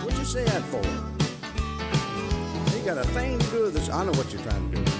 what'd 0.03 0.17
you 0.17 0.25
say 0.25 0.43
that 0.45 0.61
for? 0.63 0.81
You 2.77 2.85
got 2.85 2.97
a 2.97 3.07
thing 3.09 3.39
to 3.39 3.45
do 3.47 3.63
with 3.63 3.73
this. 3.73 3.89
I 3.89 4.03
know 4.03 4.11
what 4.11 4.31
you're 4.33 4.41
trying 4.41 4.71
to 4.71 4.77
do. 4.77 4.91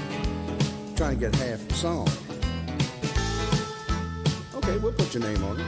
Trying 0.96 1.20
to 1.20 1.30
get 1.30 1.36
half 1.36 1.68
the 1.68 1.74
song. 1.74 2.08
Okay, 4.56 4.78
we'll 4.78 4.94
put 4.94 5.14
your 5.14 5.24
name 5.24 5.44
on 5.44 5.60
it. 5.60 5.66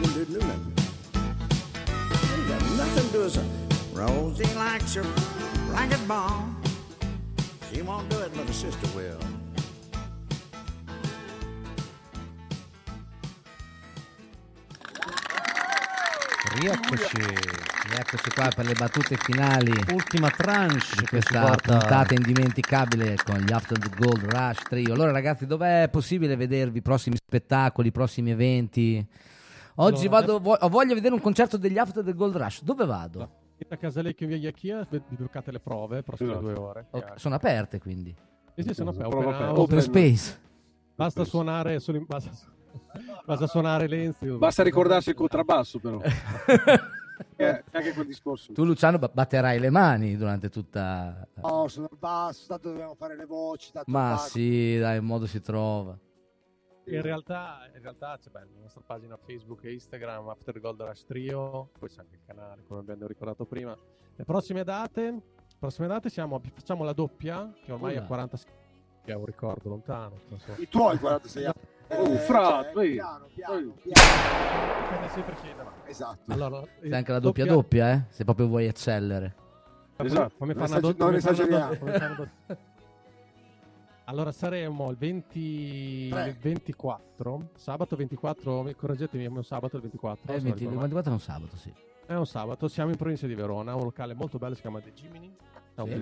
You 0.00 0.24
didn't 0.24 0.32
do 0.34 0.46
nothing. 0.46 0.72
You 2.36 2.48
got 2.48 2.62
nothing 2.76 3.06
to 3.06 3.12
do 3.12 3.20
with 3.24 3.36
it. 3.36 3.96
Rosie 3.96 4.54
likes 4.54 4.94
her 4.94 5.02
racquetball. 5.72 6.54
She 7.72 7.82
won't 7.82 8.08
do 8.08 8.18
it, 8.20 8.32
but 8.34 8.46
her 8.46 8.52
sister 8.52 8.86
will. 8.96 9.31
Rieccoci. 16.62 17.16
Rieccoci 17.90 18.30
qua 18.32 18.48
per 18.54 18.64
le 18.66 18.74
battute 18.74 19.16
finali 19.16 19.72
Ultima 19.92 20.30
tranche 20.30 20.94
di 20.96 21.06
questa 21.06 21.56
puntata 21.56 22.14
indimenticabile 22.14 23.16
con 23.24 23.38
gli 23.38 23.50
After 23.50 23.76
the 23.76 23.90
Gold 23.98 24.22
Rush 24.30 24.62
Trio. 24.68 24.94
Allora 24.94 25.10
ragazzi, 25.10 25.44
dov'è 25.44 25.88
possibile 25.90 26.36
vedervi 26.36 26.78
i 26.78 26.82
prossimi 26.82 27.16
spettacoli, 27.16 27.88
i 27.88 27.90
prossimi 27.90 28.30
eventi? 28.30 29.04
Oggi 29.76 30.06
Allora, 30.06 30.20
vado, 30.20 30.38
vo- 30.38 30.52
ho 30.60 30.68
voglia 30.68 30.88
di 30.90 30.94
vedere 30.94 31.14
un 31.14 31.20
concerto 31.20 31.56
degli 31.56 31.78
After 31.78 32.04
the 32.04 32.14
Gold 32.14 32.36
Rush. 32.36 32.62
Dove 32.62 32.86
vado? 32.86 33.30
A 33.68 33.76
Casalecchio 33.76 34.28
via 34.28 34.36
Iachia 34.36 34.86
vi 34.88 35.02
giocate 35.18 35.50
le 35.50 35.58
prove, 35.58 36.04
prossime 36.04 36.30
Esatto. 36.30 36.46
due 36.46 36.54
ore. 36.54 36.86
Ok, 36.90 37.12
sono 37.16 37.34
aperte 37.34 37.80
quindi. 37.80 38.14
Sì, 38.54 38.62
sì, 38.62 38.74
sono 38.74 38.92
Prova 38.92 39.16
open, 39.16 39.32
house. 39.32 39.60
Open 39.60 39.80
space. 39.80 40.38
Basta 40.94 41.24
suonare 41.24 41.80
solo 41.80 41.98
in- 41.98 42.04
basta, 42.06 42.30
basta 43.24 43.46
suonare 43.46 43.86
Lenzi. 43.86 44.26
Basta 44.28 44.62
ricordarsi 44.62 45.10
il 45.10 45.14
contrabbasso, 45.14 45.78
però. 45.78 46.00
Eh, 47.36 47.62
anche 47.70 47.92
quel 47.92 48.06
discorso. 48.06 48.52
Tu 48.52 48.64
Luciano 48.64 48.98
ba- 48.98 49.10
batterai 49.12 49.58
le 49.60 49.70
mani 49.70 50.16
durante 50.16 50.48
tutta... 50.48 51.26
No, 51.34 51.68
sono 51.68 51.86
al 51.90 51.96
basso, 51.96 52.46
tanto 52.48 52.70
dobbiamo 52.70 52.94
fare 52.94 53.16
le 53.16 53.26
voci. 53.26 53.70
Tanto 53.70 53.90
Ma 53.90 54.16
sì, 54.16 54.76
dai, 54.78 54.98
un 54.98 55.04
modo 55.04 55.26
si 55.26 55.40
trova. 55.40 55.96
In 56.86 57.00
realtà, 57.00 57.70
in 57.74 57.80
realtà 57.80 58.18
c'è 58.20 58.30
beh, 58.30 58.40
la 58.40 58.60
nostra 58.62 58.82
pagina 58.84 59.16
Facebook 59.16 59.62
e 59.64 59.72
Instagram, 59.72 60.28
After 60.28 60.58
Gold 60.58 60.82
Rush 60.82 61.04
Trio, 61.04 61.70
poi 61.78 61.88
c'è 61.88 62.00
anche 62.00 62.16
il 62.16 62.22
canale, 62.26 62.64
come 62.66 62.80
abbiamo 62.80 63.06
ricordato 63.06 63.44
prima. 63.44 63.76
Le 64.16 64.24
prossime 64.24 64.64
date, 64.64 65.20
prossime 65.58 65.86
date 65.86 66.10
siamo, 66.10 66.40
facciamo 66.52 66.82
la 66.82 66.92
doppia, 66.92 67.52
che 67.64 67.70
ormai 67.70 67.92
Ulla. 67.92 68.02
ha 68.02 68.06
46 68.06 68.52
che 69.04 69.12
è 69.12 69.14
un 69.16 69.24
ricordo 69.24 69.68
lontano. 69.68 70.20
so. 70.36 70.54
I 70.58 70.68
tuoi 70.68 70.98
46 70.98 71.44
anni. 71.44 71.71
Oh, 71.94 72.16
fra, 72.16 72.70
cioè, 72.72 72.90
piano, 72.90 73.26
piano, 73.34 73.72
piano. 73.82 75.08
Sempre 75.10 75.34
davanti. 75.56 75.90
Esatto. 75.90 76.32
Allora, 76.32 76.62
C'è 76.80 76.94
anche 76.94 77.12
la 77.12 77.18
doppia 77.18 77.44
doppia, 77.44 77.92
eh? 77.92 78.02
Se 78.08 78.24
proprio 78.24 78.46
vuoi 78.46 78.66
eccellere. 78.66 79.34
Esatto. 79.96 80.34
Fammi 80.38 80.54
Non 80.54 80.66
fare 80.66 80.78
una 80.80 80.88
esager- 80.88 80.96
do- 80.96 81.04
non 81.04 81.14
esageriamo. 81.14 81.74
do- 82.16 82.56
Allora 84.06 84.32
saremo 84.32 84.90
il 84.90 84.96
20 84.96 86.08
Tre. 86.08 86.28
il 86.28 86.36
24, 86.36 87.50
sabato 87.56 87.94
24, 87.96 88.62
mi- 88.62 88.74
correggetemi, 88.74 89.24
è 89.24 89.28
un 89.28 89.44
sabato 89.44 89.76
il 89.76 89.82
24. 89.82 90.22
Eh, 90.24 90.26
se 90.26 90.32
non 90.34 90.42
20, 90.42 90.58
ricordo 90.60 90.80
24 90.80 91.10
è 91.10 91.14
un 91.14 91.20
sabato, 91.20 91.56
sì. 91.56 91.72
È 92.06 92.14
un 92.14 92.26
sabato, 92.26 92.68
siamo 92.68 92.90
in 92.90 92.96
provincia 92.96 93.26
di 93.26 93.34
Verona, 93.34 93.74
un 93.76 93.84
locale 93.84 94.12
molto 94.14 94.38
bello, 94.38 94.54
si 94.54 94.60
chiama 94.60 94.80
The 94.80 94.92
Jiminy, 94.92 95.34
da 95.74 95.82
un 95.84 95.88
Sì. 95.90 95.94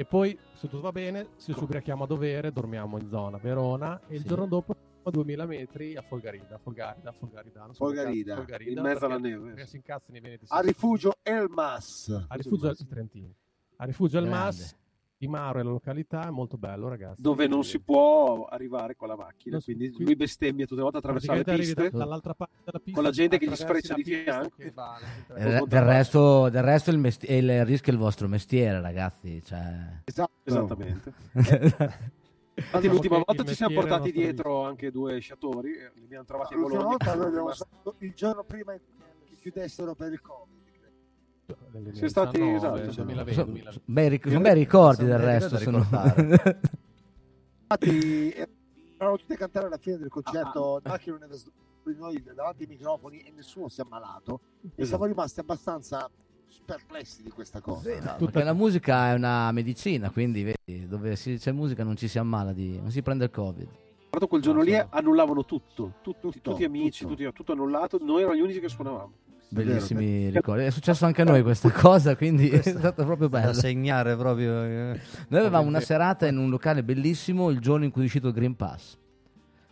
E 0.00 0.04
poi, 0.04 0.38
se 0.54 0.68
tutto 0.68 0.80
va 0.80 0.92
bene, 0.92 1.30
se 1.34 1.52
ci 1.54 1.60
ubriachiamo 1.60 2.04
a 2.04 2.06
dovere, 2.06 2.52
dormiamo 2.52 2.98
in 3.00 3.08
zona 3.08 3.36
Verona 3.36 4.00
e 4.06 4.14
il 4.14 4.20
Sì. 4.20 4.28
giorno 4.28 4.46
dopo 4.46 4.76
a 5.02 5.10
2000 5.10 5.44
metri 5.44 5.96
a 5.96 6.02
Folgarida, 6.02 6.56
Folgarida, 6.58 7.10
Folgarida, 7.10 7.60
non 7.64 7.74
so 7.74 7.84
Folgarida. 7.84 8.36
Folgarida, 8.36 8.80
In 8.80 8.86
mezzo 8.86 9.06
alla 9.06 9.18
neve. 9.18 9.66
Si 9.66 9.74
incazzano 9.74 10.16
i 10.16 10.20
veneti. 10.20 10.44
A 10.50 10.60
rifugio 10.60 11.14
Elmas. 11.20 12.24
a 12.28 12.34
rifugio 12.36 12.68
al 12.68 12.76
Trentino. 12.76 13.34
A 13.78 13.84
rifugio 13.86 14.18
al 14.18 14.24
Grande. 14.26 14.44
Mas 14.46 14.76
di 15.20 15.26
Maro 15.26 15.58
e 15.58 15.64
la 15.64 15.70
località 15.70 16.28
è 16.28 16.30
molto 16.30 16.56
bello, 16.56 16.86
ragazzi. 16.88 17.20
dove 17.20 17.48
non 17.48 17.64
si 17.64 17.80
può 17.80 18.44
arrivare 18.44 18.94
con 18.94 19.08
la 19.08 19.16
macchina. 19.16 19.58
Si- 19.58 19.74
Quindi 19.74 19.90
qui- 19.92 20.04
lui 20.04 20.14
bestemmia 20.16 20.64
tutte 20.64 20.76
le 20.76 20.82
volte 20.82 20.98
attraverso 20.98 21.32
le 21.32 21.42
piste. 21.42 21.90
da- 21.90 21.98
dall'altra 21.98 22.34
parte 22.34 22.54
della 22.64 22.78
pista 22.78 22.92
Con 22.92 23.02
la 23.02 23.10
gente 23.10 23.38
che 23.38 23.46
gli 23.48 23.54
sfreccia 23.56 23.94
di 23.94 24.04
fianco. 24.04 24.54
che 24.56 24.70
va 24.70 24.94
alle 25.28 25.58
Eh, 25.58 25.64
del, 25.66 25.82
resto, 25.82 26.48
del 26.48 26.62
resto 26.62 26.90
il, 26.92 26.98
mesti- 26.98 27.30
il 27.32 27.64
rischio 27.64 27.90
è 27.92 27.94
il 27.96 28.00
vostro 28.00 28.28
mestiere, 28.28 28.80
ragazzi. 28.80 29.42
Cioè... 29.44 30.00
Esatto. 30.04 30.30
Esattamente. 30.44 31.12
Infatti, 32.58 32.88
l'ultima 32.88 33.16
volta 33.24 33.44
ci 33.44 33.54
siamo 33.54 33.72
è 33.72 33.76
portati 33.80 34.10
dietro 34.12 34.64
anche 34.64 34.90
due 34.90 35.18
sciatori. 35.20 35.72
e 35.74 35.90
Li 35.94 36.04
abbiamo 36.04 36.24
trovati 36.24 36.54
a 36.54 36.56
L'ultima 36.56 36.82
Bologna. 36.84 36.98
volta 37.36 37.94
il 37.98 38.12
giorno 38.14 38.42
prima 38.44 38.72
che 38.72 38.80
chiudessero 39.40 39.94
per 39.94 40.12
il 40.12 40.20
Covid. 40.20 40.56
Siamo 41.58 42.08
stati- 42.08 42.38
2019, 42.38 42.56
esatto, 42.56 42.76
esatto. 42.82 43.02
2020, 43.04 43.32
So- 43.34 43.44
2020. 43.44 43.80
bei, 43.86 44.08
ric- 44.10 44.28
sono 44.28 44.40
bei 44.40 44.54
ricordi 44.54 45.04
del 45.06 45.18
resto. 45.18 45.56
sono- 45.56 45.78
ricordare. 45.78 46.60
Infatti, 47.62 48.28
eh, 48.30 48.48
eravamo 48.96 49.16
tutti 49.18 49.32
a 49.32 49.36
cantare 49.36 49.66
alla 49.66 49.78
fine 49.78 49.96
del 49.96 50.06
Ah, 50.06 50.10
concerto, 50.10 50.80
era 50.84 50.98
s- 51.34 51.50
noi 51.96 52.22
davanti 52.34 52.64
ai 52.64 52.68
microfoni 52.68 53.20
e 53.20 53.32
nessuno 53.34 53.68
si 53.68 53.80
è 53.80 53.84
ammalato. 53.84 54.40
E 54.60 54.66
Esatto. 54.66 54.84
siamo 54.86 55.04
rimasti 55.06 55.40
abbastanza 55.40 56.10
perplessi 56.66 57.22
di 57.22 57.30
questa 57.30 57.62
cosa. 57.62 57.90
Sì, 57.94 57.98
no, 58.04 58.16
perché 58.18 58.42
la 58.44 58.52
musica 58.52 59.10
è 59.10 59.14
una 59.14 59.50
medicina, 59.52 60.10
quindi 60.10 60.42
vedi, 60.66 60.86
dove 60.86 61.16
si- 61.16 61.38
c'è 61.38 61.52
musica 61.52 61.82
non 61.82 61.96
ci 61.96 62.08
si 62.08 62.18
ammala, 62.18 62.52
di, 62.52 62.78
non 62.78 62.90
si 62.90 63.00
prende 63.00 63.24
il 63.24 63.30
covid. 63.30 63.66
L'altro 64.10 64.26
quel 64.28 64.42
giorno 64.42 64.60
No, 64.60 64.66
lì 64.66 64.72
sono- 64.72 64.88
annullavano 64.90 65.44
tutto, 65.46 65.94
tutti, 66.02 66.20
Tutto, 66.20 66.50
tutti 66.50 66.64
amici, 66.64 67.04
tutto. 67.04 67.14
tutti- 67.16 67.32
tutto 67.32 67.52
annullato, 67.52 67.98
noi 68.02 68.18
eravamo 68.18 68.38
gli 68.38 68.42
unici 68.42 68.60
che 68.60 68.68
suonavamo. 68.68 69.12
Bellissimi 69.50 70.28
ricordi. 70.30 70.64
È 70.64 70.70
successo 70.70 71.06
anche 71.06 71.22
a 71.22 71.24
noi 71.24 71.42
questa 71.42 71.70
cosa, 71.70 72.16
quindi 72.16 72.48
è 72.50 72.60
stato 72.60 73.04
proprio 73.04 73.28
da 73.28 73.40
bello. 73.40 73.52
segnare 73.54 74.16
proprio. 74.16 74.62
eh. 74.62 75.00
Noi 75.28 75.40
avevamo 75.40 75.66
una 75.68 75.80
serata 75.80 76.26
in 76.26 76.36
un 76.36 76.50
locale 76.50 76.82
bellissimo 76.82 77.50
il 77.50 77.58
giorno 77.60 77.84
in 77.84 77.90
cui 77.90 78.02
è 78.02 78.04
uscito 78.04 78.28
il 78.28 78.34
Green 78.34 78.56
Pass. 78.56 78.96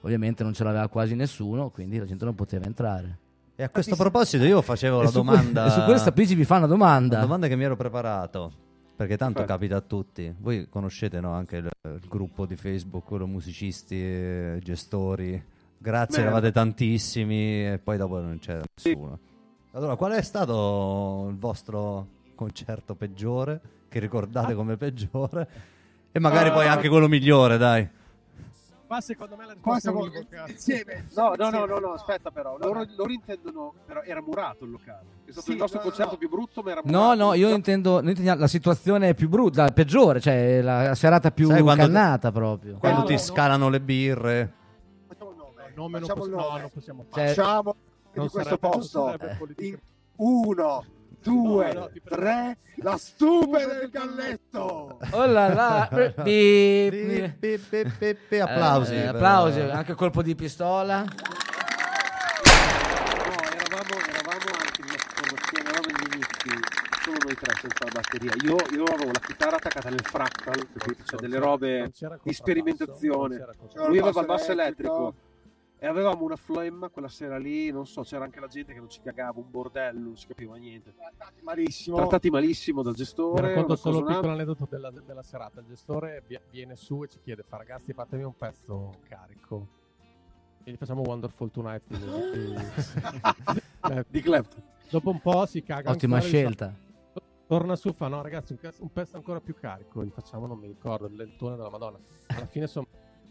Ovviamente 0.00 0.42
non 0.42 0.54
ce 0.54 0.62
l'aveva 0.64 0.88
quasi 0.88 1.14
nessuno, 1.14 1.70
quindi 1.70 1.98
la 1.98 2.04
gente 2.04 2.24
non 2.24 2.34
poteva 2.34 2.64
entrare. 2.66 3.18
E 3.56 3.62
a 3.64 3.68
questo 3.68 3.96
proposito 3.96 4.44
io 4.44 4.60
facevo 4.62 4.96
la 4.98 5.02
e 5.02 5.04
que- 5.06 5.12
domanda. 5.14 5.66
e 5.66 5.70
su 5.70 5.82
questa 5.84 6.12
Pigi 6.12 6.34
vi 6.34 6.44
fa 6.44 6.56
una 6.58 6.66
domanda. 6.66 7.16
La 7.16 7.22
domanda 7.22 7.48
che 7.48 7.56
mi 7.56 7.64
ero 7.64 7.74
preparato, 7.76 8.52
perché 8.94 9.16
tanto 9.16 9.40
Perfetto. 9.40 9.58
capita 9.58 9.76
a 9.76 9.80
tutti. 9.80 10.34
Voi 10.38 10.68
conoscete 10.68 11.20
no, 11.20 11.32
anche 11.32 11.56
il, 11.56 11.68
il 11.82 12.00
gruppo 12.08 12.46
di 12.46 12.56
Facebook, 12.56 13.04
quello 13.04 13.26
musicisti, 13.26 13.96
eh, 13.96 14.58
gestori. 14.62 15.42
Grazie, 15.78 16.22
Merda. 16.22 16.36
eravate 16.38 16.52
tantissimi 16.52 17.66
e 17.72 17.80
poi 17.82 17.96
dopo 17.96 18.20
non 18.20 18.38
c'era 18.38 18.62
nessuno. 18.82 19.18
Allora, 19.76 19.94
qual 19.96 20.12
è 20.12 20.22
stato 20.22 21.26
il 21.28 21.36
vostro 21.36 22.06
concerto 22.34 22.94
peggiore? 22.94 23.60
Che 23.90 23.98
ricordate 23.98 24.54
come 24.54 24.78
peggiore? 24.78 25.48
E 26.12 26.18
magari 26.18 26.50
poi 26.50 26.66
Ah. 26.66 26.72
anche 26.72 26.88
quello 26.88 27.08
migliore, 27.08 27.58
dai. 27.58 27.86
Qua 28.86 29.00
secondo 29.02 29.36
me 29.36 29.44
la 29.46 29.54
Qua 29.60 29.74
risposta 29.74 29.76
è 29.76 29.80
siamo 29.92 30.00
univoca. 30.00 30.50
insieme. 30.50 31.04
No, 31.14 31.34
no, 31.36 31.50
no, 31.50 31.66
no, 31.66 31.78
no, 31.78 31.92
aspetta 31.92 32.30
però. 32.30 32.56
Loro, 32.56 32.86
loro 32.96 33.10
intendono. 33.12 33.74
Però 33.84 34.00
era 34.00 34.22
murato 34.22 34.64
il 34.64 34.70
locale. 34.70 35.04
È 35.26 35.30
stato 35.32 35.40
Sì, 35.46 35.52
il 35.52 35.58
nostro 35.58 35.78
no, 35.80 35.84
no, 35.84 35.90
concerto 35.90 36.12
no. 36.12 36.18
più 36.18 36.28
brutto, 36.30 36.62
ma 36.62 36.70
era 36.70 36.80
No, 36.84 36.98
murato. 37.00 37.14
no, 37.24 37.34
io 37.34 37.48
intendo, 37.50 38.00
noi 38.00 38.08
intendiamo 38.10 38.40
la 38.40 38.46
situazione 38.46 39.12
più 39.14 39.28
brutta, 39.28 39.64
la 39.64 39.72
peggiore, 39.72 40.20
cioè 40.20 40.62
la 40.62 40.94
serata 40.94 41.30
più 41.32 41.48
Sai 41.48 41.62
cannata 41.62 42.32
proprio. 42.32 42.78
Quando 42.78 43.00
no, 43.00 43.04
ti 43.04 43.12
no. 43.12 43.18
scalano 43.18 43.68
le 43.68 43.80
birre. 43.80 44.52
Facciamo 45.06 45.30
il 45.32 45.36
nome. 45.36 45.72
Non, 45.74 45.90
Facciamo 46.00 46.24
il 46.24 46.30
no, 46.30 46.36
nome. 46.40 46.60
non 46.60 46.70
possiamo 46.72 47.04
fare. 47.10 47.26
Cioè, 47.26 47.34
Facciamo 47.34 47.74
di 48.20 48.28
questo 48.28 48.58
posto. 48.58 49.12
Eh. 49.18 49.36
In 49.58 49.78
uno, 50.16 50.84
due, 51.22 51.72
No, 51.72 51.80
no, 51.80 51.90
tre, 52.04 52.58
la 52.76 52.96
stupe 52.96 53.66
del 53.66 53.88
galletto. 53.90 54.98
Oh 55.10 55.26
là 55.26 55.48
là, 55.52 55.88
bip, 55.92 56.22
bip. 56.22 57.36
pi- 57.38 57.58
pi- 57.58 57.92
pi- 57.98 58.14
pi- 58.28 58.38
applausi. 58.38 58.94
Eh, 58.94 59.06
applausi, 59.06 59.60
anche 59.60 59.94
colpo 59.94 60.22
di 60.22 60.34
pistola. 60.34 61.00
No, 61.00 61.08
eravamo, 63.52 63.94
eravamo 64.08 64.50
anche 64.60 64.82
nella 64.82 65.02
formazione, 65.14 65.68
eravamo 65.68 65.86
negli 65.86 66.14
inizi, 66.14 66.50
solo 67.02 67.16
noi 67.24 67.34
tre 67.34 67.54
senza 67.60 67.84
la 67.84 67.90
batteria. 67.92 68.32
Io, 68.42 68.56
io 68.76 68.84
avevo 68.84 69.10
la 69.12 69.18
chitarra 69.20 69.56
attaccata 69.56 69.88
nel 69.90 70.02
fractal, 70.04 70.68
capito? 70.76 71.02
Cioè 71.04 71.20
delle 71.20 71.38
robe 71.38 71.90
di 72.22 72.32
sperimentazione. 72.32 73.36
Lui 73.88 73.98
aveva 73.98 74.08
il 74.08 74.12
basso 74.12 74.24
basso 74.26 74.52
elettrico. 74.52 75.14
E 75.78 75.86
avevamo 75.86 76.24
una 76.24 76.36
flemma 76.36 76.88
quella 76.88 77.08
sera 77.08 77.36
lì, 77.36 77.70
non 77.70 77.86
so, 77.86 78.00
c'era 78.00 78.24
anche 78.24 78.40
la 78.40 78.46
gente 78.46 78.72
che 78.72 78.78
non 78.78 78.88
ci 78.88 79.00
cagava, 79.02 79.38
un 79.38 79.50
bordello, 79.50 80.00
non 80.00 80.16
si 80.16 80.26
capiva 80.26 80.56
niente. 80.56 80.94
Trattati 80.94 81.42
malissimo. 81.42 81.96
Trattati 81.96 82.30
malissimo 82.30 82.82
dal 82.82 82.94
gestore. 82.94 83.48
racconto 83.48 83.72
una 83.72 83.76
solo 83.76 83.98
il 83.98 84.04
piccolo 84.06 84.32
aneddoto 84.32 84.66
della, 84.70 84.90
della 84.90 85.22
serata. 85.22 85.60
Il 85.60 85.66
gestore 85.66 86.22
vi- 86.26 86.40
viene 86.50 86.76
su 86.76 87.02
e 87.02 87.08
ci 87.08 87.20
chiede: 87.20 87.42
fa 87.42 87.58
ragazzi, 87.58 87.92
fatemi 87.92 88.22
un 88.22 88.34
pezzo 88.34 89.00
carico. 89.06 89.68
E 90.64 90.72
gli 90.72 90.76
facciamo 90.76 91.02
Wonderful 91.02 91.50
Tonight. 91.50 91.82
di 91.86 91.96
di 94.08 94.20
Clapton. 94.22 94.62
dopo 94.90 95.10
un 95.10 95.20
po' 95.20 95.44
si 95.44 95.62
caga. 95.62 95.90
Ottima 95.90 96.20
scelta. 96.20 96.74
Torna 97.46 97.76
su, 97.76 97.92
fa 97.92 98.08
no, 98.08 98.22
ragazzi, 98.22 98.58
un, 98.60 98.70
un 98.78 98.92
pezzo 98.92 99.16
ancora 99.16 99.40
più 99.40 99.54
carico. 99.54 100.02
Gli 100.02 100.10
facciamo, 100.10 100.46
non 100.46 100.58
mi 100.58 100.66
ricordo, 100.66 101.06
il 101.06 101.14
lentone 101.14 101.54
della 101.54 101.70
Madonna. 101.70 101.98
Alla 102.28 102.46
fine, 102.46 102.64
insomma, 102.64 102.86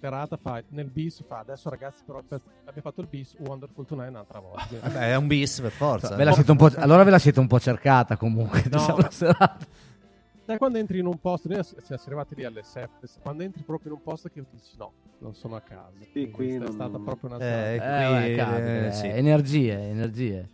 serata 0.05 0.37
fa 0.37 0.61
nel 0.69 0.89
bis 0.89 1.23
fa 1.27 1.39
adesso 1.39 1.69
ragazzi 1.69 2.03
però 2.05 2.21
pezzo- 2.27 2.49
abbiamo 2.61 2.81
fatto 2.81 3.01
il 3.01 3.07
bis 3.09 3.35
Wonderful 3.39 3.85
Tonight 3.85 4.09
un'altra 4.09 4.39
volta 4.39 4.67
Vabbè, 4.81 5.11
è 5.11 5.15
un 5.15 5.27
bis 5.27 5.59
per 5.61 5.71
forza. 5.71 6.15
Ve 6.15 6.23
la 6.23 6.31
siete 6.33 6.51
un 6.51 6.57
po', 6.57 6.69
allora 6.75 7.03
ve 7.03 7.11
la 7.11 7.19
siete 7.19 7.39
un 7.39 7.47
po' 7.47 7.59
cercata 7.59 8.17
comunque. 8.17 8.63
No. 8.69 8.77
diciamo, 8.77 8.97
la 8.97 9.11
serata. 9.11 9.57
Sai 10.45 10.57
quando 10.57 10.77
entri 10.77 10.99
in 10.99 11.07
un 11.07 11.17
posto, 11.19 11.47
noi 11.49 11.63
siamo 11.63 12.01
arrivati 12.05 12.35
lì 12.35 12.43
alle 12.45 12.61
7, 12.63 13.07
quando 13.21 13.41
entri 13.43 13.63
proprio 13.63 13.91
in 13.93 13.97
un 13.97 14.03
posto 14.03 14.29
che 14.29 14.43
dici 14.51 14.75
no, 14.77 14.91
non 15.19 15.33
sono 15.33 15.55
a 15.55 15.61
casa. 15.61 15.89
Sì, 16.13 16.29
qui 16.29 16.53
è 16.53 16.57
non- 16.59 16.71
stata 16.71 16.99
proprio 16.99 17.31
una 17.33 17.37
Eh, 17.43 17.77
serata. 17.79 17.99
Eh, 17.99 18.05
qui, 18.25 18.35
vabbè, 18.35 18.35
capita, 18.35 18.85
eh, 18.87 18.91
sì. 18.91 19.05
eh, 19.07 19.17
Energie, 19.17 19.71
energie. 19.89 20.49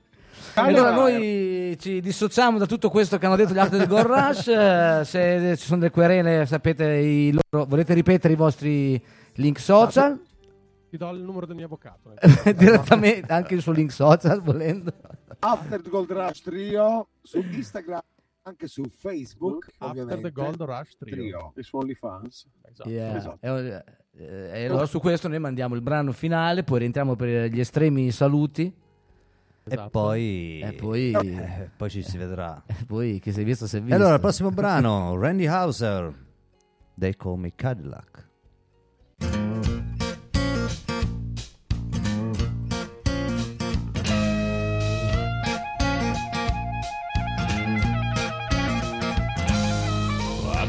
Allora 0.55 0.91
no, 0.91 1.01
noi 1.01 1.77
ci 1.79 1.99
dissociamo 2.01 2.57
da 2.57 2.65
tutto 2.65 2.89
questo 2.89 3.17
che 3.17 3.25
hanno 3.25 3.35
detto 3.35 3.53
gli 3.53 3.59
altri 3.59 3.77
del 3.77 3.87
Gold 3.87 4.05
Rush. 4.05 4.47
eh, 4.49 5.01
se 5.03 5.57
ci 5.57 5.65
sono 5.65 5.79
delle 5.79 5.91
querele, 5.91 6.45
sapete 6.45 6.85
i 6.85 7.31
loro. 7.31 7.65
Volete 7.65 7.93
ripetere 7.93 8.33
i 8.33 8.37
vostri 8.37 9.01
link 9.35 9.59
social? 9.59 10.19
Ti 10.89 10.97
do 10.97 11.09
il 11.11 11.21
numero 11.21 11.45
del 11.45 11.55
mio 11.55 11.65
avvocato. 11.65 12.13
Direttamente 12.55 13.31
anche 13.31 13.53
il 13.55 13.61
suo 13.61 13.71
link 13.71 13.91
social, 13.91 14.41
volendo. 14.41 14.93
After 15.39 15.81
the 15.81 15.89
Gold 15.89 16.11
Rush 16.11 16.41
Trio 16.41 17.07
su 17.21 17.37
Instagram, 17.39 18.01
anche 18.43 18.67
su 18.67 18.83
Facebook, 18.83 19.67
After 19.77 19.87
ovviamente. 20.03 20.21
the 20.21 20.31
Gold 20.31 20.61
Rush 20.61 20.97
Trio. 20.97 21.15
Trio. 21.15 21.53
E 21.55 21.63
su 21.63 21.77
OnlyFans. 21.77 22.47
Esatto. 22.69 22.89
Yeah. 22.89 23.15
esatto. 23.15 23.37
E, 23.45 23.83
eh, 24.17 24.61
e 24.61 24.65
allora 24.65 24.85
su 24.85 24.99
questo 24.99 25.27
noi 25.29 25.39
mandiamo 25.39 25.75
il 25.75 25.81
brano 25.81 26.11
finale, 26.11 26.63
poi 26.63 26.79
rientriamo 26.79 27.15
per 27.15 27.49
gli 27.51 27.59
estremi 27.59 28.11
saluti. 28.11 28.63
E 29.63 29.73
Esatto. 29.73 29.89
poi... 29.91 30.59
E 30.59 30.73
poi, 30.73 31.11
eh, 31.15 31.69
poi 31.77 31.89
ci 31.89 32.01
si 32.03 32.17
vedrà. 32.17 32.61
e 32.67 32.83
poi 32.85 33.19
chi 33.19 33.31
si 33.31 33.41
è 33.41 33.43
visto 33.45 33.65
si 33.67 33.77
è 33.77 33.79
E 33.79 33.83
visto. 33.83 33.95
allora, 33.95 34.15
il 34.15 34.19
prossimo 34.19 34.49
brano, 34.49 35.15
Randy 35.17 35.45
Hauser, 35.45 36.13
They 36.97 37.15
Call 37.15 37.37
Me 37.39 37.53
Cadillac. 37.55 38.27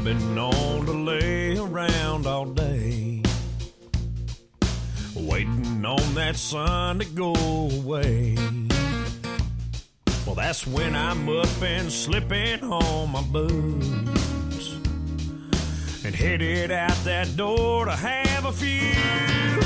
Been 0.05 0.35
known 0.35 0.85
to 0.87 0.93
lay 0.93 1.57
around 1.57 2.27
all 2.27 2.47
day, 2.47 3.23
waiting 5.15 5.85
on 5.87 6.15
that 6.15 6.35
sun 6.35 6.99
to 6.99 7.05
go 7.05 7.33
away. 7.33 8.37
Well, 10.27 10.35
that's 10.35 10.67
when 10.67 10.97
I'm 10.97 11.29
up 11.29 11.63
and 11.63 11.91
slipping 11.91 12.65
on 12.65 13.13
my 13.13 13.23
boots 13.23 14.75
and 16.05 16.17
headed 16.17 16.73
out 16.73 16.97
that 17.05 17.37
door 17.37 17.85
to 17.85 17.93
have 17.93 18.45
a 18.45 18.53
few. 18.53 19.61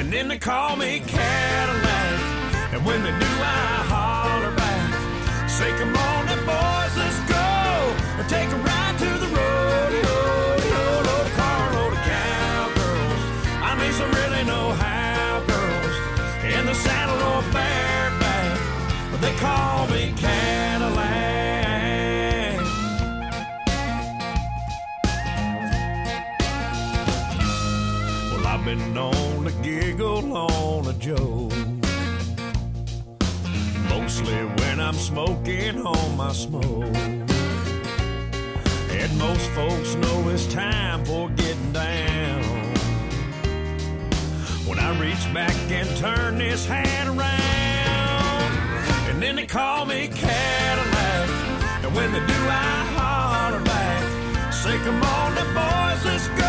And 0.00 0.10
then 0.10 0.28
they 0.28 0.38
call 0.38 0.76
me 0.76 1.00
Cadillac, 1.00 2.72
and 2.72 2.86
when 2.86 3.02
they 3.02 3.10
do, 3.10 3.26
I 3.26 3.84
holler 3.92 4.56
back. 4.56 5.50
Say, 5.50 5.70
come 5.76 5.94
on, 5.94 6.26
boys, 6.46 6.96
let's 6.96 7.20
go. 7.30 7.94
Or 8.18 8.24
take 8.28 8.48
a 8.48 8.71
I'm 34.92 34.98
smoking 34.98 35.86
on 35.86 36.16
my 36.18 36.32
smoke. 36.32 36.94
And 38.90 39.18
most 39.18 39.48
folks 39.52 39.94
know 39.94 40.28
it's 40.28 40.44
time 40.52 41.02
for 41.06 41.30
getting 41.30 41.72
down. 41.72 42.42
When 44.66 44.78
I 44.78 44.94
reach 45.00 45.32
back 45.32 45.56
and 45.70 45.88
turn 45.96 46.36
this 46.36 46.66
hat 46.66 47.08
around, 47.08 48.52
and 49.08 49.22
then 49.22 49.36
they 49.36 49.46
call 49.46 49.86
me 49.86 50.08
Cadillac. 50.08 51.30
And 51.82 51.94
when 51.96 52.12
they 52.12 52.20
do, 52.26 52.40
I 52.50 52.84
holler 52.94 53.64
back. 53.64 54.52
Say, 54.52 54.76
come 54.84 55.02
on, 55.02 55.34
the 55.34 55.44
boys, 55.54 56.04
let's 56.04 56.28
go. 56.38 56.41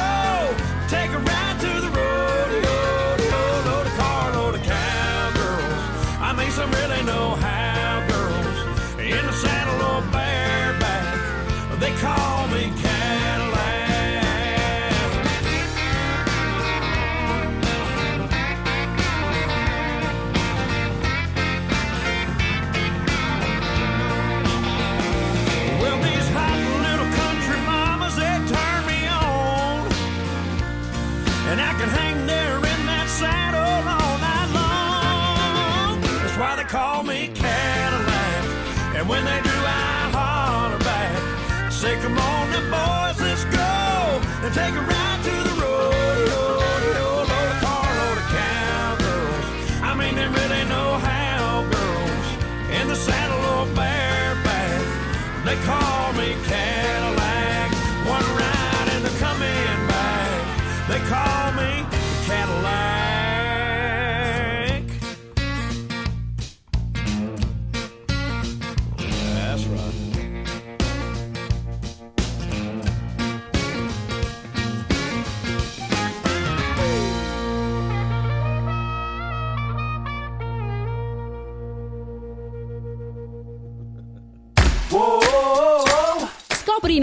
Say, 41.83 41.97
come 41.97 42.17
on, 42.17 42.49
now, 42.49 43.11
boys, 43.11 43.19
let's 43.19 43.43
go. 43.43 44.21
And 44.45 44.53
take 44.53 44.73
a 44.73 44.79
ride 44.79 45.12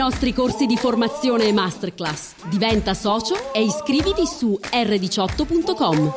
nostri 0.00 0.32
corsi 0.32 0.64
di 0.64 0.78
formazione 0.78 1.44
e 1.44 1.52
masterclass. 1.52 2.46
Diventa 2.48 2.94
socio 2.94 3.52
e 3.52 3.62
iscriviti 3.62 4.24
su 4.26 4.58
r18.com. 4.58 6.12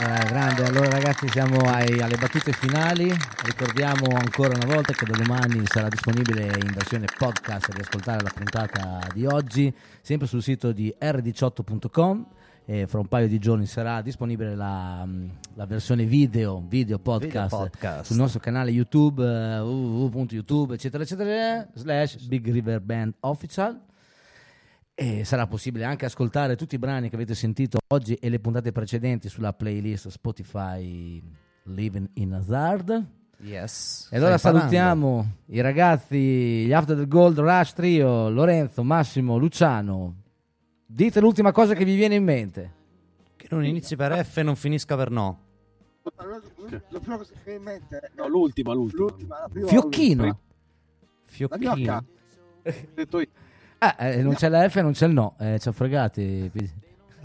Eh, 0.00 0.24
grande, 0.26 0.64
allora 0.64 0.90
ragazzi 0.90 1.26
siamo 1.30 1.56
ai- 1.70 2.02
alle 2.02 2.16
battute 2.16 2.52
finali, 2.52 3.10
ricordiamo 3.44 4.14
ancora 4.14 4.58
una 4.62 4.74
volta 4.74 4.92
che 4.92 5.06
da 5.06 5.16
domani 5.16 5.62
sarà 5.64 5.88
disponibile 5.88 6.44
in 6.44 6.70
versione 6.74 7.06
podcast 7.16 7.72
di 7.72 7.80
ascoltare 7.80 8.22
la 8.22 8.30
puntata 8.32 9.00
di 9.14 9.24
oggi, 9.24 9.74
sempre 10.02 10.26
sul 10.26 10.42
sito 10.42 10.72
di 10.72 10.94
r18.com 11.00 12.26
e 12.70 12.86
fra 12.86 12.98
un 12.98 13.06
paio 13.06 13.28
di 13.28 13.38
giorni 13.38 13.64
sarà 13.64 14.02
disponibile 14.02 14.54
la, 14.54 15.02
mm, 15.06 15.28
la 15.54 15.64
versione 15.64 16.04
video, 16.04 16.62
video 16.68 16.98
podcast, 16.98 17.48
Video 17.56 17.70
podcast. 17.70 18.04
sul 18.04 18.16
nostro 18.16 18.40
canale 18.40 18.70
YouTube, 18.70 19.24
eh, 19.24 19.58
www.youtube 19.60 20.74
eccetera 20.74 21.02
eccetera, 21.02 21.66
slash 21.72 22.26
Big 22.26 22.46
River 22.50 22.82
Band 22.82 23.14
Official. 23.20 23.80
E 24.94 25.24
sarà 25.24 25.46
possibile 25.46 25.84
anche 25.84 26.04
ascoltare 26.04 26.56
tutti 26.56 26.74
i 26.74 26.78
brani 26.78 27.08
che 27.08 27.14
avete 27.14 27.34
sentito 27.34 27.78
oggi 27.86 28.12
e 28.16 28.28
le 28.28 28.38
puntate 28.38 28.70
precedenti 28.70 29.30
sulla 29.30 29.54
playlist 29.54 30.08
Spotify 30.08 31.22
Living 31.62 32.10
in 32.14 32.34
Hazard. 32.34 33.06
Yes. 33.38 34.08
E 34.10 34.16
allora 34.18 34.36
salutiamo 34.36 35.36
i 35.46 35.62
ragazzi, 35.62 36.66
gli 36.66 36.72
After 36.74 36.98
the 36.98 37.08
Gold 37.08 37.38
Rush 37.38 37.72
Trio, 37.72 38.28
Lorenzo, 38.28 38.82
Massimo, 38.82 39.38
Luciano. 39.38 40.17
Dite 40.90 41.20
l'ultima 41.20 41.52
cosa 41.52 41.74
che 41.74 41.84
vi 41.84 41.94
viene 41.96 42.14
in 42.14 42.24
mente. 42.24 42.72
Che 43.36 43.46
non 43.50 43.62
inizi 43.64 43.94
per 43.94 44.24
F 44.24 44.38
e 44.38 44.42
non 44.42 44.56
finisca 44.56 44.96
per 44.96 45.10
no. 45.10 45.40
La 46.02 46.98
prima 47.00 47.18
cosa 47.18 47.30
che 47.32 47.36
mi 47.36 47.44
viene 47.44 47.58
in 47.58 47.62
mente 47.62 47.98
è 47.98 48.10
No, 48.14 48.26
l'ultima, 48.26 48.72
l'ultima. 48.72 49.02
l'ultima, 49.02 49.40
la 49.40 49.48
prima 49.48 49.68
Fiocchino. 49.68 50.24
La 50.24 50.36
Fiocchino. 51.26 51.74
gnocca. 51.76 52.04
Ho 52.64 52.72
detto 52.94 53.20
io. 53.20 53.26
Ah, 53.78 53.96
eh, 53.98 54.22
non 54.22 54.34
c'è 54.34 54.48
la 54.48 54.66
F 54.68 54.76
e 54.76 54.82
non 54.82 54.92
c'è 54.92 55.06
il 55.06 55.12
no. 55.12 55.36
Eh, 55.38 55.58
ci 55.60 55.68
ha 55.68 55.72
fregati. 55.72 56.50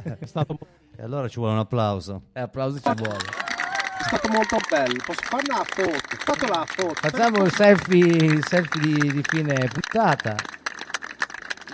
È 0.03 0.25
stato 0.25 0.57
E 0.95 1.01
allora 1.01 1.27
ci 1.29 1.37
vuole 1.39 1.53
un 1.53 1.59
applauso. 1.59 2.23
Eh, 2.33 2.41
applausi 2.41 2.81
ci 2.81 2.93
vuole. 2.95 3.15
È 3.17 4.03
stato 4.05 4.27
molto 4.29 4.57
bello. 4.69 4.95
Posso 5.05 5.21
fare 5.23 5.43
una 5.49 5.63
foto? 5.63 6.15
Fatto 6.19 6.45
la 6.47 6.65
foto. 6.67 6.93
Facciamo 6.95 7.43
il 7.45 7.51
selfie, 7.53 8.41
selfie 8.43 8.81
di, 8.81 9.11
di 9.13 9.21
fine 9.23 9.53
puntata. 9.71 10.35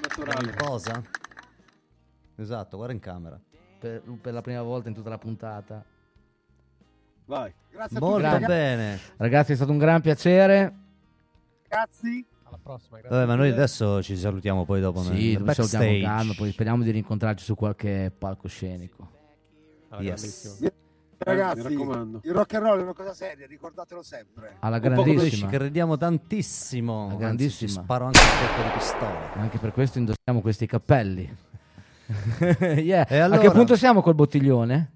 naturale. 0.01 0.55
Cosa? 0.55 1.03
Esatto, 2.39 2.77
guarda 2.77 2.93
in 2.93 2.99
camera. 2.99 3.39
Per, 3.79 4.01
per 4.21 4.33
la 4.33 4.41
prima 4.41 4.61
volta 4.61 4.89
in 4.89 4.95
tutta 4.95 5.09
la 5.09 5.17
puntata. 5.17 5.83
Vai. 7.25 7.53
Grazie 7.71 7.97
a 7.97 7.99
Molto 7.99 8.27
tutti, 8.29 8.45
bene. 8.45 8.99
Ragazzi, 9.17 9.51
è 9.51 9.55
stato 9.55 9.71
un 9.71 9.77
gran 9.77 10.01
piacere. 10.01 10.73
Ragazzi, 11.67 12.25
alla 12.43 12.59
prossima. 12.61 12.97
grazie 12.97 13.15
Vabbè, 13.15 13.27
ma 13.27 13.35
noi 13.35 13.49
adesso 13.51 14.01
ci 14.01 14.17
salutiamo 14.17 14.65
poi 14.65 14.81
dopo 14.81 15.01
Sì, 15.03 15.33
nel 15.33 15.43
noi 15.43 15.53
salutiamo 15.53 16.01
calma, 16.05 16.33
poi 16.35 16.51
speriamo 16.51 16.83
di 16.83 16.91
rincontrarci 16.91 17.43
su 17.43 17.55
qualche 17.55 18.11
palcoscenico. 18.17 19.07
Ah, 19.89 20.01
Yes. 20.01 20.59
ragazzi, 21.19 21.61
mi 21.67 21.75
raccomando. 21.75 22.21
il 22.23 22.31
rock 22.31 22.53
and 22.55 22.63
roll 22.65 22.79
è 22.79 22.81
una 22.83 22.93
cosa 22.93 23.13
seria, 23.13 23.45
ricordatelo 23.45 24.01
sempre. 24.01 24.55
Alla 24.59 24.79
Noi 24.79 24.89
ci 24.97 25.03
grandissima. 25.03 25.49
crediamo 25.49 25.97
tantissimo. 25.97 26.95
La 26.97 27.03
Anzi, 27.13 27.17
grandissima. 27.17 27.69
ci 27.69 27.75
sparo 27.75 28.05
anche 28.05 28.19
un 28.19 28.47
colpo 28.55 28.61
di 28.63 28.69
pistola. 28.77 29.33
Anche 29.33 29.57
per 29.59 29.71
questo 29.71 29.97
indossiamo 29.99 30.41
questi 30.41 30.65
cappelli. 30.65 31.37
Yeah. 32.79 33.05
E 33.07 33.19
A 33.19 33.25
allora? 33.25 33.39
che 33.41 33.51
punto 33.51 33.75
siamo 33.75 34.01
col 34.01 34.15
bottiglione? 34.15 34.91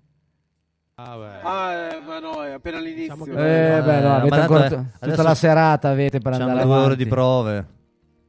Ah, 0.96 1.18
beh. 1.18 1.42
Ah, 1.42 1.72
eh, 1.74 2.02
ma 2.06 2.20
no, 2.20 2.44
è 2.44 2.52
appena 2.52 2.80
l'inizio. 2.80 3.16
Diciamo 3.16 3.24
che- 3.26 3.32
Eh, 3.32 3.78
Eh, 3.78 3.82
beh, 3.82 4.00
no, 4.02 4.08
ma 4.10 4.16
avete 4.16 4.36
ancora 4.36 4.68
t- 4.68 4.70
tutta 4.70 4.88
adesso 5.00 5.24
la 5.24 5.36
serata 5.36 5.90
avete 5.90 6.20
per 6.20 6.34
andare 6.34 6.62
due 6.64 6.72
ore 6.74 6.84
avanti. 6.84 7.04
di 7.04 7.10
prove. 7.10 7.68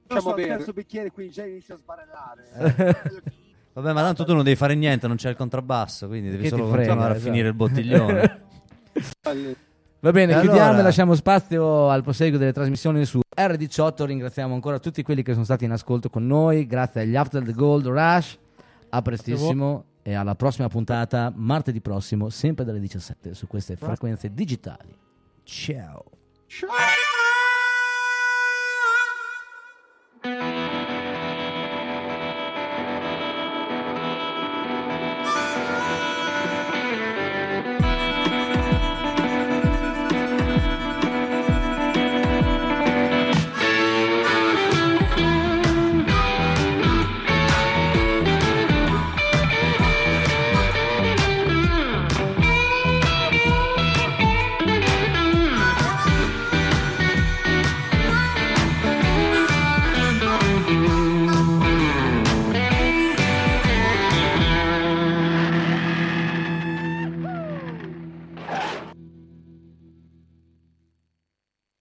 Facciamo 0.07 0.35
bere. 0.35 0.49
terzo 0.49 0.73
bicchiere, 0.73 1.11
quindi 1.11 1.33
già 1.33 1.45
inizio 1.45 1.75
a 1.75 1.79
sbarellare. 1.79 3.23
Vabbè, 3.75 3.93
ma 3.93 4.03
tanto 4.03 4.25
tu 4.25 4.35
non 4.35 4.45
devi 4.45 4.55
fare 4.57 4.75
niente, 4.75 5.07
non 5.09 5.17
c'è 5.17 5.31
il 5.31 5.37
contrabbasso, 5.37 6.07
quindi 6.07 6.31
devi 6.31 6.45
Che 6.45 6.49
solo 6.51 6.67
frega, 6.69 6.77
continuare 6.95 7.13
a 7.13 7.17
esatto. 7.17 7.31
finire 7.31 7.49
il 7.49 7.55
bottiglione. 7.55 8.41
Va 10.01 10.11
bene, 10.13 10.33
E 10.35 10.41
chiudiamo 10.41 10.65
allora? 10.67 10.81
e 10.81 10.83
lasciamo 10.83 11.15
spazio 11.15 11.89
al 11.89 12.03
proseguo 12.03 12.39
delle 12.39 12.53
trasmissioni 12.53 13.05
su 13.07 13.19
R18. 13.37 14.05
Ringraziamo 14.05 14.53
ancora 14.55 14.79
tutti 14.79 15.03
quelli 15.03 15.23
che 15.23 15.33
sono 15.33 15.45
stati 15.45 15.65
in 15.65 15.71
ascolto 15.73 16.11
con 16.11 16.27
noi. 16.27 16.67
Grazie 16.67 17.01
agli 17.03 17.17
After 17.17 17.43
the 17.43 17.53
Gold 17.53 17.87
Rush. 17.87 18.39
A 18.95 19.03
prestissimo 19.03 19.87
e 20.03 20.15
alla 20.15 20.37
prossima 20.37 20.69
puntata 20.69 21.33
martedì 21.35 21.81
prossimo, 21.81 22.31
sempre 22.31 22.65
dalle 22.65 22.79
17 22.79 23.35
su 23.35 23.49
queste 23.49 23.75
frequenze 23.75 24.33
digitali. 24.33 24.97
Ciao. 25.43 26.05
Ciao. 26.47 26.71